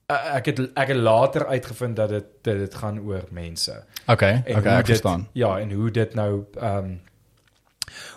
[0.09, 3.83] ek het ek het later uitgevind dat dit dit gaan oor mense.
[4.07, 5.27] Okay, En okay, ek dit, verstaan.
[5.33, 7.01] Ja, en hoe dit nou ehm um,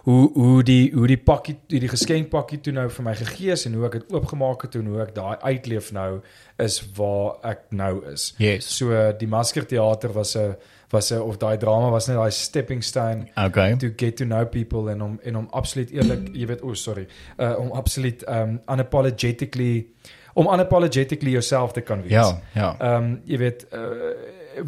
[0.09, 3.79] hoe hoe die hoe die pakkie die geskenkpakkie toe nou vir my gegee is en
[3.79, 6.21] hoe ek dit oopgemaak het en hoe ek daai uitleef nou
[6.61, 8.35] is waar ek nou is.
[8.39, 8.69] Yes.
[8.77, 10.57] So die Maskerteater was 'n
[10.91, 13.77] was 'n of daai drama was net daai stepping stone Okay.
[13.77, 16.75] to get to know people en om en om absoluut eerlik, jy weet, o oh,
[16.75, 17.07] sorry,
[17.39, 19.87] uh, om absoluut um unapologetically
[20.35, 22.11] om unapologetically jouself te kan wees.
[22.11, 22.75] Ja, ja.
[22.79, 23.81] Ehm um, jy weet uh,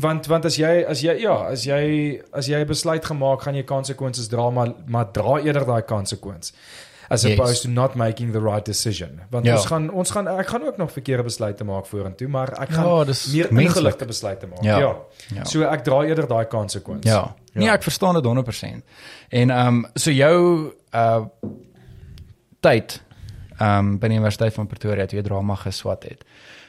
[0.00, 3.54] want want as jy as jy ja, as jy as jy 'n besluit gemaak gaan
[3.54, 6.52] jy konsekwensies dra maar maar dra eerder daai konsekwens.
[7.10, 7.38] as Yes.
[7.38, 9.20] opposed to not making the right decision.
[9.30, 9.56] Want Ja.
[9.56, 12.84] ons gaan ons gaan ek gaan ook nog verkeerde besluite maak vorentoe, maar ek gaan
[12.86, 13.04] Ja,
[13.50, 14.62] meer ingeligte besluite maak.
[14.62, 14.78] Ja.
[14.78, 14.96] ja.
[15.34, 15.44] Ja.
[15.44, 17.04] So ek dra eerder daai konsekwens.
[17.04, 17.34] Ja.
[17.52, 18.82] Nee, ek verstaan dit 100%.
[19.28, 21.24] En ehm um, so jou uh
[22.60, 23.00] tyd
[23.58, 26.24] ehm um, by die Universiteit van Pretoria toe jy drama geswat het.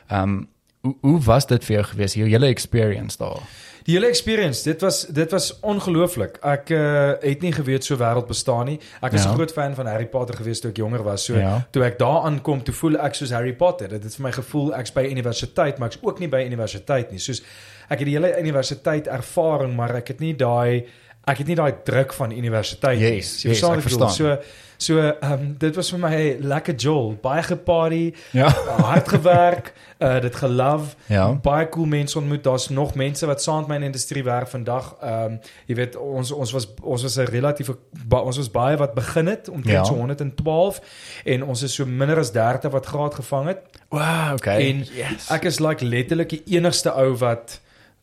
[0.10, 0.48] Ehm um,
[0.84, 2.14] hoe hoe was dit vir jou gewees?
[2.20, 3.40] Jou hele experience daar?
[3.84, 6.38] Die hele experience, dit was dit was ongelooflik.
[6.44, 8.78] Ek uh, het nie geweet so wêreld bestaan nie.
[9.02, 9.34] Ek is 'n Ja.
[9.36, 11.26] groot fan van Harry Potter gewees toe ek jonger was.
[11.26, 11.68] So Ja.
[11.72, 13.88] toe ek daar aankom, toe voel ek soos Harry Potter.
[13.88, 17.20] Dit het vir my gevoel ek's by universiteit, maar ek's ook nie by universiteit nie.
[17.20, 17.42] Soos
[17.90, 20.86] ek het die hele universiteit ervaring, maar ek het nie daai
[21.26, 23.16] ek het nie daai druk van universiteit nie.
[23.16, 24.10] Yes, Jy yes, ek verstaan.
[24.12, 24.38] So
[24.84, 28.50] so ehm um, dit was vir my lekker jol, baie geparty, Ja.
[28.88, 31.34] hard gewerk, uh, dit gelove Ja.
[31.34, 32.44] baie cool mense ontmoet.
[32.44, 34.96] Daar's nog mense wat saam met my in die industrie werk vandag.
[35.02, 37.70] Ehm um, jy weet ons ons was ons was 'n relatief
[38.08, 39.84] ba, ons was baie wat begin het omtrent Ja.
[39.86, 40.82] so 112
[41.26, 43.60] en ons is so minder as 30 wat graad gevang het.
[43.90, 44.70] Wow, okay.
[44.70, 45.30] En yes.
[45.30, 47.62] Ek is like letterlik die enigste ou wat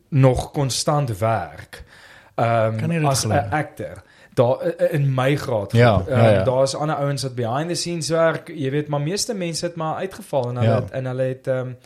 [0.09, 1.85] nog konstant werk.
[2.35, 3.49] Ehm dit as 'n glo?
[4.35, 5.73] Daar eh, in my graad.
[5.73, 6.09] Ja, groep.
[6.09, 6.43] ja, Ehm, ja.
[6.45, 8.49] Daar's ander ouens wat behind the scenes werk.
[8.55, 10.75] Jy weet, maar meeste mense het maar uitgeval en hulle Ja.
[10.81, 11.77] het, en hulle het ehm um,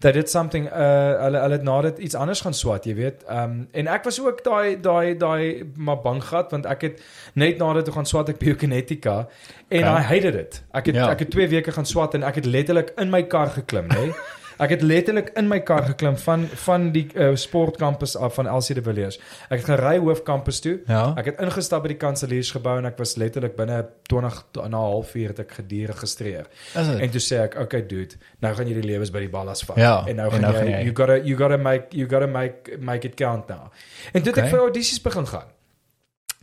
[0.00, 3.24] dat dit something uh hulle hulle het na dit iets anders gaan swat, jy weet.
[3.28, 7.02] Ehm um, en ek was ook daai daai daai maar bang gehad want ek het
[7.34, 9.26] net na dit toe gaan swat ek biokinetika
[9.68, 10.00] en Okay.
[10.00, 10.62] I hated it.
[10.72, 11.10] Ek het Ja.
[11.10, 14.08] ek het 2 weke gaan swat en ek het letterlik in my kar geklim, hè.
[14.60, 18.74] Ek het letterlik in my kar geklim van van die uh, sportkampus af van LC
[18.76, 19.16] de Villiers.
[19.48, 20.80] Ek het gery hoofkampus toe.
[20.86, 21.14] Ja.
[21.16, 25.14] Ek het ingestap by die kanseliersgebou en ek was letterlik binne 20 en 'n half
[25.14, 26.46] uur het ek geregistreer.
[26.76, 26.98] Is dit?
[27.00, 29.76] En toe sê ek, "Okay dude, nou gaan jy die lewens by die ballas vat."
[29.76, 32.26] Ja, en nou en gaan nou jy, jy- you gotta you gotta make you gotta
[32.26, 33.70] make make it count now.
[34.12, 34.48] En toe het ek Okay.
[34.50, 35.48] vir audisies begin gaan.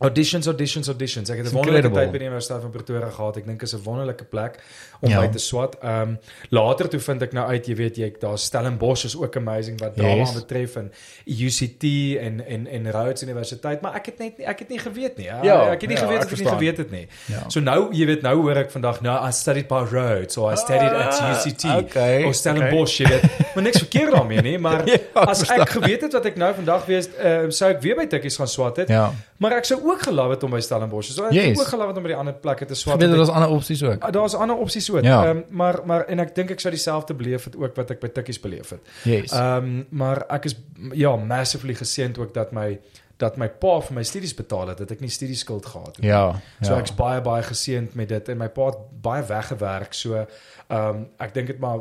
[0.02, 1.28] Auditions, auditions, auditions.
[1.30, 3.36] Ek het 'n wonderlike tyd by die Universiteit van Pretoria gehad.
[3.36, 4.58] Ek dink is 'n wonderlike plek
[5.00, 5.20] om Ja.
[5.20, 5.76] by te swat.
[5.82, 6.18] Ehm um,
[6.50, 9.96] later toe vind ek nou uit, jy weet jy, daar's Stellenbosch is ook amazing wat
[9.96, 10.32] drama Yes.
[10.34, 10.92] betref en
[11.26, 11.82] UCT
[12.20, 15.26] en en en Rhodes Universiteit, maar ek het net nie ek het nie geweet nie.
[15.26, 16.58] Ja, ek het nie ja, geweet ek ek nie verstaan.
[16.58, 17.08] geweet het nie.
[17.26, 17.48] Ja.
[17.48, 20.56] So nou, jy weet, nou hoor ek vandag, nou I studied by Rhodes or I
[20.56, 23.22] studied at UCT Ah, okay, of Stellenbosch, jy weet.
[23.54, 25.60] Maar niks verkeerd daarmee nie, maar Ja, ek as verstaan.
[25.60, 28.48] ek geweet het wat ek nou vandag wees, uh, sou ek weer by Tikkies gaan
[28.48, 28.88] swat het.
[28.88, 29.12] Ja.
[29.38, 31.10] Maar ek sou ook geloof het om by Stellenbosch.
[31.12, 31.44] So ek Yes.
[31.48, 33.00] het ook geloof het om by die ander plekke te swat.
[33.00, 33.92] Weet daar's ander opsies ook.
[34.04, 35.02] ek- Daar's ander opsies ook.
[35.02, 35.24] Ja.
[35.26, 38.08] Ehm, maar maar en ek dink ek sou dieselfde beleef het ook wat ek by
[38.08, 38.80] Tikkies beleef het.
[39.04, 39.32] Yes.
[39.32, 40.56] Ehm maar ek is
[40.92, 42.78] ja, massively geseënd ook dat my
[43.18, 45.98] dat my pa vir my studies betaal het, dat ek nie studieskuld gehad het.
[46.00, 46.10] nie.
[46.10, 46.40] ja.
[46.62, 46.78] So ja.
[46.80, 49.92] ek's baie baie geseënd met dit en my pa het baie weggewerk.
[49.94, 50.26] So ehm
[50.70, 51.78] um, ek dink dit maar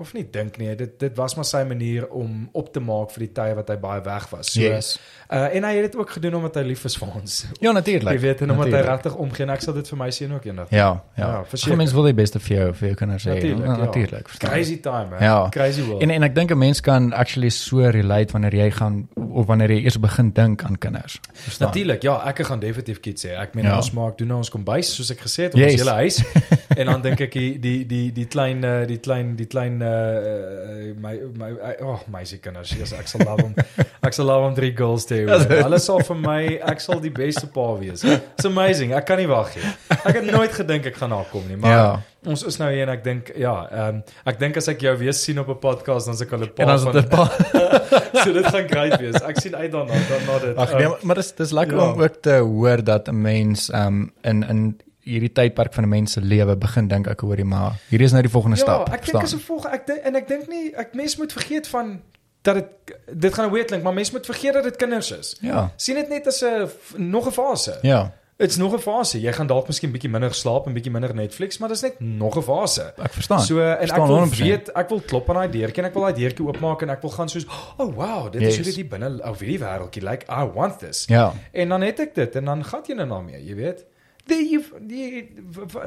[0.00, 3.26] of nie dink nie, dit dit was maar sy manier om op te maak vir
[3.26, 4.52] die tye wat hy baie weg was.
[4.52, 4.98] So Yes.
[5.30, 7.46] uh, en hy het dit ook gedoen omdat hy lief is vir ons.
[7.60, 8.12] Ja, natuurlik.
[8.14, 8.90] Jy weet en omdat hy Natuurlijk.
[9.04, 10.70] regtig omgee en ek sal dit vir my seun ook eendag.
[10.70, 11.02] Ja, ja.
[11.16, 11.76] Ja, ja verseker.
[11.76, 13.34] Mense wil die beste vir jou vir jou kinders hê.
[13.34, 13.84] Natuurlijk, Ja, ja.
[13.84, 14.28] Natuurlik.
[14.28, 14.50] verstaan.
[14.50, 15.22] Crazy time, man.
[15.22, 15.48] Ja.
[15.50, 16.02] Crazy world.
[16.02, 19.70] En en ek dink 'n mens kan actually so relate wanneer jy gaan of wanneer
[19.70, 21.20] jy eers begin dink aan kinders.
[21.58, 23.36] Natuurlik, ja, ek gaan definitief kids hê.
[23.38, 23.76] Ek meen Ja.
[23.76, 25.72] ons maak doen nou ons kombuis soos ek gesê het, op Yes.
[25.72, 26.22] ons hele huis.
[26.80, 30.94] en dan dink ek die die die die klein uh, die klein die klein uh,
[31.02, 31.50] my my
[31.84, 33.54] oh meisie kinders, yes, ek sal love hom.
[34.00, 35.38] Ek sal love hom drie girls te hê.
[35.66, 36.38] Hulle sal vir my,
[36.72, 38.00] ek sal die beste pa wees.
[38.08, 38.94] It's amazing.
[38.96, 39.72] Ek kan nie wag nie.
[39.98, 41.84] Ek het nooit gedink ek gaan daar kom nie, maar Ja.
[42.32, 44.02] ons is nou hier en ek dink ja, ehm um,
[44.32, 46.52] ek dink as ek jou weer sien op 'n podcast dan se ek al 'n
[46.56, 47.30] En dan paar dit paar
[48.24, 49.20] so dit gaan great wees.
[49.22, 50.56] Ek sien uit daarna, daarna dit.
[50.56, 51.92] Ag nee, maar dis dis lekker ja.
[51.92, 54.80] om ook te hoor dat 'n mens um in in
[55.10, 58.22] hierdie tydperk van 'n mens se lewe begin dink ek hoorie maar hierdie is nou
[58.22, 58.88] die volgende ja, stap.
[58.92, 61.66] ek dink is 'n volgende ek dink en ek dink nie ek mens moet vergeet
[61.68, 62.00] van
[62.42, 62.66] dat dit
[63.12, 65.36] dit gaan weird klink, maar mens moet vergeet dat dit kinders is.
[65.40, 65.72] Ja.
[65.76, 66.68] Sien dit net as 'n
[67.10, 67.78] nog 'n fase.
[67.82, 69.20] Ja, Dit's nog 'n fase.
[69.20, 72.36] Jy gaan dalk miskien bietjie minder slaap en bietjie minder Netflix, maar dis net nog
[72.36, 72.92] 'n fase.
[73.02, 73.40] ek verstaan.
[73.40, 74.48] So en ek Verstaan wil 100%.
[74.48, 77.00] weet, ek wil klop aan daai deurtjie en ek wil daai deurtjie oopmaak en ek
[77.02, 77.46] wil gaan soos,
[77.76, 78.56] "Oh wow, dit is Yes.
[78.56, 80.10] hoe dit hier binne ou hierdie wêreldjie lyk.
[80.10, 81.32] Like, I want this." Ja.
[81.52, 83.84] En dan het ek dit en dan gaan jy nou daarmee, jy weet.
[84.30, 85.22] Die jy, die
[85.56, 85.86] w-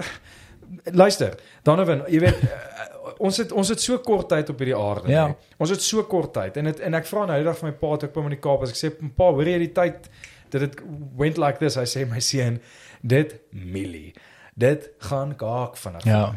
[0.95, 2.81] luister, Donovan, jy weet uh,
[3.27, 5.11] ons het ons het so kort tyd op hierdie aarde.
[5.11, 5.25] Ja.
[5.31, 5.55] nee.
[5.63, 7.75] Ons het so kort tyd en dit en ek vra nou die dag vir my
[7.81, 9.73] pa toe ek by hom in die Kaap as ek sê pa, hoor jy die
[9.75, 10.09] tyd
[10.53, 10.77] dat dit
[11.17, 11.75] went like this.
[11.79, 12.59] Hy sê my seun,
[13.01, 14.13] dit milie.
[14.59, 16.03] Dit gaan kaak vanaf.
[16.05, 16.27] Ja.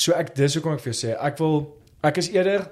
[0.00, 1.58] So ek dis hoekom ek vir jou sê, ek wil
[2.08, 2.64] ek is eerder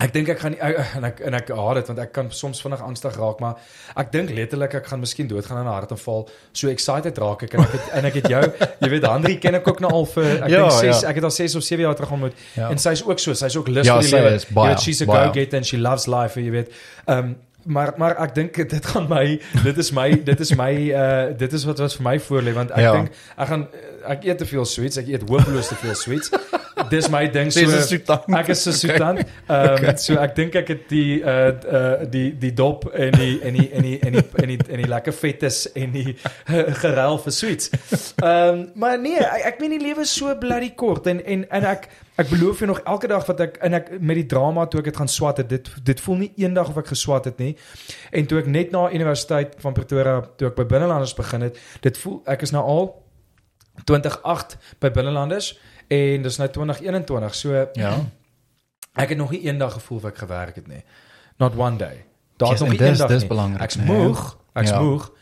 [0.00, 2.30] Ek dink ek gaan nie- ek- en ek en ek haat dit want ek kan
[2.32, 3.56] soms vinnig angstig raak maar
[3.96, 6.28] ek dink letterlik ek gaan miskien doodgaan aan 'n hartaanval.
[6.52, 8.42] So excited raak ek en ek het, en ek het jou,
[8.80, 11.08] jy weet Henry ken ek ook nou al vir ek Ja, dink 6 ja.
[11.08, 12.70] ek het al 6 of 7 jaar terug ontmoet Ja.
[12.70, 14.34] en sy's ook so, sy's ook lus Ja, vir die sy lewe.
[14.34, 15.26] is Jy weet, she's a baie.
[15.26, 16.68] go-getter and she loves life, jy weet.
[17.06, 17.36] Ehm um,
[17.66, 21.52] maar maar ek dink dit gaan my dit is my dit is my uh dit
[21.52, 22.92] is wat wat vir my voorlê want ek Ja.
[22.92, 23.68] dink ek gaan
[24.08, 26.30] ek eet te veel sweets, ek eet hopeloos te veel sweets.
[26.90, 28.28] Dis my ding so Dis 'n soetant.
[28.36, 29.22] Ek is so soetant.
[29.46, 33.38] Ehm um, so ek dink ek het die uh uh die die dop en die
[33.40, 36.16] en die en die en die en die, en die lekker vetes en die
[36.54, 37.70] uh, gerel vir sweets.
[37.70, 41.46] Ehm um, maar nee, ek, ek meen die lewe is so bloody kort en en
[41.50, 41.88] en ek
[42.20, 44.90] ek beloof jou nog elke dag wat ek en ek met die drama toe ek
[44.90, 47.54] dit gaan swat het, dit dit voel nie eendag of ek geswat het nie.
[48.12, 52.02] En toe ek net na universiteit van Pretoria toe ek by binnelanders begin het, dit
[52.02, 52.90] voel ek is nou al
[53.88, 55.54] 2008 by binnelanders
[55.90, 57.34] en dis nou 2021.
[57.34, 57.94] So Ja.
[59.02, 60.82] Ek het nog nie eendag gevoel of ek gewerk het nie.
[61.38, 62.04] Not one day.
[62.36, 63.86] Daar's nog dis- dis belangrik, Ek's nee.
[63.86, 64.80] moeg, ek's Ja.
[64.82, 65.12] moeg.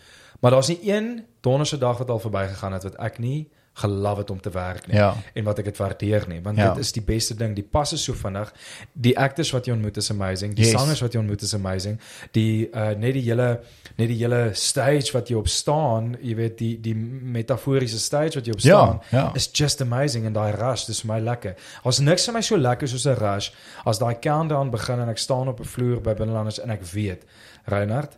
[0.40, 4.30] Maar daar's nie een donderse dag wat al verbygegaan het wat ek nie gelove het
[4.30, 5.14] om te werk nie Ja.
[5.34, 6.68] en wat ek dit waardeer nie want Ja.
[6.74, 8.52] dit is die beste ding die pas is so vinnig
[8.92, 10.72] die actors wat jy ontmoet is amazing die Yes.
[10.80, 11.98] sangers wat jy ontmoet is amazing
[12.32, 13.60] die uh, net die hele
[13.98, 18.46] net die hele stage wat jy op staan jy weet die die metaforiese stage wat
[18.46, 19.32] jy op staan Ja, ja.
[19.34, 22.56] is just amazing en daai rush dis vir my lekker as niks vir my so
[22.56, 23.50] lekker soos 'n rush
[23.86, 27.22] as daai countdown begin en ek staan op 'n vloer by binnelanders en ek weet
[27.66, 28.16] Reinhard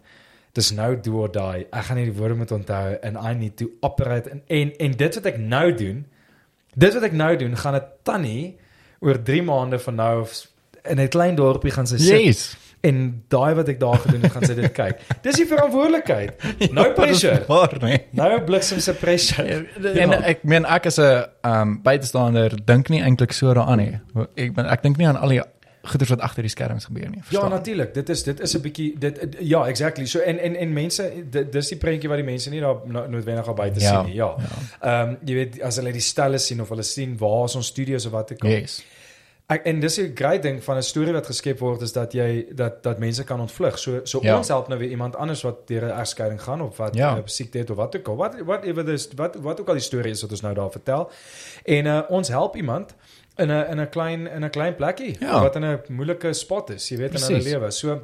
[0.52, 3.56] dis nou do or die ek gaan nie die woorde moet onthou and I need
[3.56, 6.05] to operate en en, en dit wat ek nou doen
[6.74, 8.56] dit wat ek nou doen gaan 'n tannie
[9.01, 10.47] oor 3 maande van nou af
[10.85, 12.56] in 'n klein dorpie gaan sy sit Yes.
[12.82, 16.93] en daai wat ek daar gedoen het gaan sy dit kyk dis die verantwoordelikheid no
[16.93, 18.01] pressure Maar nee.
[18.10, 19.66] nou bliksem se pressure
[20.02, 23.98] En ek meen ek as 'n um buitestander dink nie eintlik so daaraan nie.
[24.36, 25.40] Ek ben, ek dink nie aan al die
[25.82, 27.16] goeders wat agter die skerms gebeur nie.
[27.16, 27.51] Ja, verstaan?
[27.51, 27.94] natuurlik.
[27.94, 30.05] Dit is dit is 'n bietjie dit ja, exactly.
[30.07, 33.07] So en en en mense dit, dis die prentjie wat die mense nie daar no-
[33.07, 34.15] noodwendig al buite Ja, sien nie.
[34.15, 34.36] Ja.
[34.81, 37.66] Ehm um, jy weet as hulle die stelle sien of hulle sien waar is ons
[37.66, 38.51] studios of wat ek al.
[38.51, 38.82] Yes.
[39.51, 42.47] Ek, en dis 'n great ding van 'n storie wat geskep word is dat jy
[42.55, 43.78] dat dat mense kan ontvlug.
[43.78, 44.36] So so Ja.
[44.36, 47.16] ons help nou weer iemand anders wat deur 'n egskeiding gaan of wat Ja.
[47.16, 47.23] ja.
[47.24, 48.16] siekte het of wat ook al.
[48.16, 51.11] Wat whatever dis wat wat ook al die storie is wat ons nou daar vertel.
[51.65, 52.94] En uh, ons help iemand
[53.40, 55.40] in 'n in 'n klein in 'n klein plekkie Ja.
[55.42, 57.52] wat in 'n moeilike spot is, jy weet in hulle Precies.
[57.52, 57.70] lewe.
[57.72, 58.00] So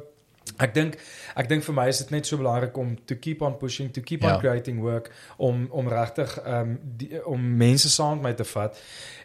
[0.59, 0.97] ek dink
[1.37, 4.01] ek dink vir my is dit net so belangrik om to keep on pushing, to
[4.01, 4.33] keep Ja.
[4.35, 8.77] on creating work om om regtig um, die, om mense saam met my te vat.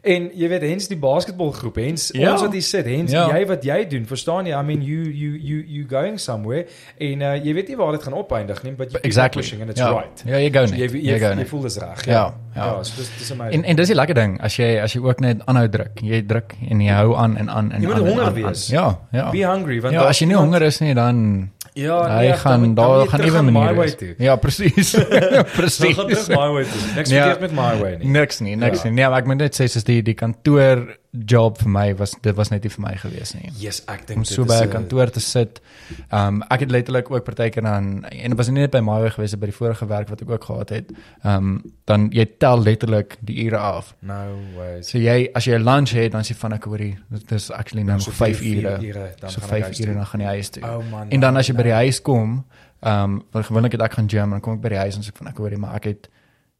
[0.03, 2.33] En jy weet hens die basketbalgroep, hens Ja.
[2.33, 3.29] ons wat hier sit, hens Ja.
[3.37, 4.53] jy wat jy doen, verstaan jy?
[4.59, 6.67] I mean you you you you going somewhere
[6.99, 9.43] en uh, jy weet nie waar dit gaan opeindig nie, but you Exactly.
[9.43, 9.91] pushing and it's ja.
[9.91, 10.23] right.
[10.27, 10.81] Ja, jy go So net.
[10.81, 12.05] jy Jy, jy, jy voel dis reg.
[12.07, 12.35] Ja, Ja.
[12.55, 12.65] ja.
[12.77, 13.63] Ja, so dis dis amazing.
[13.65, 16.01] En en dis die lekker ding as jy as jy ook net aanhou druk.
[16.03, 18.67] Jy druk en jy hou aan en aan en Jy moet honger wees.
[18.69, 19.31] Ja, ja.
[19.31, 22.61] Be hungry want Ja, as jy nie honger is nie dan Ja, hy nee, gaan
[22.61, 23.81] dan- dan daar jy gaan my maniere.
[23.81, 23.95] wees.
[23.97, 24.15] toe.
[24.19, 24.91] Ja, presies.
[24.97, 25.77] Dan gaan presies.
[25.77, 26.81] terug my way toe.
[26.97, 27.23] Niks Ja.
[27.25, 28.09] verkeerd met my way nie.
[28.09, 28.85] Niks nie, niks Ja.
[28.89, 28.93] nie.
[28.93, 32.35] Nee, maar ek moet net sê soos die die kantoor job vir my was dit
[32.37, 33.51] was net nie vir my gewees nie.
[33.61, 35.61] Yes, ek dink om so by 'n kantoor te sit.
[36.11, 39.35] Um ek het letterlik ook partykeer dan en dit was nie net by my gewees
[39.37, 40.93] by die vorige werk wat ek ook gehad het.
[41.25, 43.95] Um dan jy tel letterlik die ure af.
[44.01, 44.89] No ways.
[44.89, 47.85] So jy as jy 'n lunch het dan jy van ek hoorie dit is actually
[47.85, 48.87] nou So nog 5 vier- vier ure.
[48.87, 50.63] ure, dan So gaan ek 5 huis ure dan gaan jy huis toe.
[50.65, 51.11] Oh man.
[51.11, 52.45] En dan as jy by die huis kom,
[52.83, 55.03] um want gewoonlik het ek gaan gym en dan kom ek by die huis en
[55.03, 56.09] sê ek van ek hoorie maar ek het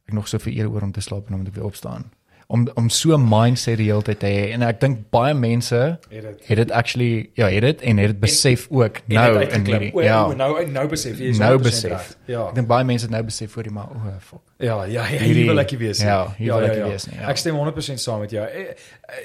[0.07, 2.11] ek nog soveel ure oor om te slaap en dan moet ek weer opstaan.
[2.53, 5.75] Om om so 'n mindset die hele tyd te hê en ek dink baie mense
[6.09, 9.41] Het dit- het dit actually ja, het dit en het dit besef ook En nou
[9.43, 10.25] in hierdie ja.
[10.25, 11.89] o, nou nou besef jy is Nou 100% besef.
[11.91, 12.15] reg.
[12.25, 12.47] Ja.
[12.47, 14.39] Ek dink baie mense het nou besef voor die maar o, oh, fuck.
[14.57, 15.97] Ja, ja, ja, hier Hierdie- wil ek nie wees.
[15.99, 16.07] nie.
[16.07, 17.27] ja, hier wil ek nie wees nie, ja.
[17.29, 18.45] Ek stem 100% saam met jou.
[18.47, 18.63] Eh,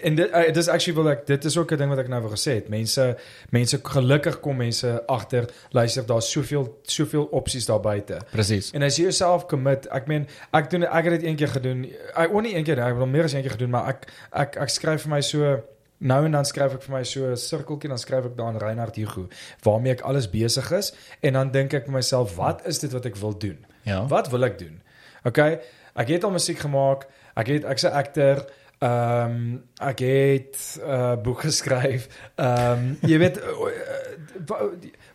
[0.02, 2.08] En dit eh, dit is actually wil ek dit is ook 'n ding wat ek
[2.08, 2.68] nou wou gesê het.
[2.68, 3.16] Mense
[3.50, 8.18] mense gelukkig kom mense agter luister daar's soveel soveel opsies daar buite.
[8.32, 8.70] Presies.
[8.74, 11.86] En as jy jouself commit, ek meen ek doen ek het dit een keer gedoen.
[12.16, 14.06] Ek oor nie een keer, ek al meer as een keer gedoen, maar ek
[14.44, 15.58] ek ek skryf vir my so
[15.98, 18.58] nou en dan skryf ek vir my so 'n sirkeltjie dan skryf ek daar aan
[18.62, 19.26] Reinhard Hugo
[19.66, 20.92] waarmee ek alles besig is
[21.22, 23.58] en dan dink ek vir myself, wat is dit wat ek wil doen?
[23.82, 24.06] Ja.
[24.06, 24.80] Wat wil ek doen?
[25.24, 25.58] Okay,
[25.96, 27.08] ek het al musiek gemaak.
[27.34, 28.44] Ek het ek's 'n akter.
[28.78, 32.06] Ehm um, ek het 'n uh, boek geskryf.
[32.36, 34.70] Ehm um, jy weet uh,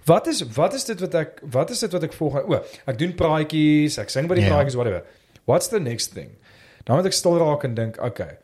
[0.06, 2.36] wat is wat is dit wat ek wat is dit wat ek volg?
[2.44, 4.50] O, ek doen praatjies, ek sing by die Ja.
[4.56, 5.04] praatjies whatever.
[5.46, 6.36] What's the next thing?
[6.84, 8.38] Dan moet ek stil raak en dink, okay.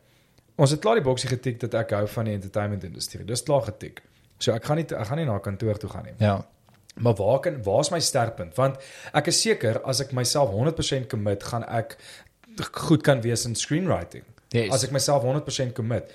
[0.60, 3.24] Ons het klaar die boksie getik dat ek hou van die entertainment industrie.
[3.24, 4.02] Dis klaar getik.
[4.40, 6.16] So ek gaan nie ek gaan nie na kantoor toe gaan nie.
[6.20, 6.40] Ja.
[7.00, 8.56] Maar waar kan waar's my sterkpunt?
[8.58, 8.80] Want
[9.16, 11.96] ek is seker as ek myself 100% commit, gaan ek
[12.76, 14.26] goed kan wees in screenwriting.
[14.50, 14.72] Yes.
[14.74, 16.10] As ek myself 100% commit.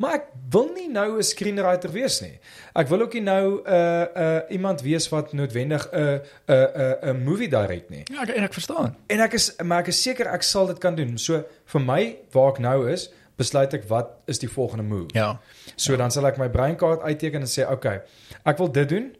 [0.00, 2.38] Maar ek wil nie nou 'n screenwriter wees nie.
[2.72, 6.96] Ek wil ook nie nou 'n uh, uh, iemand wees wat noodwendig 'n 'n 'n
[7.02, 8.02] 'n movie direct nie.
[8.12, 8.96] Ja, ek, en ek verstaan.
[9.06, 11.18] En ek is maar ek is seker ek sal dit kan doen.
[11.18, 15.08] So vir my waar ek nou is, besluit ek wat is die volgende move.
[15.12, 15.40] Ja.
[15.76, 18.00] So dan sal ek my breinkaart uitteken en sê, "Oké, okay,
[18.44, 19.16] ek wil dit doen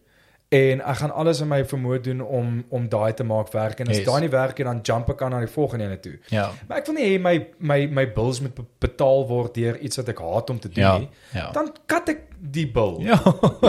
[0.51, 3.89] en ek gaan alles in my vermoë doen om om daai te maak werk en
[3.89, 4.07] as Yes.
[4.07, 6.17] daai nie werk nie dan jump ek aan na die volgende ene toe.
[6.35, 6.51] Ja.
[6.69, 9.97] Maar ek wil nie hê my my my bills moet be- betaal word deur iets
[9.97, 10.99] wat ek haat om te doen Ja.
[10.99, 11.09] nie.
[11.35, 11.51] Ja.
[11.53, 12.99] Dan kat ek die bill.
[13.01, 13.15] Ja.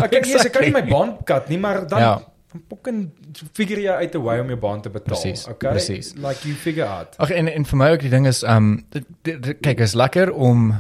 [0.04, 2.22] Ek kan nie ek kan nie my baan kat nie, maar dan Ja.
[2.70, 3.12] fucking
[3.54, 5.08] figure jy uit 'n way om jou baan te betaal.
[5.22, 5.70] Precies, okay?
[5.72, 6.14] precies.
[6.16, 7.16] Like you figure out.
[7.20, 8.86] Ag en en vir my ook die ding is um,
[9.62, 10.74] kyk is lekker om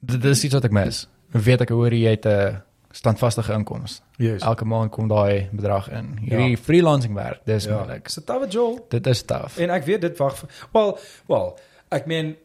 [0.00, 1.06] dit dit is iets wat ek mis.
[1.32, 4.02] Weet ek hoor jy het 'n standvaste inkomste.
[4.16, 4.42] Yes.
[4.42, 6.18] Elke maand kom daai bedrag in.
[6.20, 6.56] Hierdie Ja.
[6.56, 7.76] freelancing werk, dis Ja.
[7.76, 8.04] moeilik.
[8.04, 8.86] Dis 'n tawe Joel.
[8.88, 9.58] Dit is taaf.
[9.58, 11.58] En ek weet dit wag wel, wel,
[11.90, 12.36] ek meen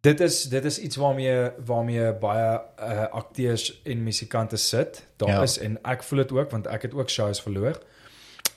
[0.00, 5.06] dit is dit is iets waarmee waarmee baie uh, akteurs en musikante sit.
[5.16, 5.42] Daar Ja.
[5.42, 7.78] is en ek voel dit ook want ek het ook shows verloor.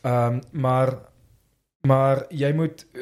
[0.01, 0.97] Ehm um, maar
[1.87, 3.01] maar jy moet uh,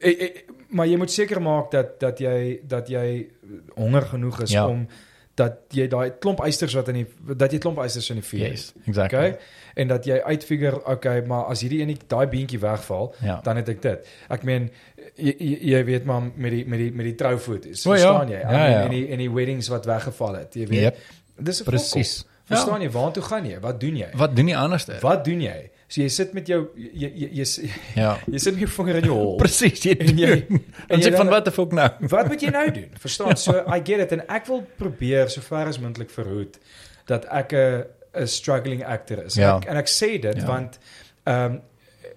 [0.00, 0.36] uh, uh,
[0.68, 3.28] maar jy moet seker maak dat dat jy dat jy
[3.74, 4.66] honger genoeg is Ja.
[4.68, 4.88] om
[5.36, 8.40] dat jy daai klomp eisters wat in die dat jy klomp eisters in die vuur
[8.46, 9.18] Yes, exactly.
[9.18, 9.38] Okay?
[9.76, 13.40] En dat jy uitfigure, okay, maar as hierdie een daai beentjie wegval, Ja.
[13.44, 14.08] dan het ek dit.
[14.32, 14.70] Ek meen
[15.16, 18.00] jy, jy, jy weet maar met die met die met die troufoto's, O, ja.
[18.00, 18.40] verstaan jy?
[18.40, 18.82] Ja, I mean, ja.
[18.86, 20.80] En die en die weddings wat weggeval het, jy weet.
[20.80, 20.98] Yep.
[21.38, 22.14] Dis Presies.
[22.46, 23.60] Verstaan jy waartoe gaan jy?
[23.60, 24.08] Wat doen jy?
[24.14, 24.86] Wat doen jy anders?
[25.02, 25.70] Wat doen jy?
[25.88, 28.16] So jy sit met jou jy jy jy, jy, Ja.
[28.32, 29.36] jy sit met jou vinger in jou hol.
[29.38, 31.88] Presies, jy En jy- en en jy jy van wat the fuck nou?
[32.14, 32.88] Wat moet jy nou doen?
[32.98, 33.36] Verstaan?
[33.36, 36.58] So I get it en ek wil probeer so ver as moontlik verhoed
[37.06, 37.84] dat ek 'n
[38.16, 39.34] 'n struggling actor is.
[39.34, 39.56] Ja.
[39.56, 40.46] Ek, en ek sê dit Ja.
[40.46, 40.78] want
[41.26, 41.60] ehm um,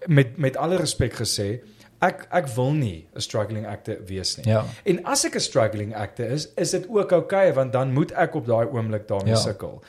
[0.07, 1.59] met met alle respek gesê,
[2.01, 4.45] ek ek wil nie 'n struggling actor wees nie.
[4.47, 4.65] Ja.
[4.85, 8.33] En as ek 'n struggling actor is, is dit ook okay want dan moet ek
[8.35, 9.39] op daai oomblik daarmee Ja.
[9.39, 9.83] sukkel.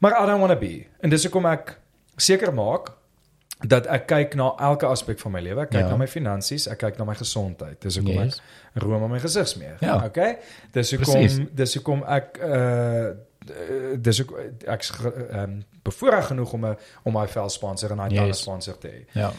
[0.00, 0.84] Maar I don't want to be.
[1.00, 1.78] En dis hoekom ek
[2.20, 2.92] seker maak
[3.66, 5.60] dat ek kyk na elke aspek van my lewe.
[5.62, 5.88] Ek kyk Ja.
[5.88, 7.80] na my finansies, ek kyk na my gesondheid.
[7.80, 8.40] Dis hoekom Yes.
[8.76, 9.76] ek room aan my gesig smeer.
[9.80, 10.04] Ja.
[10.04, 10.38] Okay?
[10.72, 11.40] Dis hoekom Precies.
[11.54, 13.10] dis hoekom ek uh
[13.96, 14.32] dis ook
[14.68, 18.26] ge- ehm um, bevoorreg genoeg om 'n om my vel sponsor en hy Yes.
[18.26, 18.38] yes.
[18.40, 19.06] sponsor te hê.
[19.14, 19.32] Ja.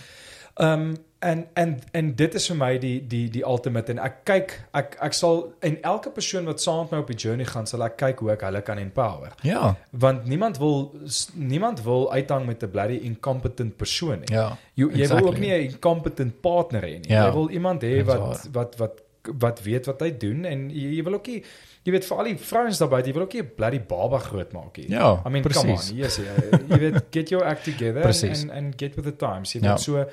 [0.57, 4.21] Ehm um, en en en dit is vir my die die die ultimate en ek
[4.25, 7.67] kyk ek ek sal en elke persoon wat saam met my op die journey gaan
[7.67, 9.75] sal ek kyk hoe ek hulle kan empower Ja.
[9.91, 10.93] want niemand wil
[11.35, 14.31] niemand wil uithang met 'n bloody incompetent persoon nie.
[14.35, 14.57] Ja.
[14.75, 15.39] Jy jy wil ook exactly.
[15.39, 17.09] nie 'n incompetent partner hê nie.
[17.09, 17.25] Ja.
[17.25, 18.45] Jy wil iemand hê wat waar.
[18.51, 19.01] wat wat
[19.39, 21.43] wat weet wat hy doen en jy, jy wil ook nie
[21.83, 24.17] jy weet vir al die vrouens daar buite, jy wil ook nie 'n bloody baba
[24.19, 24.89] grootmaak nie.
[24.89, 25.91] Ja, I mean, come precies.
[25.91, 25.97] on.
[25.97, 26.23] Yes, jy,
[26.69, 28.41] jy weet get your act together Precies.
[28.41, 29.51] and and get with the times.
[29.53, 29.69] Jy Ja.
[29.75, 30.05] weet so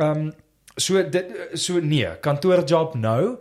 [0.00, 0.32] ehm um,
[0.80, 3.36] so dit so nee, kantoorjob nou.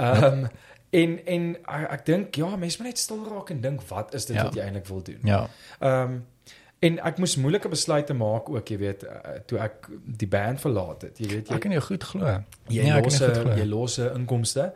[0.00, 0.48] Ehm um,
[0.90, 1.48] en en
[1.92, 4.44] ek, dink ja, mense moet net stil raak en dink wat is dit Ja.
[4.48, 5.20] wat jy eintlik wil doen?
[5.28, 5.42] Ja.
[5.80, 6.24] Ehm um,
[6.80, 9.88] en ek moes moeilike besluite maak ook, jy weet, uh, toe ek
[10.22, 11.18] die band verlaat het.
[11.18, 12.26] Jy weet, jy Ek kan jou goed glo.
[12.70, 13.18] jy Nee, los
[13.58, 14.72] jy los inkomste.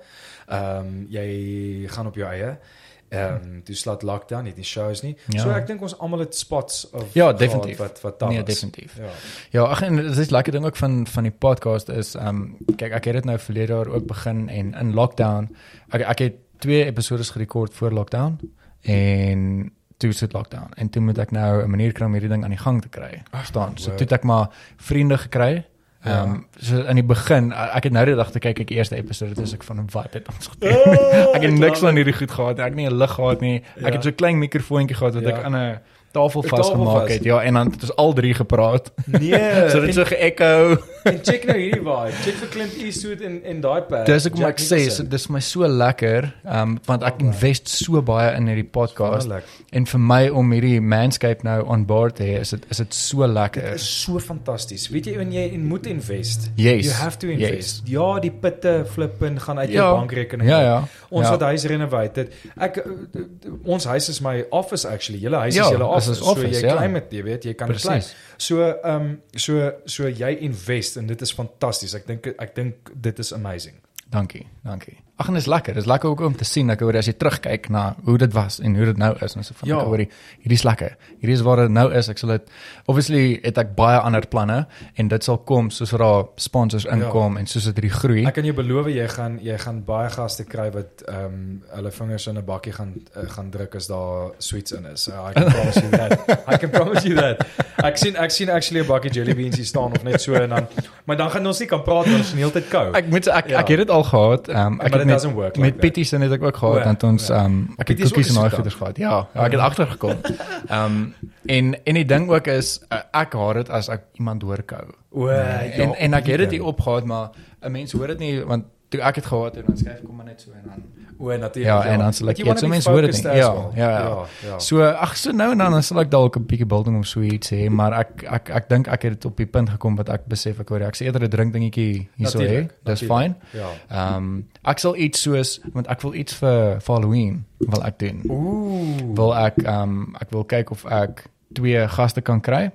[0.48, 2.50] Ehm um, jy gaan op jou eie.
[2.58, 2.81] Ehm
[3.12, 5.16] um, toe slaat lockdown, nie die shows nie.
[5.28, 5.40] Ja.
[5.42, 7.76] So ek dink ons almal het spots of Ja, definitief.
[7.78, 8.46] wat wat daar Nee, was.
[8.54, 8.96] definitief.
[8.98, 9.08] Ja.
[9.50, 12.56] Ja, ag en dit is lekker ding ook van van die podcast is ehm um,
[12.76, 15.48] kyk ek het dit nou verlede jaar ook begin en in lockdown
[15.90, 18.38] ek ek het twee episodes gerekord voor lockdown
[18.82, 22.44] en toe sit lockdown en toe moet ek nou 'n manier kry om hierdie ding
[22.44, 23.22] aan die gang te kry.
[23.30, 23.76] Verstaan?
[23.78, 23.98] So word.
[23.98, 25.64] toe het ek maar vriende gekry.
[26.02, 26.22] Ehm Ja.
[26.22, 29.34] um, so in die begin ek het nou die dag te kyk ek eerste episode
[29.38, 30.96] dis ek van wat het ons gedoen.
[31.36, 32.58] ek het niks van hierdie goed gehad.
[32.58, 33.56] Ek het nie 'n lig gehad nie.
[33.78, 33.92] Ek Ja.
[33.92, 35.28] het so klein mikrofoontjie gehad wat Ja.
[35.38, 35.78] ek aan 'n
[36.12, 37.12] tafel vasgemaak vas.
[37.12, 37.24] het.
[37.24, 38.92] Ja, en dan het ons al drie gepraat.
[39.06, 40.76] Nee, so dit so ge-echo.
[41.04, 42.12] En check nou hierdie vibe.
[42.24, 44.06] Check vir Clint Eastwood in in daai pad.
[44.06, 48.02] Dis ek Jack ek sê, so, dis my so lekker, um, want ek invest so
[48.06, 49.44] baie in hierdie podcast Wonderlik.
[49.72, 52.94] en vir my om hierdie manscape nou on board te hê, is dit is dit
[52.94, 53.72] so Dit lekker.
[53.74, 54.88] is so fantasties.
[54.92, 56.50] Weet jy wanneer jy moet invest?
[56.56, 56.84] Yes.
[56.86, 57.40] You have to Yes.
[57.50, 57.82] invest.
[57.88, 59.92] Ja, die pitte flippen gaan uit jou Ja.
[59.96, 60.48] bankrekening.
[60.48, 60.78] Ja, ja.
[61.10, 61.30] Ons ja.
[61.36, 62.32] wat huis renovate het.
[62.58, 63.22] Ek eh,
[63.64, 65.18] ons huis is my office actually.
[65.20, 66.14] Julle huis Ja, is julle office.
[66.18, 66.76] So office, jy ja.
[66.76, 67.86] claim dit, jy weet, jy kan Presies.
[67.86, 68.02] claim.
[68.38, 71.94] So um, so so jy invest en dit is fantasties.
[71.94, 73.78] Ek dink ek dink dit is amazing.
[74.12, 74.98] Dankie, dankie.
[75.20, 75.74] Ag en dis lekker.
[75.74, 78.60] Dis lekker ook om te sien ek hoor as jy terugkyk na hoe dit was
[78.64, 79.34] en hoe dit nou is.
[79.36, 79.78] En so van Ja.
[79.78, 80.96] ek hoor hierdie is lekker.
[81.20, 82.08] Hierdie is waar dit nou is.
[82.08, 82.42] Ek sal dit
[82.86, 84.66] obviously het ek baie ander planne
[84.96, 88.24] en dit sal kom soos daar sponsors inkom en soos dit hierdie groei.
[88.26, 91.90] Ek kan jou beloof jy gaan jy gaan baie gaste kry wat ehm um, hulle
[91.90, 95.02] vingers in 'n bakkie gaan uh, gaan druk as daar sweets in is.
[95.02, 96.42] So I can promise you that.
[96.48, 97.46] I can promise you that.
[97.84, 100.48] Ek sien ek sien actually 'n bakkie jelly beans hier staan of net so en
[100.48, 100.66] dan
[101.04, 102.92] maar dan gaan ons nie kan praat want ons is die hele tyd kou.
[102.94, 103.58] Ek moet ek Ja.
[103.60, 104.48] ek het dit al gehad.
[104.48, 105.80] Ehm um, ek het doesn't work like met.
[105.80, 107.34] Pitties en het ek ook gehad O, want ons ja.
[107.42, 108.96] ehm um, ek het koekies en daai goeders gehad.
[108.96, 110.18] Ja, ja, ek het agtergekom.
[110.68, 111.14] Ehm um,
[111.46, 114.84] en en die ding ook is uh, ek haat dit as ek iemand hoorkou.
[115.10, 116.58] O, en en ek het dit ja.
[116.58, 117.30] hier opgehad maar
[117.60, 120.28] 'n mens hoor dit nie want toe ek het gehad en dan skryf kom maar
[120.28, 120.82] net so en dan
[121.22, 121.70] O, natuurlik.
[121.70, 123.90] Ja, en dan sal ek eet, so mense hoor dit Ja, ja, ja.
[124.02, 124.56] ja, ja.
[124.58, 127.20] So ag so nou en dan dan sal ek dalk 'n bietjie biltong of so
[127.22, 130.26] iets hê, maar ek ek ek dink ek het op die punt gekom wat ek
[130.26, 132.66] besef ek hoor ek sê eerder 'n drinkdingetjie hierso hê.
[132.84, 133.36] Dis fyn.
[133.54, 133.70] Ja.
[133.90, 137.98] Ehm um, ek sal iets soos want ek wil iets vir vir Halloween wil ek
[137.98, 138.22] doen.
[138.30, 139.14] Ooh.
[139.14, 141.24] Wil ek ehm um, ek wil kyk of ek
[141.54, 142.70] twee gaste kan kry.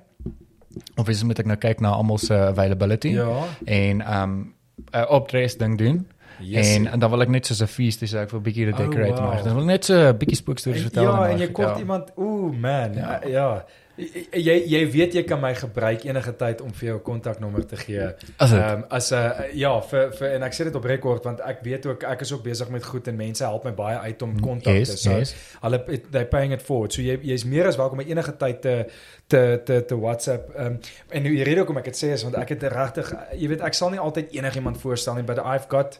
[0.97, 3.43] Of is moet ek nou kyk na almal se availability Ja.
[3.65, 4.53] en ehm um,
[4.93, 6.05] 'n opdress ding doen.
[6.39, 6.75] Yes.
[6.75, 8.73] En, en dan wil ek net soos 'n feest hê, so ek wil bietjie dit
[8.73, 9.33] Oh, decorate wow.
[9.33, 9.43] maak.
[9.43, 11.03] Dan wil ek net so 'n bietjie spookstories vertel.
[11.03, 11.77] Ja, en jy kort ja.
[11.77, 13.19] iemand, ooh man, Ja.
[13.23, 13.29] ja.
[13.29, 13.65] ja.
[13.97, 18.11] Jy jy weet jy kan my gebruik enige tyd om vir jou kontaknommer te gee.
[18.45, 21.85] Ehm as 'n ja, vir vir en ek sê dit op rekord want ek weet
[21.85, 24.79] ook ek is ook besig met goed en mense help my baie uit om kontakte.
[24.79, 25.33] Yes, so yes.
[25.61, 26.93] hulle they paying it forward.
[26.93, 28.85] So jy jy's meer as welkom om enige tyd te
[29.27, 30.55] te te te WhatsApp.
[30.55, 33.47] Ehm um, en die rede hoekom ek dit sê is want ek het regtig jy
[33.47, 35.99] weet ek sal nie altyd enigiemand voorstel nie, but I've got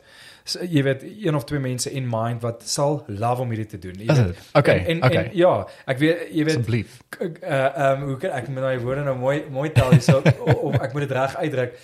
[0.56, 3.96] jy weet een of twee mense in mind wat sal love om hierdie te doen.
[4.00, 4.38] Jy Is weet.
[4.54, 5.24] Okay, En, en, okay.
[5.26, 6.98] en ja, ek weet jy weet Asseblief.
[7.10, 10.54] k- uh ehm hoe kan ek met my woorde nou mooi mooi tel hierso of,
[10.56, 11.78] of ek moet dit reg uitdruk.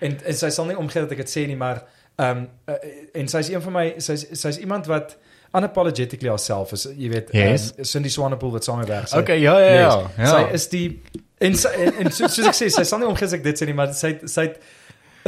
[0.00, 1.82] En en sy sal nie omgee dat ek dit sê nie, maar
[2.16, 2.74] ehm um, uh,
[3.20, 5.16] en sy's een van my sy's sy's iemand wat
[5.56, 7.70] unapologetically haarself is, jy weet, Yes.
[7.78, 9.08] um, Cindy Swanepoel wat saam werk.
[9.08, 9.92] Sy- Okay, ja ja ja.
[9.98, 10.16] Yes.
[10.18, 10.26] ja.
[10.32, 11.00] Sy is die
[11.38, 13.60] en sy, en, en so, soos ek sê, sy sal nie omgee as ek dit
[13.60, 14.58] sê nie, maar sy sy me-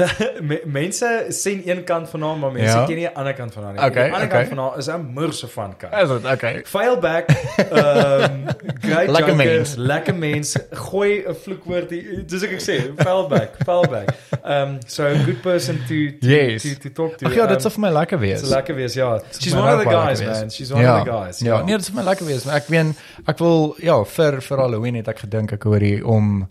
[0.78, 2.84] mense sien een kant van haar, maar mense Ja.
[2.84, 3.82] ken nie die ander kant van haar nie.
[3.82, 4.44] Okay, die ander okay.
[4.44, 5.92] kant van haar is 'n moerse van kant.
[5.92, 6.32] Is dit?
[6.32, 6.62] Okay.
[6.64, 7.28] Failback.
[7.58, 8.46] Ehm
[8.80, 9.74] great Lekker mens.
[9.76, 10.56] Lekker mens.
[10.70, 12.22] Gooi 'n vloekwoord hier.
[12.26, 14.08] Dis ek ek sê, failback, failback.
[14.44, 16.62] Ehm so a good person to to, Yes.
[16.62, 17.26] to, to talk to.
[17.26, 18.40] Ag ja, dit Ehm, sal vir my lekker wees.
[18.40, 19.20] Dis lekker wees, ja.
[19.38, 20.50] She's my one of the guys, man.
[20.50, 20.98] She's one ja.
[20.98, 21.38] of the guys.
[21.38, 22.94] Ja, nee, dit vir my lekker wees, maar ek weet
[23.26, 26.48] ek wil ja, vir vir Halloween het ek gedink ek hoor hier om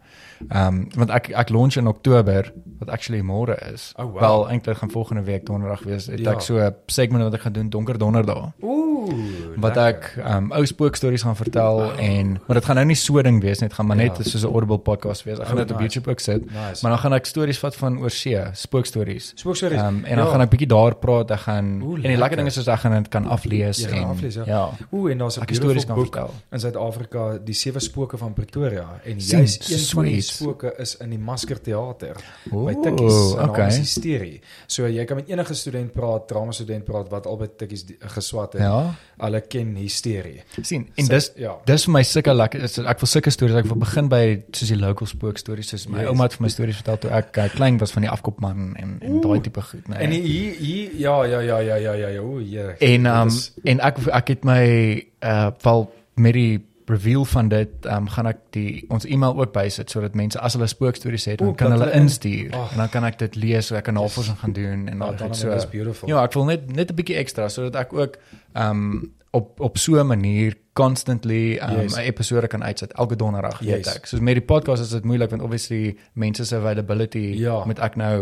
[0.49, 3.93] ehm um, want ek ek launch in Oktober wat actually môre is.
[3.97, 4.19] Oh, wow.
[4.19, 6.05] Wel eintlik gaan volgende week donderdag wees.
[6.05, 6.31] Het Ja.
[6.31, 8.51] ek so 'n segment wat ek gaan doen donker donderdag.
[8.61, 8.95] Ooh.
[9.57, 10.21] wat lekker.
[10.21, 13.59] ek um ou spookstories gaan vertel en maar dit gaan nou nie so ding wees
[13.59, 14.23] net gaan maar net Ja.
[14.23, 15.39] soos 'n audible podcast wees.
[15.39, 15.83] Ek gaan Oh, dit op nice.
[15.93, 16.45] YouTube ook sit.
[16.45, 16.79] Nice.
[16.81, 19.31] Maar dan gaan ek stories vat van oorsee, spookstories.
[19.35, 19.79] Spookstories.
[19.81, 20.31] Um, en dan Ja.
[20.31, 21.31] gaan ek bietjie daar praat.
[21.31, 22.35] Ek gaan Oeh, en die lekker.
[22.37, 24.43] ding is soos ek gaan dit kan aflees gaan en aflees, ja.
[24.45, 24.69] ja.
[24.91, 26.29] Ooh, en daar's 'n stories kan vertel.
[26.51, 31.09] in Suid-Afrika, Die Sewe Spooke van Pretoria en jy's een van die spooke is in
[31.09, 32.15] die Masker Theater
[32.67, 33.17] by Tikkies.
[33.37, 33.67] en okay.
[33.71, 34.41] Is hysterie.
[34.67, 37.85] So jy kan met enige student praat, drama student praat wat al by Tikkies
[38.17, 38.61] geswat het.
[38.67, 38.93] Ja.
[39.23, 40.43] Hulle ken hysterie.
[40.61, 41.55] sien en So, dis ja.
[41.65, 44.21] dis vir my sulke lekker is ek wil sulke stories ek wil begin by
[44.51, 46.09] soos die local spookstories soos my Yes.
[46.11, 48.97] ouma het vir my stories vertel toe ek uh, klein was van die afkopman en
[49.01, 49.99] en daai tipe goed nee.
[50.03, 52.73] En hier hier ja ja ja ja ja ja ja o ja.
[52.79, 53.29] En um
[53.63, 54.63] en ek ek het my
[55.23, 59.89] uh wel met die reveal van dit um gaan ek die ons e-mail ook bysit
[59.89, 62.71] sodat mense as hulle spookstories het dan kan hulle hulle in- instuur Ag.
[62.71, 65.35] en dan kan ek dit lees so ek kan navorsing gaan doen en Ja, dan
[65.35, 65.49] so.
[66.05, 68.17] Ja, ek wil net net 'n bietjie ekstra sodat ek ook
[68.55, 71.95] um op op so 'n manier constantly um, 'n Yes.
[71.97, 73.95] episode kan uitsit elke donderdag weet Yes.
[73.95, 74.05] ek.
[74.05, 77.65] Soos met die podcast is dit moeilik want obviously mense se availability Ja.
[77.65, 78.19] moet ek nou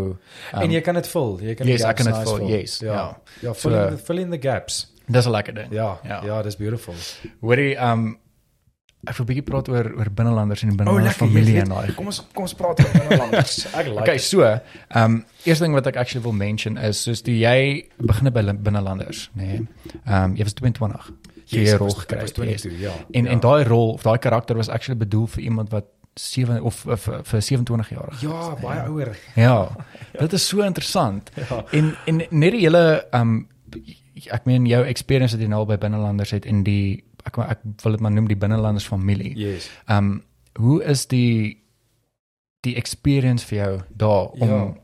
[0.54, 1.38] um, en jy kan dit vul.
[1.40, 2.92] Jy kan yes, ek kan dit nice vul, yes, Ja.
[2.92, 3.16] ja.
[3.42, 4.92] Ja, fill, So- in the, fill in the gaps.
[5.08, 5.72] dis 'n lekker ding.
[5.72, 5.98] Ja.
[6.04, 6.24] Ja.
[6.24, 6.94] Ja, dis beautiful.
[7.40, 8.18] Hoorie, um
[9.04, 11.92] ek wil 'n bietjie praat oor oor binnelanders en Oh, binnelanders lekker, familie en daai.
[11.94, 13.66] Kom ons kom ons praat oor binnelanders.
[13.78, 14.00] Ek like.
[14.00, 14.60] Okay, so, ehm
[15.04, 19.30] um, eerste ding wat ek actually wil mention is soos die jy begin by binnelanders,
[19.34, 19.46] nê.
[19.46, 19.66] Nee.
[20.06, 21.12] Ehm um, jy was 22.
[21.46, 22.20] Jy Yes, rol gekry.
[22.20, 22.32] yes.
[22.32, 22.92] 22, ja.
[23.12, 23.30] En Ja.
[23.30, 27.08] en daai rol of daai karakter was actually bedoel vir iemand wat 7 of, of
[27.22, 28.12] vir 27 jaar.
[28.20, 29.16] Ja, baie ouer.
[29.36, 29.68] Ja.
[30.18, 31.30] Dit is so interessant.
[31.50, 31.64] Ja.
[31.72, 33.46] En en net die hele ehm um,
[34.32, 37.60] ek meen jou experience wat jy nou al by binnelanders het in die ek ek
[37.82, 39.32] wil dit maar noem die binnelanders familie.
[39.38, 39.70] Yes.
[39.88, 40.22] Ehm um,
[40.56, 41.62] hoe is die
[42.64, 44.74] die experience vir jou daar om Ja.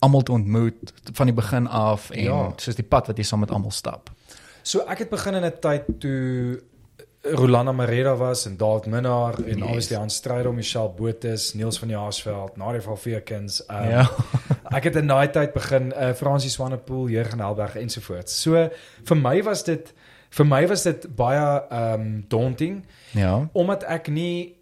[0.00, 2.52] almal te ontmoet van die begin af en Ja.
[2.56, 4.10] soos die pad wat jy saam met almal stap.
[4.62, 6.62] So ek het begin in 'n tyd toe
[7.22, 9.62] Rolanda Mareda was en David Minnar en Yes.
[9.66, 13.62] obviously Hans Strydom, Michelle Botus, Niels van die Haasveld, Nadia van Veekens.
[13.70, 14.10] Um, Ja.
[14.76, 18.40] ek het in daai tyd begin uh, Francis Swanepoel, Jurgen Helberg ensovoorts.
[18.42, 18.70] So
[19.04, 19.92] vir my was dit
[20.30, 23.48] vir my was dit baie um daunting Ja.
[23.52, 24.56] omdat ek nie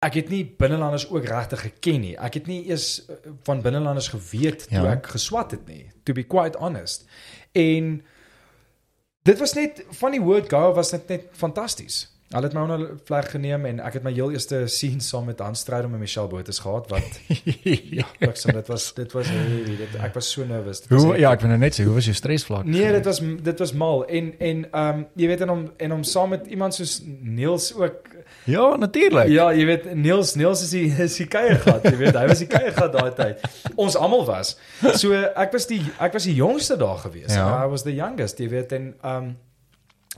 [0.00, 2.14] ek het nie binnelanders ook regtig geken nie.
[2.18, 4.92] Ek het nie eers eh, van binnelanders geweet toe Ja.
[4.96, 5.90] ek geswat het nie.
[6.04, 7.04] To be quite honest.
[7.52, 8.02] En
[9.22, 12.08] dit was net van die word go was dit net fantasties.
[12.30, 15.40] Hulle het my onder vleg geneem en ek het my heel eerste scene saam met
[15.42, 17.16] Hans Strydom en Michelle Botus gehad wat
[17.98, 18.04] ja.
[18.22, 19.74] ek sê dit was dit was heavy.
[19.80, 22.14] Dit ek was so was Hoe ja, ek wil nou net sê hoe was jou
[22.14, 22.70] stresvlak?
[22.70, 23.18] Nee, dit was
[23.50, 26.46] dit was mal en en ehm um, jy weet en om en om saam met
[26.46, 28.14] iemand soos Niels ook
[28.46, 29.28] Ja, natuurlik.
[29.28, 32.50] Ja, jy weet Niels Niels is die is die kuiergat, jy weet, hy was die
[32.50, 33.42] kuiergat daai tyd.
[33.74, 34.54] Ons almal was.
[35.02, 37.34] So ek was die ek was die jongste daar gewees.
[37.34, 37.50] Ja.
[37.64, 39.32] I was the youngest, jy weet en um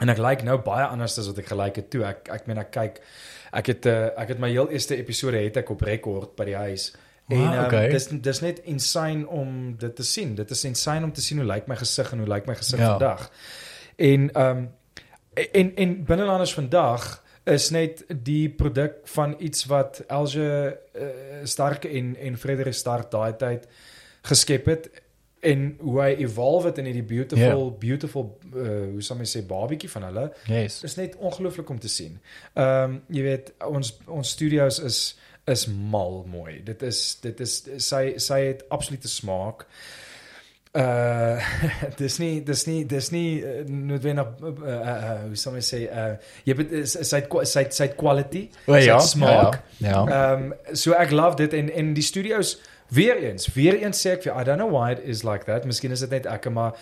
[0.01, 2.05] en ek lyk like nou baie anders as wat ek gelyk het toe.
[2.09, 3.01] Ek ek meen ek kyk
[3.53, 6.57] ek het uh, ek het my heel eerste episode het ek op rekord by die
[6.57, 6.93] huis.
[7.29, 7.89] En Wow, um, okay.
[7.93, 10.35] dis dis net insane om dit te sien.
[10.35, 12.81] Dit is insane om te sien hoe lyk my gesig en hoe lyk my gesig
[12.81, 12.97] Ja.
[12.97, 13.31] vandag.
[13.97, 14.71] En um
[15.53, 21.07] en en binnelanders vandag is net die produk van iets wat Elge uh,
[21.45, 23.67] Stark en en Frederik Stark daai tyd
[24.23, 24.91] geskep het
[25.43, 27.79] en hoe hy evolve het in hierdie beautiful Ja.
[27.83, 30.83] beautiful uh, hoe sou mens sê babietjie van hulle Yes.
[30.87, 32.21] is net ongelooflik om te sien.
[32.55, 35.03] Ehm um, jy weet ons ons studios is
[35.51, 36.61] is mal mooi.
[36.65, 39.67] Dit is dit is sy sy het absolute smaak.
[40.73, 41.37] Uh
[42.01, 45.83] dis nie dis nie dis nie uh, noodwendig uh, uh, uh, hoe sou mens sê
[45.93, 46.15] uh
[46.49, 49.59] jy weet sy het sy het- sy het quality, O, ja, sy het smaak.
[49.85, 49.91] Ja.
[49.91, 50.05] ja.
[50.07, 54.11] Ehm um, so ek love dit en en die studios weer eens, weer eens sê
[54.13, 55.65] ek vir I don't know why it is like that.
[55.65, 56.73] Miskien is dit net ek maar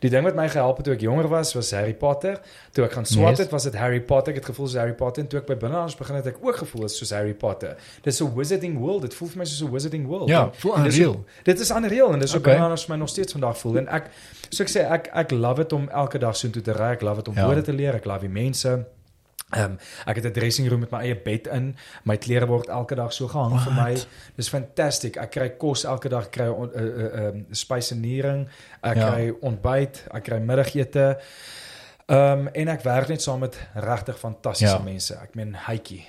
[0.00, 2.40] die ding wat my gehelp het toe ek jonger was was Harry Potter.
[2.72, 3.38] Toe ek gaan swat Yes.
[3.38, 4.32] het was dit Harry Potter.
[4.34, 6.56] Ek het gevoel soos Harry Potter en toe ek by binnelanders begin het ek ook
[6.56, 7.76] gevoel soos Harry Potter.
[8.02, 9.02] Dis 'n wizarding world.
[9.02, 10.28] Dit voel vir my soos 'n wizarding world.
[10.28, 11.24] Ja, En- voel unreal.
[11.44, 12.52] Dit is unreal en dis ook Okay.
[12.52, 14.10] binnelanders vir my nog steeds vandag voel en ek
[14.50, 16.92] so ek sê ek ek love dit om elke dag so toe te ry.
[16.92, 17.46] Ek love dit om Ja.
[17.46, 17.94] woorde te leer.
[17.94, 18.84] Ek love die mense.
[19.54, 21.76] Ehm um, ek het 'n dressing room met my eie bed in.
[22.04, 23.94] My klere word elke dag so gehang vir my.
[24.36, 25.16] Dis fantasties.
[25.16, 28.48] Ek kry kos elke dag, kry 'n uh, uh, uh, spysenering,
[28.82, 29.10] ek Ja.
[29.10, 31.18] kry ontbyt, ek kry middagete.
[32.06, 34.82] Ehm um, en ek werk net saam met regtig fantastiese Ja.
[34.82, 35.14] mense.
[35.22, 36.04] Ek meen Heitjie,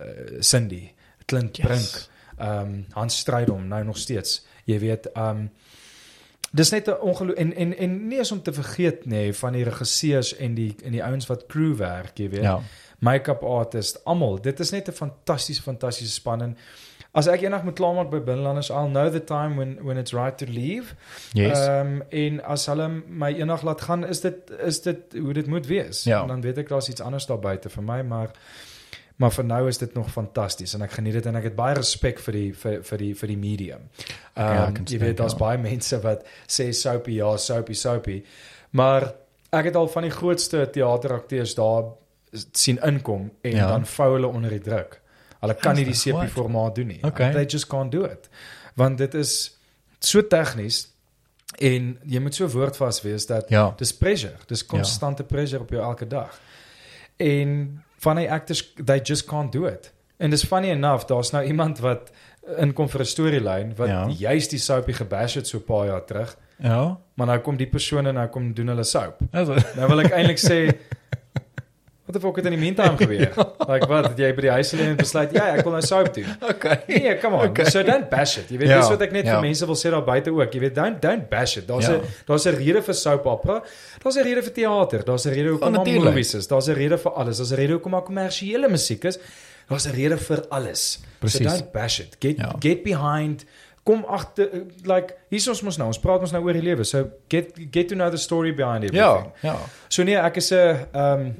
[0.00, 0.06] uh,
[0.40, 0.92] Cindy,
[1.26, 1.66] Clint Yes.
[1.66, 2.08] Brink,
[2.38, 4.44] ehm um, Hans Strydom nou nog steeds.
[4.64, 5.50] Jy weet, ehm um,
[6.52, 9.52] Dis net 'n ongeloof en en en nie eens om te vergeet nê nee, van
[9.52, 12.42] die regisseurs en die en die ouens wat crew werk, jy weet.
[12.42, 12.60] Ja.
[13.00, 14.38] Make-up artist, almal.
[14.44, 16.56] Dit is net 'n fantastiese fantastiese span en
[17.12, 20.36] as ek eendag moet klaarmaak by binnelanders, I'll know the time when when it's right
[20.38, 20.94] to leave.
[21.34, 21.58] Yes.
[21.58, 25.66] Ehm en as hulle my eendag laat gaan, is dit is dit hoe dit moet
[25.66, 26.04] wees.
[26.04, 26.22] Ja.
[26.22, 28.30] En dan weet ek daar's iets anders daar buite vir my, maar
[29.20, 31.74] maar vir nou is dit nog fantasties en ek geniet dit en ek het baie
[31.76, 33.88] respek vir die vir vir die vir die medium.
[34.36, 35.38] ja, Ehm ek kan jy weet daar's ja.
[35.38, 38.22] baie mense wat sê soapy ja, soapy soapy.
[38.70, 39.12] Maar
[39.52, 41.90] ek het al van die grootste teaterakteurs daar
[42.52, 43.66] sien inkom en Ja.
[43.68, 45.00] dan vou hulle onder die druk.
[45.40, 46.30] Hulle kan nie die what?
[46.30, 47.02] formaat doen nie.
[47.04, 47.32] Okay.
[47.32, 48.28] They just can't do it.
[48.74, 49.58] Want dit is
[49.98, 50.88] so tegnies
[51.58, 53.74] en jy moet so woordvas wees dat Ja.
[53.76, 54.34] dis pressure.
[54.46, 56.40] Dis konstante pressure op jou elke dag.
[57.16, 59.92] En van die actors they just can't do it.
[60.16, 62.10] En dis funny enough, daar's nou iemand wat
[62.58, 64.08] inkom vir 'n storielyn wat Ja.
[64.08, 66.98] juis die soapie gebash het so 'n paar jaar terug, Ja.
[67.14, 69.18] maar nou kom die persoon en nou kom doen hulle soap.
[69.32, 70.72] Also, Nou wil ek eintlik sê
[72.10, 73.30] wat het ook in die meantime gebeur?
[73.70, 76.08] Like wat, het jy by die huis alleen en besluit, ja, ek wil nou soap
[76.16, 76.26] doen.
[76.52, 76.78] okay.
[76.90, 77.48] Nee, come on.
[77.52, 77.64] Okay.
[77.70, 78.50] So don't bash it.
[78.50, 79.36] Jy weet, Ja, dis wat ek net ja.
[79.38, 80.52] vir mense wil sê daar buite ook.
[80.56, 81.68] Jy weet, don't don't bash it.
[81.70, 81.96] Daar's Ja.
[81.98, 83.62] 'n daar's 'n rede vir soap opera.
[84.02, 85.04] Daar's 'n rede vir teater.
[85.04, 86.10] Daar's 'n rede hoekom daar natuurlijk.
[86.10, 86.46] movies is.
[86.48, 87.36] Daar's 'n rede vir alles.
[87.38, 89.18] Daar's 'n rede hoekom daar kommersiële musiek is.
[89.68, 91.00] Daar's 'n rede vir alles.
[91.20, 91.38] Precies.
[91.46, 92.16] So don't bash it.
[92.18, 92.54] Get Ja.
[92.58, 93.44] get behind
[93.84, 94.48] kom agter
[94.84, 97.88] like hier ons mos nou ons praat ons nou oor die lewe so get get
[97.88, 99.56] to know the story behind everything Ja, ja.
[99.88, 101.32] so nee ek is 'n ehm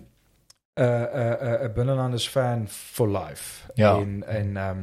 [0.80, 3.96] 'n 'n 'n binnelanders fan for life Ja.
[3.98, 4.78] en en ehm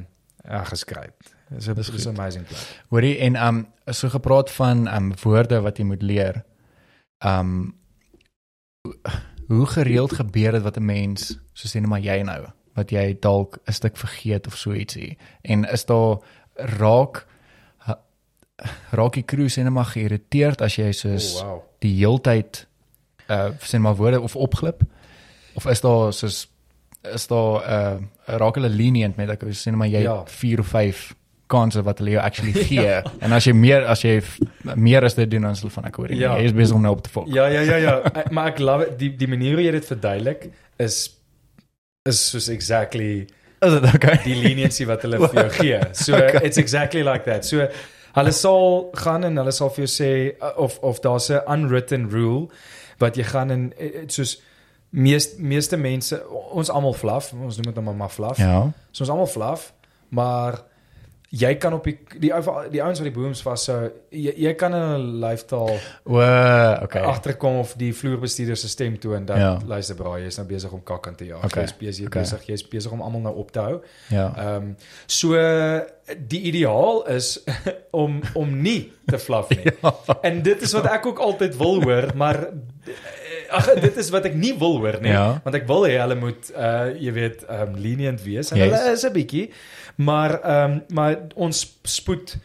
[0.50, 1.12] um, geskryf
[1.50, 2.18] dis 'n Dis dis 'n goed.
[2.20, 2.60] amazing plek
[2.90, 6.44] Hoorie en um so gepraat van um woorde wat jy moet leer.
[7.26, 7.76] Um
[9.48, 13.18] hoe gereeld gebeur dit wat 'n mens soos sê net maar jy nou wat jy
[13.20, 15.18] dalk 'n stuk vergeet of so ietsie.
[15.42, 16.18] En is daar
[16.56, 17.26] raak
[18.92, 22.68] raak die crew sê net maar geïrriteerd as jy soos oh, wow die heeltyd
[23.30, 24.82] uh sê maar woorde of opglip
[25.58, 26.44] of is daar soos
[27.14, 30.24] is daar uh raak hulle lenient met ek sê net maar jy Ja.
[30.26, 31.14] 4 of 5
[31.48, 34.18] kansse wat hulle jou actually gee en as jy meer as jy
[34.76, 36.34] meer as dit doen dan is hulle van ek hoor Ja.
[36.38, 37.28] jy is besig om nou op te fok.
[37.34, 39.86] ja ja ja ja Ek- maar ek love it die die manier hoe jy dit
[39.86, 40.98] verduidelik is
[42.10, 43.28] is soos exactly
[43.62, 44.20] Is dit okay?
[44.24, 45.80] die leniency wat hulle vir jou gee.
[45.94, 46.44] So Okay.
[46.46, 47.46] it's exactly like that.
[47.46, 47.66] So
[48.14, 52.06] hulle sal gaan en hulle sal vir jou sê uh, of of daar's 'n unwritten
[52.12, 52.48] rule
[53.00, 54.36] wat jy gaan en eh, eh, soos
[54.90, 58.38] meeste meeste mense ons almal fluff, ons noem dit nou maar maar fluff.
[58.38, 58.72] Ja.
[58.92, 59.74] So ons almal fluff,
[60.10, 60.64] maar
[61.30, 62.40] jy kan op die die ou
[62.72, 65.74] die ouens wat die booms vas so jy, jy kan in 'n lyftaal
[66.06, 66.22] O,
[66.84, 67.02] okay.
[67.04, 69.60] agterkom of die vloerbestuurder se stem toon dat Ja.
[69.68, 71.44] luister braai, jy's nou besig om kak aan te jaag.
[71.44, 71.64] Okay.
[71.64, 72.22] Jy's besig Okay.
[72.22, 73.82] besig jy's besig om almal nou op te hou.
[74.10, 74.34] Ja.
[74.38, 75.34] Ehm um, so
[76.28, 77.44] die ideaal is
[77.92, 79.72] om om nie te fluff nie.
[79.84, 79.94] Ja.
[80.22, 82.48] En dit is wat ek ook altyd wil hoor, maar
[83.50, 85.40] ag dit is wat ek nie wil hoor nie, Ja.
[85.44, 88.72] want ek wil hê hulle moet uh jy weet um lenient wees en Yes.
[88.72, 89.50] hulle is 'n bietjie,
[89.98, 92.38] maar um maar ons spoed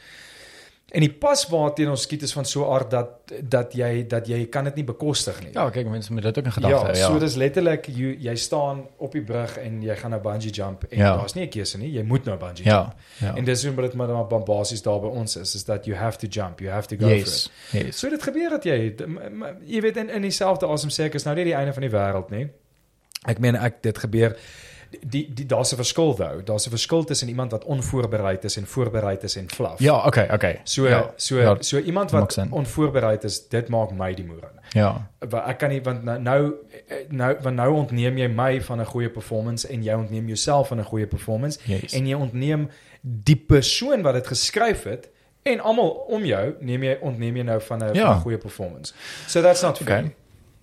[0.92, 3.08] en die pas waarteen ons skiet is van so 'n aard dat
[3.48, 5.52] dat jy dat jy kan dit nie bekostig nie.
[5.54, 6.94] Ja, kyk mense moet dit ook in gedagte Ja, hou.
[6.94, 7.18] so Ja.
[7.18, 10.98] dis letterlik jy jy staan op die brug en jy gaan nou bungee jump en
[10.98, 11.16] Ja.
[11.16, 12.80] daar's nie 'n keuse nie, jy moet nou bungee Ja.
[12.80, 12.94] jump.
[13.20, 13.34] Ja.
[13.36, 16.18] En dis hoe dit maar maar basies daar by ons is, is dat you have
[16.18, 17.50] to jump, you have to go Yes.
[17.68, 17.86] for it.
[17.86, 17.98] Yes.
[17.98, 18.94] So dit gebeur dat jy
[19.66, 21.90] jy weet in in dieselfde asem sê ek is nou nie die einde van die
[21.90, 22.48] wêreld nie.
[23.26, 24.36] Ek meen ek dit gebeur
[25.00, 26.42] die die daar's 'n verskil wou.
[26.44, 29.78] Daar's 'n verskil tussen iemand wat onvoorbereid is en voorbereid is en fluff.
[29.78, 30.60] Ja, okay, okay.
[30.64, 31.12] So ja.
[31.16, 34.50] so ja, so iemand wat onvoorbereid is, dit maak my die moer.
[34.72, 35.10] ja.
[35.28, 36.54] Want ek kan nie want nou nou
[37.08, 40.78] nou want nou ontneem jy my van 'n goeie performance en jy ontneem jouself van
[40.78, 41.92] 'n goeie performance Yes.
[41.92, 42.68] en jy ontneem
[43.02, 45.08] die persoon wat dit geskryf het
[45.42, 48.14] en almal om jou neem jy ontneem jy nou van 'n Ja.
[48.14, 48.92] goeie performance.
[49.26, 49.98] So that's not fair.
[49.98, 50.14] Okay.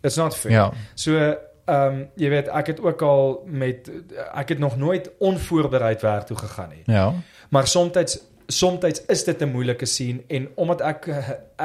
[0.02, 0.52] It's not fair.
[0.54, 0.72] Ja.
[0.96, 1.36] So
[1.70, 3.90] ehm um, jy weet ek het ook al met
[4.34, 6.84] ek het nog nooit onvoorbereid werk toe gegaan nie.
[6.86, 7.14] Ja.
[7.50, 8.18] Maar soms
[8.48, 11.08] soms is dit 'n moeilike scene en omdat ek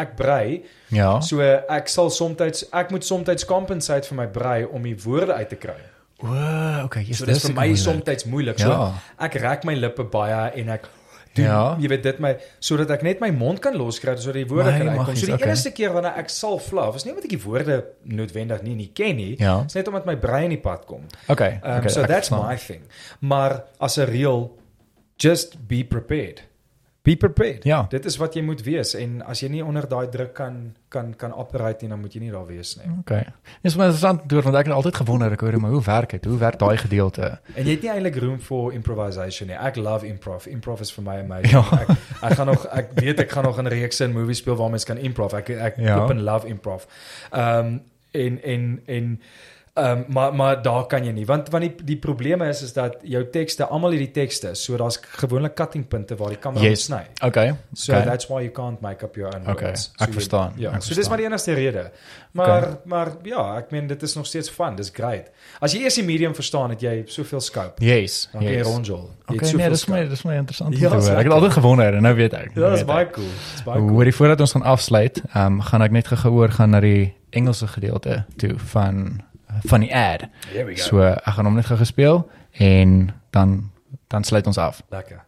[0.03, 1.21] ek brei Ja.
[1.21, 5.49] So ek sal soms ek moet soms compensate vir my brei om die woorde uit
[5.49, 5.81] te kry.
[6.23, 6.29] O,
[6.85, 7.03] okay.
[7.03, 8.59] Yes, So dis vir my soms moeilik.
[8.59, 8.93] So Ja.
[9.19, 10.89] ek rek my lippe baie en ek
[11.35, 11.77] doen Ja.
[11.81, 14.79] jy weet dit my sodat ek net my mond kan loskry sodat die woorde My
[14.79, 15.17] kan uitkom.
[15.17, 15.47] So die okay.
[15.49, 18.91] enigste keer wanneer ek sal fluff is nie omdat ek die woorde noodwendig nie nie
[18.95, 19.35] ken nie.
[19.39, 19.63] Ja.
[19.63, 21.07] Dis net omdat my brein in die pad kom.
[21.29, 21.59] Okay.
[21.63, 21.89] Um, okay.
[21.89, 22.83] so that's my thing.
[23.21, 24.57] Maar as 'n real
[25.17, 26.43] just be prepared.
[27.05, 27.65] Be prepared.
[27.69, 27.83] Ja.
[27.93, 30.55] Dit is wat jy moet wees en as jy nie onder daai druk kan
[30.89, 32.87] kan kan operate nie, dan moet jy nie daar wees nie.
[33.03, 33.27] Okay.
[33.61, 36.25] Dis maar interessant deur want ek het altyd gewonder ek hoor maar hoe werk dit?
[36.25, 37.29] Hoe werk daai gedeelte?
[37.55, 39.57] En jy het nie eintlik room for improvisation nie.
[39.61, 40.47] Ek love improv.
[40.49, 41.53] Improv is vir my amazing.
[41.53, 41.65] Ja.
[41.83, 41.93] Ek
[42.31, 44.87] ek gaan nog ek weet ek gaan nog 'n reeks in movies speel waar mense
[44.87, 45.35] kan improv.
[45.35, 45.97] Ek ek Ja.
[45.97, 46.09] ja.
[46.09, 46.87] en love improv.
[47.33, 47.83] Ehm um,
[48.15, 49.21] en en en
[49.77, 52.73] ehm um, maar maar daar kan jy nie want want die die probleme is is
[52.73, 56.85] dat jou tekste almal hierdie tekste so daar's gewoonlik cuttingpunte waar die kamera Yes.
[56.85, 57.01] sny.
[57.25, 57.55] Okay.
[57.73, 58.05] So okay.
[58.05, 59.91] that's why you can't make up your own Okay, words.
[59.99, 61.09] ek so verstaan, Jy, ja, ek so dis verstaan.
[61.11, 61.91] maar die enigste rede.
[62.33, 62.77] Maar okay.
[62.85, 64.77] maar ja, ek meen dit is nog steeds fun.
[64.77, 65.31] Dis great.
[65.61, 67.85] As jy eers die medium verstaan, het jy soveel scope.
[67.85, 68.29] Yes.
[68.33, 68.67] Dan kan jy yes.
[68.67, 69.11] rondjol.
[69.29, 71.19] Jy Okay, nee, dis my dis my interessant om Ja, te hoor.
[71.19, 72.51] Ek het altyd gewonder en nou weet ek.
[72.55, 73.13] Ja, nou dis weet baie ek.
[73.13, 73.27] cool.
[73.53, 73.91] Dis baie cool.
[73.91, 77.15] Hoorie voordat ons gaan afsluit, ehm um, gaan ek net gou oor gaan na die
[77.31, 79.21] Engelse gedeelte toe van
[79.63, 80.29] van die ad.
[80.53, 80.83] Here we go.
[80.83, 83.71] So ek gaan hom net gou gespeel en dan
[84.09, 84.83] dan sluit ons af.
[84.91, 85.25] Lekker.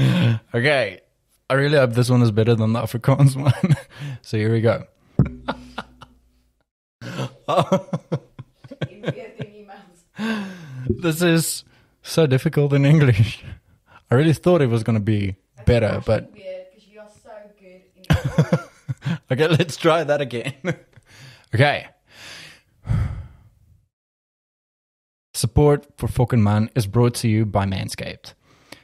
[0.54, 1.00] Okay.
[1.50, 3.76] I really hope this one is better than the Afrikaans one.
[4.22, 4.84] so here we go.
[8.88, 10.46] in 14 emails.
[11.02, 11.64] this is
[12.02, 13.44] so difficult in English.
[14.10, 15.36] I really thought it was going to be
[15.66, 20.54] better, but weird because you are so good in okay, let's try that again.
[21.54, 21.86] Okay.
[25.34, 28.34] Support for Fucking Man is brought to you by Manscaped,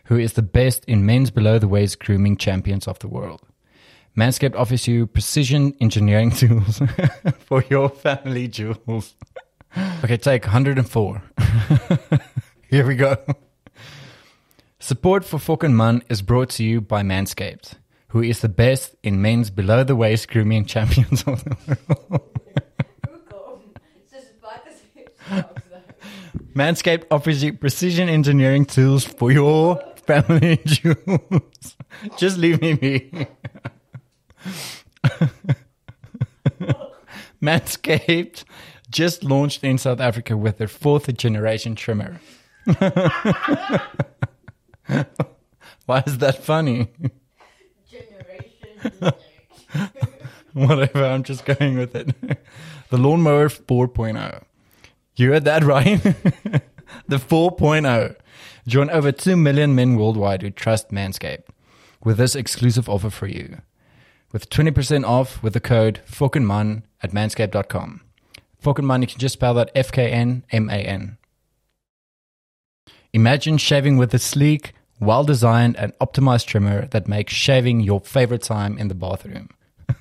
[0.07, 3.43] who is the best in men's below the waist grooming champions of the world.
[4.17, 6.81] Manscaped offers you precision engineering tools
[7.41, 9.15] for your family jewels.
[10.03, 11.23] Okay, take 104.
[12.71, 13.17] Here we go.
[14.79, 17.75] Support for Fucking Man is brought to you by Manscaped,
[18.17, 21.55] who is the best in men's below the waist grooming champions of the
[21.87, 22.41] world.
[23.07, 23.63] Google.
[24.11, 24.81] Just buy this.
[26.55, 31.77] Manscaped offers you precision engineering tools for your family jewels.
[32.17, 33.27] Just leave me be.
[37.43, 38.45] Manscaped
[38.89, 42.19] just launched in South Africa with their fourth generation trimmer.
[45.85, 46.89] Why is that funny?
[50.53, 52.15] Whatever, I'm just going with it.
[52.89, 54.45] The Lawnmower 4.0.
[55.17, 56.01] You heard that right?
[57.09, 58.15] the 4.0.
[58.69, 61.47] Join over 2 million men worldwide who trust Manscaped
[62.05, 63.59] with this exclusive offer for you.
[64.31, 68.03] With 20% off with the code FUCKINGMAN at manscaped.com.
[68.63, 71.19] FUCKINGMAN, you can just spell that F K N M A N.
[73.13, 78.43] Imagine shaving with a sleek, well designed, and optimized trimmer that makes shaving your favorite
[78.43, 79.51] time in the bathroom.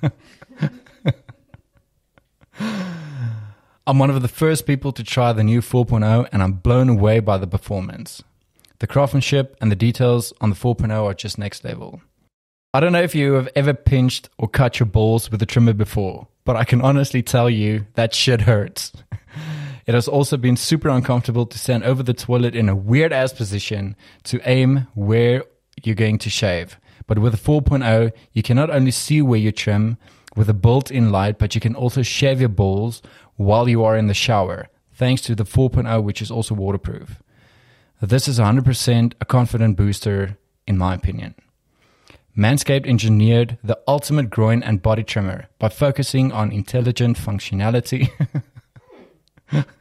[3.88, 7.20] I'm one of the first people to try the new 4.0 and I'm blown away
[7.20, 8.20] by the performance.
[8.80, 12.00] The craftsmanship and the details on the 4.0 are just next level.
[12.74, 15.72] I don't know if you have ever pinched or cut your balls with a trimmer
[15.72, 18.92] before, but I can honestly tell you that shit hurts.
[19.86, 23.32] It has also been super uncomfortable to stand over the toilet in a weird ass
[23.32, 23.94] position
[24.24, 25.44] to aim where
[25.84, 26.78] you're going to shave.
[27.06, 29.96] But with a 4.0, you can not only see where you trim
[30.34, 33.00] with a built-in light, but you can also shave your balls
[33.36, 37.22] while you are in the shower, thanks to the 4.0, which is also waterproof.
[38.02, 40.36] This is 100% a confident booster,
[40.66, 41.34] in my opinion.
[42.36, 48.10] Manscaped engineered the ultimate groin and body trimmer by focusing on intelligent functionality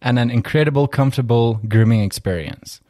[0.00, 2.80] and an incredible, comfortable grooming experience.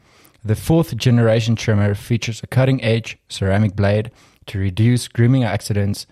[0.43, 4.11] The fourth generation trimmer features a cutting edge ceramic blade
[4.47, 6.07] to reduce grooming accidents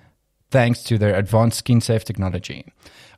[0.51, 2.65] thanks to their advanced skin safe technology.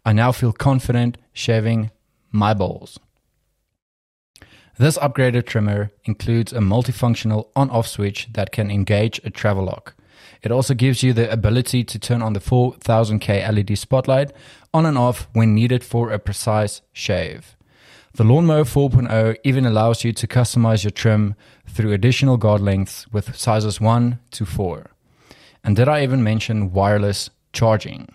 [0.05, 1.91] I now feel confident shaving
[2.31, 2.99] my balls.
[4.77, 9.93] This upgraded trimmer includes a multifunctional on off switch that can engage a travel lock.
[10.41, 14.31] It also gives you the ability to turn on the 4000K LED spotlight
[14.73, 17.57] on and off when needed for a precise shave.
[18.19, 21.35] The Lawnmower 4.0 even allows you to customize your trim
[21.65, 24.91] through additional guard lengths with sizes 1 to 4.
[25.63, 28.09] And did I even mention wireless charging?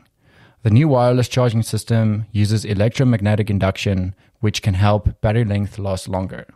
[0.63, 6.49] The new wireless charging system uses electromagnetic induction, which can help battery length last longer.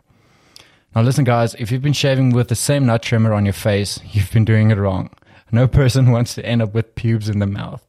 [0.95, 3.99] Now, listen, guys, if you've been shaving with the same nut trimmer on your face,
[4.11, 5.09] you've been doing it wrong.
[5.51, 7.83] No person wants to end up with pubes in the mouth.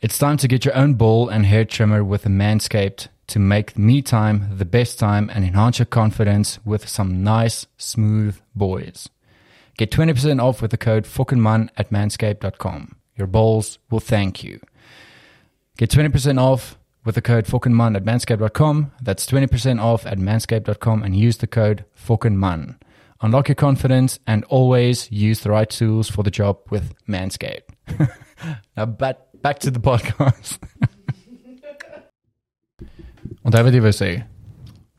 [0.00, 3.78] It's time to get your own ball and hair trimmer with a Manscaped to make
[3.78, 9.08] me time the best time and enhance your confidence with some nice, smooth boys.
[9.78, 12.94] Get 20% off with the code FUCKINGMAN at manscaped.com.
[13.16, 14.60] Your balls will thank you.
[15.78, 16.76] Get 20% off
[17.06, 18.92] with the code FUCKINGMAN at manscaped.com.
[19.00, 22.76] That's 20% off at manscaped.com and use the code FUCKINGMAN.
[23.22, 27.62] Unlock your confidence and always use the right tools for the job with Manscaped.
[28.76, 30.58] now back, back to the podcast.
[33.42, 34.10] Onthou wat jy wou sê.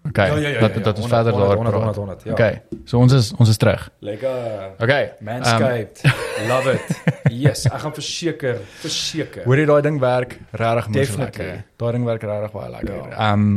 [0.03, 0.28] Okay.
[0.28, 1.95] Ja, ja, ja, dat ja, dat 100, verder 100, daar 100, praat.
[1.95, 2.32] 100, ja.
[2.32, 2.61] Okay.
[2.86, 3.86] So ons is ons is terug.
[4.03, 4.74] Lekker.
[4.84, 5.11] Okay.
[5.24, 6.02] Manscaped.
[6.52, 6.90] Love it.
[7.32, 9.45] Yes, ek gaan verseker, verseker.
[9.48, 11.45] Hoor jy daai ding werk regtig moes Definitely.
[11.48, 11.64] lekker.
[11.80, 12.99] Daai ding werk regtig baie lekker.
[13.14, 13.30] Ja.
[13.30, 13.53] Ehm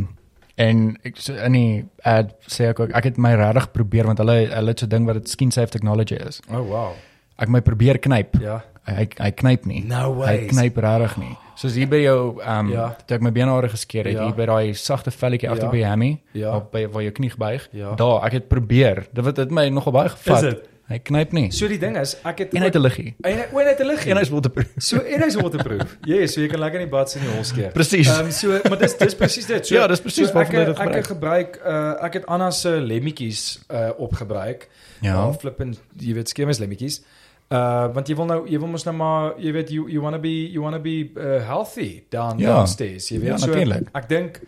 [0.56, 1.72] en ek so in die
[2.08, 5.04] ad sê ek ook ek het my regtig probeer want hulle hulle het so ding
[5.10, 6.38] wat dit skin safe technology is.
[6.48, 6.94] Oh wow.
[7.42, 8.38] Ek my probeer knyp.
[8.40, 8.62] Ja.
[8.86, 9.82] Hy hy knyp nie.
[9.84, 10.46] No Hy way.
[10.54, 11.34] knyp regtig nie.
[11.56, 12.96] Soos hier by jou ehm Ja.
[13.06, 14.24] toe ek my benhare geskeer het, Ja.
[14.26, 15.70] hier by daai sagte velletjie agter Ja.
[15.70, 16.56] by jou hammy, Ja.
[16.56, 17.68] op by waar jou knie gebuig.
[17.72, 17.94] Ja.
[17.94, 19.06] Daar, ek het probeer.
[19.12, 20.42] Dit het, het my nogal baie gevat.
[20.42, 20.68] Is dit?
[20.88, 21.50] Hy knyp nie.
[21.50, 23.14] So die ding is, ek het En hy het 'n liggie.
[23.24, 24.10] En hy- het 'n liggie.
[24.12, 24.66] En hy's waterproof.
[24.78, 25.96] So en hy's waterproof.
[26.04, 27.72] Ja, yes, so jy kan lekker in die bad in die hol skeer.
[27.72, 28.06] Presies.
[28.08, 29.66] Ehm um, so maar dis dis presies dit.
[29.66, 32.68] So, Ja, dis presies so ek jy dit ek gebruik uh ek het Anna se
[32.80, 34.68] lemmetjies uh opgebruik.
[35.00, 35.26] Ja.
[35.26, 37.00] Uh, flippin jy weet skemes lemmetjies.
[37.48, 40.14] Uh want jy wil nou jy wil mos nou maar jy weet you you want
[40.16, 42.56] to be you want to be uh, healthy down Ja.
[42.56, 43.08] downstairs.
[43.08, 43.88] Jy weet Ja, so natuurlijk.
[43.94, 44.40] ek dink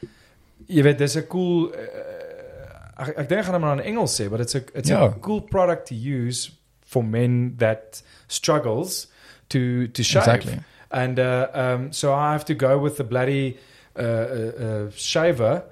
[0.66, 4.28] jy weet dis 'n cool uh, ek ek dink gaan hom maar in Engels sê,
[4.28, 5.04] but it's a it's Ja.
[5.04, 6.50] a cool product to use
[6.82, 9.06] for men that struggles
[9.48, 10.26] to to shave.
[10.26, 10.58] Exactly.
[10.90, 13.58] And uh, um, so I have to go with the bloody
[13.96, 14.52] uh, uh,
[14.86, 15.62] uh, shaver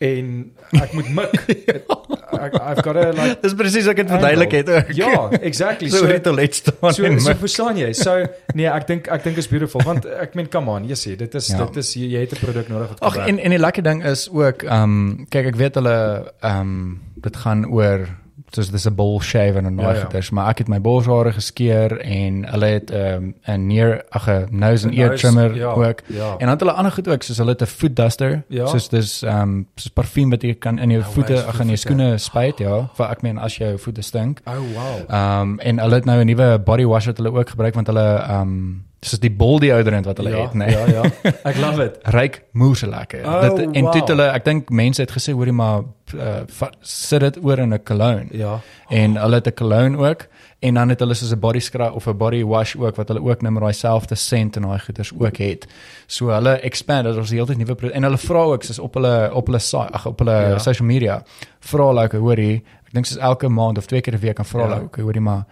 [0.00, 1.84] en ek moet mik.
[2.40, 4.92] I, I've got to like Dis presies ek het verduidelik het ook.
[4.96, 5.88] Ja, exactly.
[5.92, 7.92] so So in die toilet staan so, so verstaan jy.
[7.92, 8.14] So
[8.54, 11.34] nee, ek dink ek dink is beautiful want ek meen come on, jy sê dit
[11.34, 11.64] is Ja.
[11.66, 14.04] dit is jy, jy het 'n produk nodig wat Ag en en die lekker ding
[14.04, 15.96] is ook ehm um, kyk ek weet hulle
[16.40, 18.08] ehm um, dit gaan oor
[18.54, 20.00] soos dis 'n ball shave en 'n Ja, naai ja.
[20.02, 24.28] goeders, maar ek het my borshare geskeer en hulle het ehm um, 'n neer ag
[24.28, 26.00] 'n nose and ear trimmer ja, ook.
[26.06, 26.32] ja.
[26.32, 28.66] En dan het hulle ander goed ook soos hulle het 'n foot duster, Ja.
[28.66, 31.66] soos dis ehm um, soos parfuum wat jy kan in jou Nou, voete ag in
[31.66, 34.40] jou skoene spuit, ja, vir ek meen as jou voete stink.
[34.46, 35.10] Oh wow.
[35.10, 37.86] Ehm um, en hulle het nou 'n nuwe body wash wat hulle ook gebruik want
[37.86, 40.74] hulle ehm um, soos die bol deodorant wat hulle ja, het, nee.
[40.74, 41.32] Ja, ja.
[41.48, 41.96] Ek love it.
[42.16, 43.24] Ryk moer lekker.
[43.24, 43.92] Oh, dit en wow.
[43.94, 46.42] toe hulle ek dink mense het gesê hoorie maar uh,
[46.84, 48.28] sit dit oor in 'n cologne.
[48.36, 48.58] Ja.
[48.88, 50.26] En hulle het 'n cologne ook
[50.60, 53.22] en dan het hulle soos 'n body scrub of 'n body wash ook wat hulle
[53.24, 55.66] ook nou met daai selfde scent en daai goeders ook het.
[56.06, 59.46] So hulle expand dit ons heeltyd nuwe en hulle vra ook soos op hulle op
[59.46, 59.60] hulle
[59.92, 60.58] ag op hulle Ja.
[60.58, 61.22] social media
[61.60, 64.44] vra hulle like hoorie ek dink soos elke maand of twee keer 'n week kan
[64.44, 64.82] vra hulle ja.
[64.82, 65.44] ook hoorie maar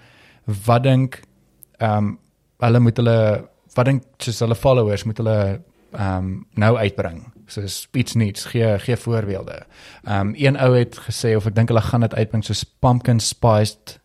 [0.66, 1.20] wat dink
[1.78, 2.18] ehm um,
[2.60, 5.38] hulle moet hulle wat dink soos hulle followers moet hulle
[5.92, 9.62] ehm um, nou uitbring soos iets nuuts gee gee voorbeelde.
[10.04, 13.20] Ehm um, een ou het gesê of ek dink hulle gaan dit uitbring soos pumpkin
[13.20, 13.98] spiced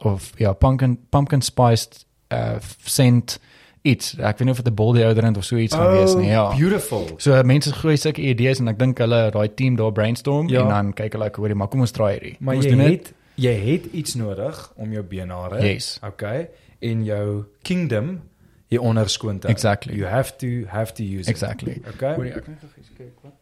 [0.00, 3.38] of ja pumpkin pumpkin spiced uh scent
[3.86, 4.14] iets.
[4.18, 6.26] Ek weet nie of dit 'n bol deodorant of so iets gaan wees nie.
[6.28, 6.48] Ja.
[6.50, 7.04] Oh, beautiful.
[7.18, 10.62] So mense gooi sulke idees en ek dink hulle daai team daar brainstorm Ja.
[10.62, 12.36] en dan kyk hulle ek hoorie maar kom ons try hierdie.
[12.40, 13.12] Maar kom ons jy doen dit.
[13.36, 16.00] jy het iets nodig om jou benare, Yes.
[16.06, 18.20] okay, in jou kingdom
[18.68, 19.52] hier onder skoon te hou.
[19.56, 19.94] Exactly.
[19.94, 21.72] You have to have to use Exactly.
[21.72, 21.86] it.
[21.94, 22.14] Okay?
[22.14, 23.32] Hoorie ek net gou kyk wat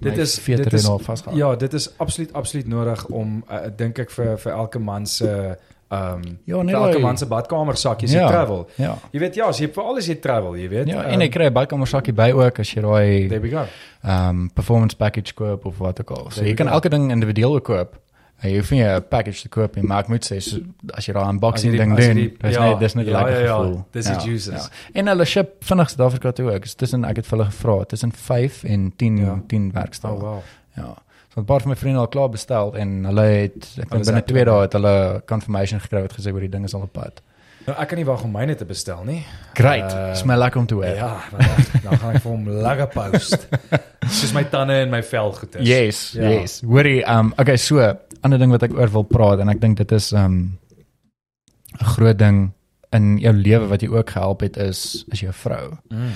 [0.00, 1.36] Dit My is dit is en.
[1.36, 5.56] Ja, dit is absoluut absoluut nodig om uh, dink ek vir vir elke man se
[5.88, 8.28] Ehm Ja, nee, elke man se badkamer sak as jy Ja.
[8.28, 8.66] travel.
[8.76, 8.98] Ja.
[9.10, 10.86] Jy weet ja, as jy veral as jy travel, jy weet.
[10.88, 13.48] Ja, ehm, en ek kry 'n badkamer sakkie by ook as jy daai There we
[13.50, 13.64] go.
[14.04, 16.30] um performance package koop of wat ook al.
[16.30, 16.72] So There jy kan go.
[16.74, 17.96] elke ding individueel koop.
[18.42, 20.58] Jy hoef nie 'n package te koop nie, maar ek moet sê so,
[20.94, 23.56] as jy daai unboxing ding doen, dis ja, net dis net ja, lekker ja, ja,
[23.56, 23.84] gevoel.
[23.92, 24.68] dis die juices.
[24.94, 26.62] En hulle ship vinnig Suid-Afrika toe ook.
[26.62, 29.40] Dis tussen ek het vir hulle gevra, tussen 5 en 10 Ja.
[29.48, 30.10] 10 werkdae.
[30.12, 30.38] Oh wow.
[30.76, 30.94] Ja.
[31.34, 34.06] So 'n paar van my vriende al klaar bestel en hulle het ek dink is
[34.06, 36.82] binne happy 2 dae het hulle confirmation gekry wat gesê oor die ding is al
[36.82, 37.20] op pad.
[37.66, 39.24] Nou ek kan nie wag om myne te bestel nie.
[39.54, 39.92] Great.
[39.92, 40.84] Uh, Dis my lekker om te hoor.
[40.86, 41.46] Ja, dan-
[41.82, 43.48] dan gaan ek vir hom lekker post.
[44.08, 45.66] Soos my tande en my vel goeters.
[45.68, 46.28] Yes, Ja.
[46.30, 46.62] yes.
[46.66, 49.92] Hoorie, um okay, so ander ding wat ek oor wil praat en ek dink dit
[49.92, 50.58] is um
[51.80, 52.52] 'n groot ding
[52.92, 56.10] in jou lewe wat jy ook gehelp het is is jou vrou Mm.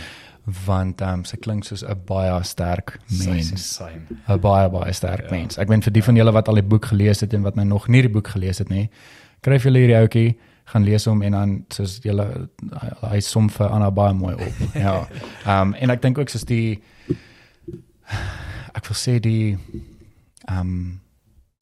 [0.66, 3.79] want um sy klink soos 'n baie sterk mens.
[4.29, 5.31] 'n baie baie sterk Ja.
[5.31, 5.59] mens.
[5.59, 7.66] Ek ben vir die van julle wat al die boek gelees het en wat nou
[7.66, 8.89] nog nie die boek gelees het nie,
[9.43, 12.49] skryf julle hierdie ouetjie, gaan lees hom en dan soos julle
[13.11, 14.53] hy- som vir Anna baie mooi op.
[14.74, 15.07] ja.
[15.47, 16.81] Um en ek dink ook soos die
[18.74, 19.57] ek wil sê die
[20.51, 21.01] um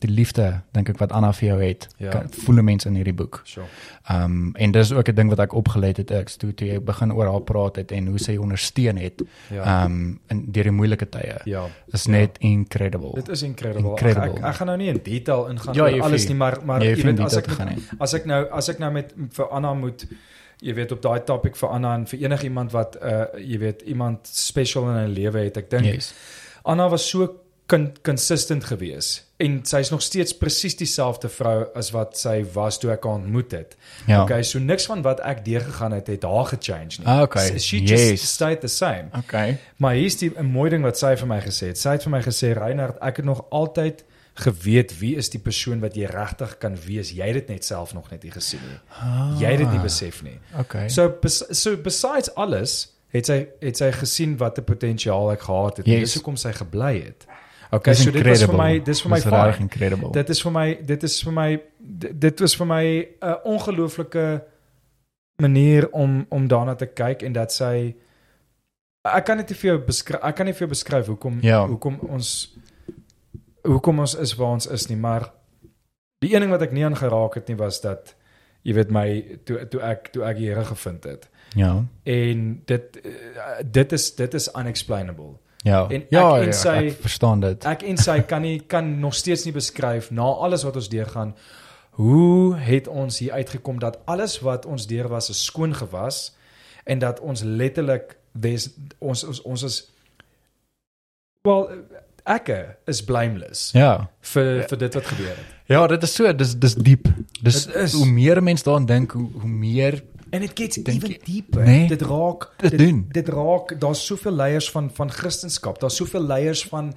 [0.01, 1.87] die liefde dink ek wat Anna vir jou het.
[1.99, 2.11] Ja.
[2.11, 3.41] Kan, voel mense in hierdie boek.
[3.45, 3.67] Sure.
[4.11, 7.13] Um en dis ook 'n ding wat ek opgelet het ek toe toe jy begin
[7.13, 9.85] oor haar praat het en hoe sy ondersteun het Ja.
[9.85, 11.67] um in deur die moeilike tye ja.
[11.93, 12.11] is Ja.
[12.11, 13.13] net incredible.
[13.15, 13.91] Dit is incredible.
[13.91, 14.31] Incredible.
[14.31, 16.37] Ek, ek, ek gaan nou nie in detail ingaan Ja, oor alles nie.
[16.37, 19.15] maar maar Jy jy weet as ek gaan as ek nou as ek nou met
[19.31, 20.07] vir Anna moet
[20.63, 24.19] jy weet op daai topic vir Anna en vir enigiemand wat uh jy weet iemand
[24.27, 25.57] special in 'n lewe het.
[25.57, 26.15] Ek dink Yes.
[26.65, 27.35] Anna was so
[28.03, 33.05] consistent geweest en sy's nog steeds presies dieselfde vrou as wat sy was toe ek
[33.09, 33.77] haar ontmoet het.
[34.07, 34.23] Ja.
[34.23, 37.07] Okay, so niks van wat ek deurgegaan het het haar gechange nie.
[37.07, 37.59] Ah, okay.
[37.59, 38.11] She Yes.
[38.11, 39.09] just stayed the same.
[39.19, 39.57] Okay.
[39.77, 41.79] Maar hier's die 'n mooi ding wat sy vir my gesê het.
[41.79, 45.81] Sy het vir my gesê Reinhard, ek het nog altyd geweet wie is die persoon
[45.81, 47.11] wat jy regtig kan wees.
[47.13, 48.79] Jy het dit net self nog net nie gesien nie.
[49.01, 50.39] Ah, Jy het dit nie besef nie.
[50.59, 50.89] Okay.
[50.89, 55.77] So bes, so besides alles het sy het sy gesien wat 'n potensiaal ek gehad
[55.77, 55.87] het.
[55.87, 55.95] Yes.
[55.95, 57.27] En dis hoekom sy gebly het.
[57.73, 58.57] Okay, so dit was vir incredible.
[58.57, 59.61] my dis vir my fyn.
[59.61, 60.11] incredible.
[60.13, 61.49] Dit is vir my dit is vir my
[61.79, 62.85] dit, dit was vir my
[63.23, 64.43] 'n ongelooflike
[65.41, 67.95] manier om om daarna te kyk en dat sy
[69.05, 71.67] ek kan net nie vir jou beskryf ek kan nie vir jou beskryf hoekom Ja.
[71.67, 72.55] hoekom ons
[73.65, 75.31] hoekom ons is waar ons is nie maar
[76.21, 78.15] die een ding wat ek nie aan geraak het nie was dat
[78.63, 81.85] jy weet my toe toe ek toe ek die Here gevind het ja.
[82.05, 85.87] en dit eh, dit is dit is unexplainable Ja.
[85.91, 87.65] En ja, ek en ja, sy- ek verstaan dit.
[87.65, 91.35] ek en sy kan nie kan nog steeds nie beskryf na alles wat ons deurgaan
[91.91, 96.35] hoe het ons hier uitgekom dat alles wat ons deur was is skoon gewas
[96.85, 99.91] en dat ons letterlik there's- ons ons ons is
[101.45, 101.69] wel
[102.27, 102.51] ek
[102.87, 104.09] is blameless Ja.
[104.21, 107.07] vir vir dit wat gebeur het Ja, dit is so, dis dis diep.
[107.43, 107.93] Dis is.
[107.95, 111.89] hoe meer mense daaraan dink, hoe hoe meer en it gets Dink even deeper Nee,
[111.89, 113.07] dit raak dit doen.
[113.13, 116.95] dit raak daar's soveel leiers van van Christendom daar's soveel leiers van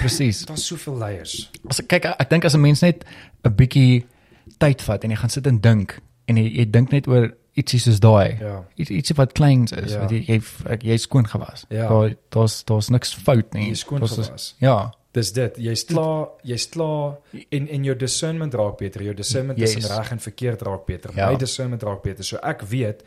[0.00, 0.44] presies.
[0.46, 3.04] daar's soveel leiers As ek kyk, ek dink as 'n mens net
[3.44, 4.04] 'n bietjie
[4.58, 7.78] tyd vat en jy gaan sit en dink en jy, jy dink net oor ietsie
[7.80, 8.38] soos daai.
[8.40, 10.00] ja Iets ietsie wat kleins is, Ja.
[10.00, 10.40] wat jy jy
[10.80, 11.64] jy skoon gewas.
[11.68, 11.88] Ja.
[11.88, 13.68] Daar daar's daar's niks fout nie.
[13.68, 14.92] jy skoon gewas Ja.
[15.12, 15.56] Dis dit.
[15.60, 17.18] Jy's klaar, jy's klaar
[17.52, 19.02] en en jou discernment raak beter.
[19.02, 19.74] Jou discernment Yes.
[19.74, 21.10] tussen reg en verkeerd raak beter.
[21.14, 21.30] Ja.
[21.30, 22.24] My discernment raak beter.
[22.24, 23.02] So ek weet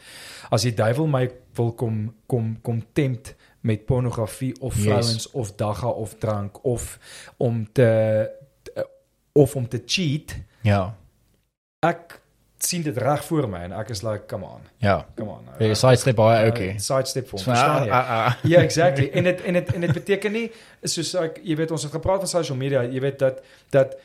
[0.51, 4.83] as die duiwel my wil kom kom kom tempt met pornografie of Yes.
[4.85, 6.99] vrouens of dagga of drank of
[7.37, 8.29] om te
[9.33, 10.95] of om te cheat, Ja.
[11.83, 12.21] ek
[12.65, 14.61] sien dit reg voor my en ek is like, come on.
[14.83, 14.97] Ja.
[15.17, 15.47] Come on.
[15.59, 16.73] Jy sidestep baie okay.
[16.81, 17.43] Sidestep vir hom.
[17.43, 17.91] So, Verstaan ah, jy?
[17.91, 18.33] ah, ah.
[18.51, 19.09] Ja, exactly.
[19.13, 20.45] En dit en dit en dit beteken nie
[20.83, 23.41] soos ek jy weet ons het gepraat van social media, jy weet dat
[23.75, 23.95] dat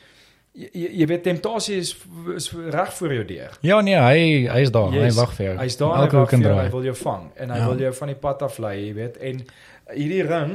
[0.53, 1.93] jy, jy weet temptasie is,
[2.35, 3.57] is reg voor jou deur.
[3.61, 4.91] Ja nee, hy hy is daar.
[4.93, 5.13] Yes.
[5.13, 5.55] Hy wag vir jou.
[5.61, 7.67] Hy's daar hy vir jou, hy wil jou vang en hy Ja.
[7.71, 9.17] wil jou van die pad af lei, jy weet.
[9.17, 9.41] En
[9.95, 10.53] hierdie ring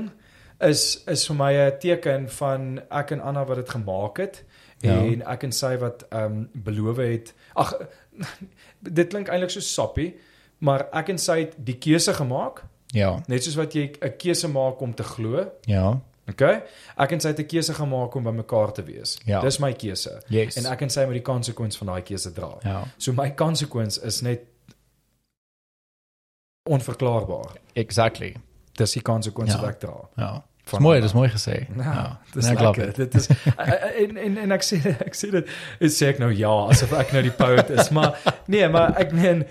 [0.61, 4.45] is is vir my 'n teken van ek en Anna wat dit gemaak het
[4.83, 4.93] Ja.
[4.93, 7.35] en ek en sy wat ehm um, beloof het.
[7.57, 7.73] Ag
[8.81, 10.15] dit klink eintlik so sappie,
[10.59, 12.63] maar ek en sy het die keuse gemaak,
[12.95, 13.23] Ja.
[13.29, 15.51] net soos wat jy 'n keuse maak om te glo.
[15.67, 16.01] Ja.
[16.29, 16.63] Okay?
[16.99, 19.19] Ek en sy het 'n keuse gemaak om by mekaar te wees.
[19.27, 19.41] Ja.
[19.41, 20.23] Dis my keuse.
[20.29, 20.57] Yes.
[20.57, 22.57] En ek en sy moet die konsekwens van daai keuse dra.
[22.63, 22.85] Ja.
[22.99, 24.41] So my konsekwens is net
[26.69, 27.57] onverklaarbaar.
[27.73, 28.37] Exactly.
[28.73, 29.61] Dis die konsekwens Ja.
[29.61, 30.09] wat ek dra.
[30.17, 30.45] Ja.
[30.67, 31.07] Dis Van mooi, Anna.
[31.07, 31.57] dis mooi gesê.
[31.79, 32.89] Ja, dis Nee, ek love lekker.
[32.89, 32.97] it.
[32.97, 33.29] Dit is
[34.03, 35.53] en en en ek sê ek sê dit
[35.87, 38.17] is sê ek nou ja asof ek nou die poet is, maar
[38.53, 39.45] nee, maar ek meen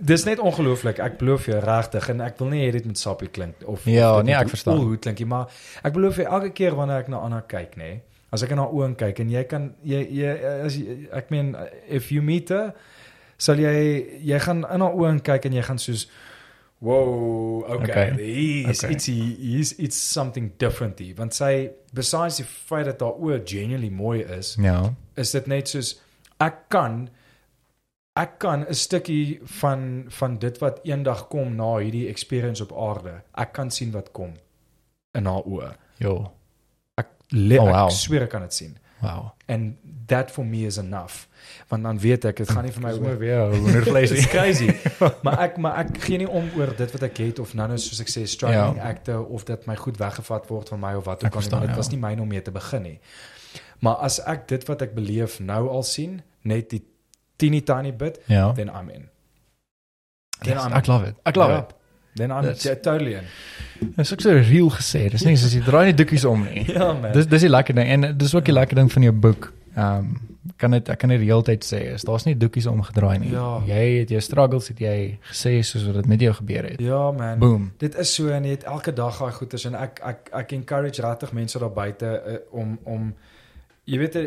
[0.00, 0.96] dis net ongelooflik.
[1.04, 4.14] Ek beloof jou regtig en ek wil nie hê dit moet sappie klink of Ja,
[4.24, 4.80] nee, ek verstaan.
[4.80, 5.52] Hoe klink jy, maar
[5.84, 7.92] ek beloof jou elke keer wanneer ek na Anna kyk, nê,
[8.32, 10.30] As ek in haar oë kyk en jy kan jy jy
[10.64, 11.52] as jy, ek meen
[11.84, 12.70] if you meet her
[13.36, 13.74] sal jy
[14.24, 16.06] jy gaan in haar oë kyk en jy gaan soos
[16.82, 18.10] wow okay, Okay.
[18.12, 18.64] okay.
[18.66, 18.94] he's Okay.
[18.94, 23.90] it's he's it's something different hier want sy besides die feit dat haar oë genuinely
[23.90, 24.90] mooi is Ja.
[25.16, 25.94] is dit net soos
[26.40, 27.08] ek kan
[28.16, 33.22] ek kan 'n stukkie van van dit wat eendag kom na hierdie experience op aarde.
[33.34, 34.34] Ek kan sien wat kom
[35.14, 35.70] in haar oë.
[35.98, 36.32] Jo.
[36.98, 37.86] Ek le Oh, wow.
[37.86, 38.76] ek sweer ek kan dit sien.
[39.02, 39.32] Wow.
[39.48, 39.74] And
[40.06, 41.26] that for me is enough.
[41.68, 44.68] Want dan weet ek dit gaan nie vir my oor weer hoendervleis It's crazy.
[45.26, 47.78] maar ek maar ek gee nie om oor dit wat ek het of nou nou
[47.82, 48.88] soos ek sê struggling Ja.
[48.92, 51.74] actor of dat my goed weggevat word van my of wat ook al nie, dit
[51.74, 51.76] ja.
[51.82, 52.98] was nie myne om mee te begin nie.
[53.82, 56.84] Maar as ek dit wat ek beleef nou al sien, net die
[57.36, 58.52] teeny tiny bit, Ja.
[58.54, 59.08] then I'm in.
[60.42, 61.16] Then Yes, I'm ek love it.
[61.26, 61.58] Ek love Ja.
[61.58, 61.74] it.
[62.14, 63.24] Then I'm That's- totally in.
[63.96, 65.08] Dis ook so real gesê.
[65.10, 66.66] Dis nie soos jy draai nie doekies om nie.
[66.76, 67.12] Ja man.
[67.12, 69.52] Dis dis die lekker ding en dis ook die lekker ding van jou boek.
[69.76, 70.12] Ehm um,
[70.58, 73.30] kan dit ek kan dit die hele tyd sê is daar's nie doekies omgedraai nie.
[73.30, 73.60] Ja.
[73.66, 74.94] Jy het jou struggles het jy
[75.30, 76.80] gesê soos wat dit met jou gebeur het.
[76.82, 77.38] ja man.
[77.38, 77.68] Boom.
[77.78, 81.02] Dit is so en jy het elke dag daai goeders en ek ek ek encourage
[81.02, 83.12] regtig mense daar buite uh, om om
[83.84, 84.26] jy weet eh,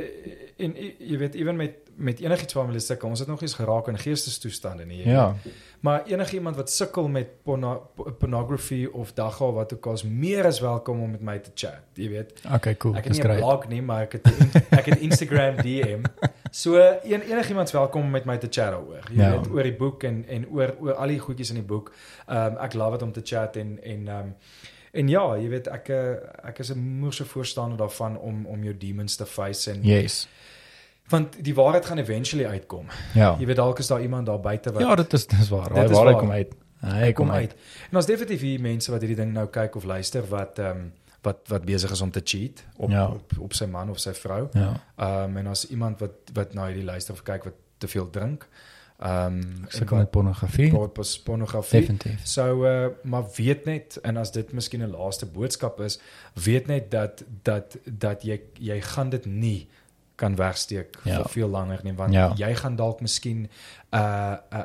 [0.58, 3.10] en jy weet ewen met met enigiets waarmee hulle sukkel.
[3.10, 5.04] Ons het nog eens geraak in geestestoestande nie.
[5.08, 5.36] Ja.
[5.86, 7.90] Maar enigiemand wat sukkel met porno,
[8.20, 11.84] pornography of dagga wat ook al is meer as welkom om met my te chat.
[11.94, 12.42] Jy weet.
[12.56, 12.96] Okay, cool.
[12.98, 14.26] Ek het nie 'n blog nie, maar ek het
[14.80, 16.02] ek het Instagram DM.
[16.52, 19.04] So een, enigiemand is welkom om met my te chat daaroor.
[19.12, 19.32] Jy Ja.
[19.32, 21.92] weet oor die boek en en oor oor al die goedjies in die boek.
[22.28, 24.36] Ehm um, ek love dit om te chat en en ehm um,
[24.92, 26.16] en ja, jy weet ek eh,
[26.50, 30.28] ek is 'n moerse voorstander daarvan om om jou demons te face en Yes.
[31.10, 32.86] Want die waarheid gaan eventually uitkom.
[33.14, 33.36] Ja.
[33.40, 35.74] Jy weet dalk is daar iemand daar buite wat Ja, dit is dis waar.
[35.74, 36.54] Dit is waar kom uit.
[36.86, 37.56] Hy kom uit.
[37.92, 40.92] En ons definitief hier mense wat hierdie ding nou kyk of luister wat ehm um,
[41.26, 43.08] wat wat besig is om te cheat op Ja.
[43.08, 44.48] op op sy man of sy vrou.
[44.54, 44.82] Ja.
[44.98, 48.10] Ehm um, en as iemand wat wat na hierdie luister of kyk wat te veel
[48.10, 48.48] drink.
[49.00, 50.88] Ehm um, Ek sukkel met pornografie.
[50.94, 51.80] pas pornografie.
[51.80, 52.20] Definitief.
[52.28, 56.00] So uh maar weet net en as dit miskien 'n laaste boodskap is,
[56.34, 59.68] weet net dat dat dat jy jy gaan dit nie
[60.16, 61.16] kan wegsteek Ja.
[61.22, 62.34] vir veel langer nie want Ja.
[62.36, 63.50] jy gaan dalk miskien
[63.94, 64.64] uh uh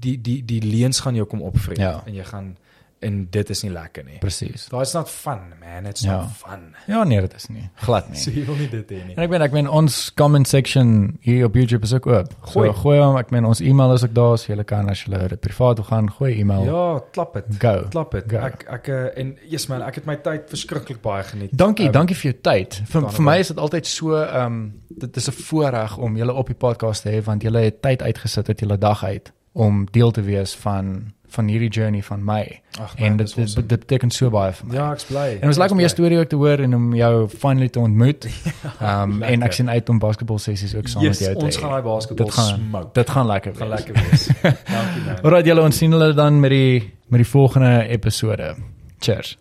[0.00, 2.02] die die die leuns gaan jou kom opvreet Ja.
[2.06, 2.56] en jy gaan
[3.04, 4.18] en dit is nie lekker nie.
[4.22, 4.66] Presies.
[4.72, 6.16] Daai is not fun man, it's Ja.
[6.22, 6.74] not fun.
[6.88, 7.68] Ja, nee, dit is nie.
[7.84, 8.40] Glad So nie.
[8.40, 9.14] jy wil nie dit hê nie.
[9.16, 12.34] En ek meen ek meen ons comment section hier op YouTube is ook oop.
[12.52, 12.68] Gooi.
[12.68, 15.28] So gooi hom, ek meen ons e-mail is ook daar, so jy kan as jy
[15.28, 16.64] dit privaat wil gaan, gooi e-mail.
[16.64, 17.58] Ja, klap dit.
[17.90, 18.32] Klap dit.
[18.32, 21.50] Ek ek uh, en yes man, ek het my tyd verskriklik baie geniet.
[21.52, 22.80] Dankie, Ehm, dankie vir jou tyd.
[22.88, 26.32] Vir vir my is dit altyd so ehm um, dit is 'n voorreg om julle
[26.32, 29.86] op die podcast te hê want julle het tyd uitgesit uit julle dag uit om
[29.90, 32.40] deel te wees van van hierdie journey van my.
[32.80, 34.74] Ag, En dit dis dit, dit beteken so baie vir my.
[34.78, 35.24] Ja, ek's bly.
[35.34, 37.78] En dit was lekker om jou storie ook te hoor en om jou finally te
[37.82, 38.26] ontmoet.
[38.80, 39.44] Ehm um, en lekker.
[39.48, 41.60] ek sien uit om basketbal sessies ook saam yes, met jou te Ons hê.
[41.60, 42.90] gaan daai basketbal Dit gaan- smoke.
[43.00, 43.78] Dit gaan lekker gaan wees.
[43.86, 44.26] lekker wees.
[44.74, 45.22] Dankie man.
[45.22, 48.54] Alright julle, ons sien julle dan met die met die volgende episode.
[48.98, 49.36] Cheers.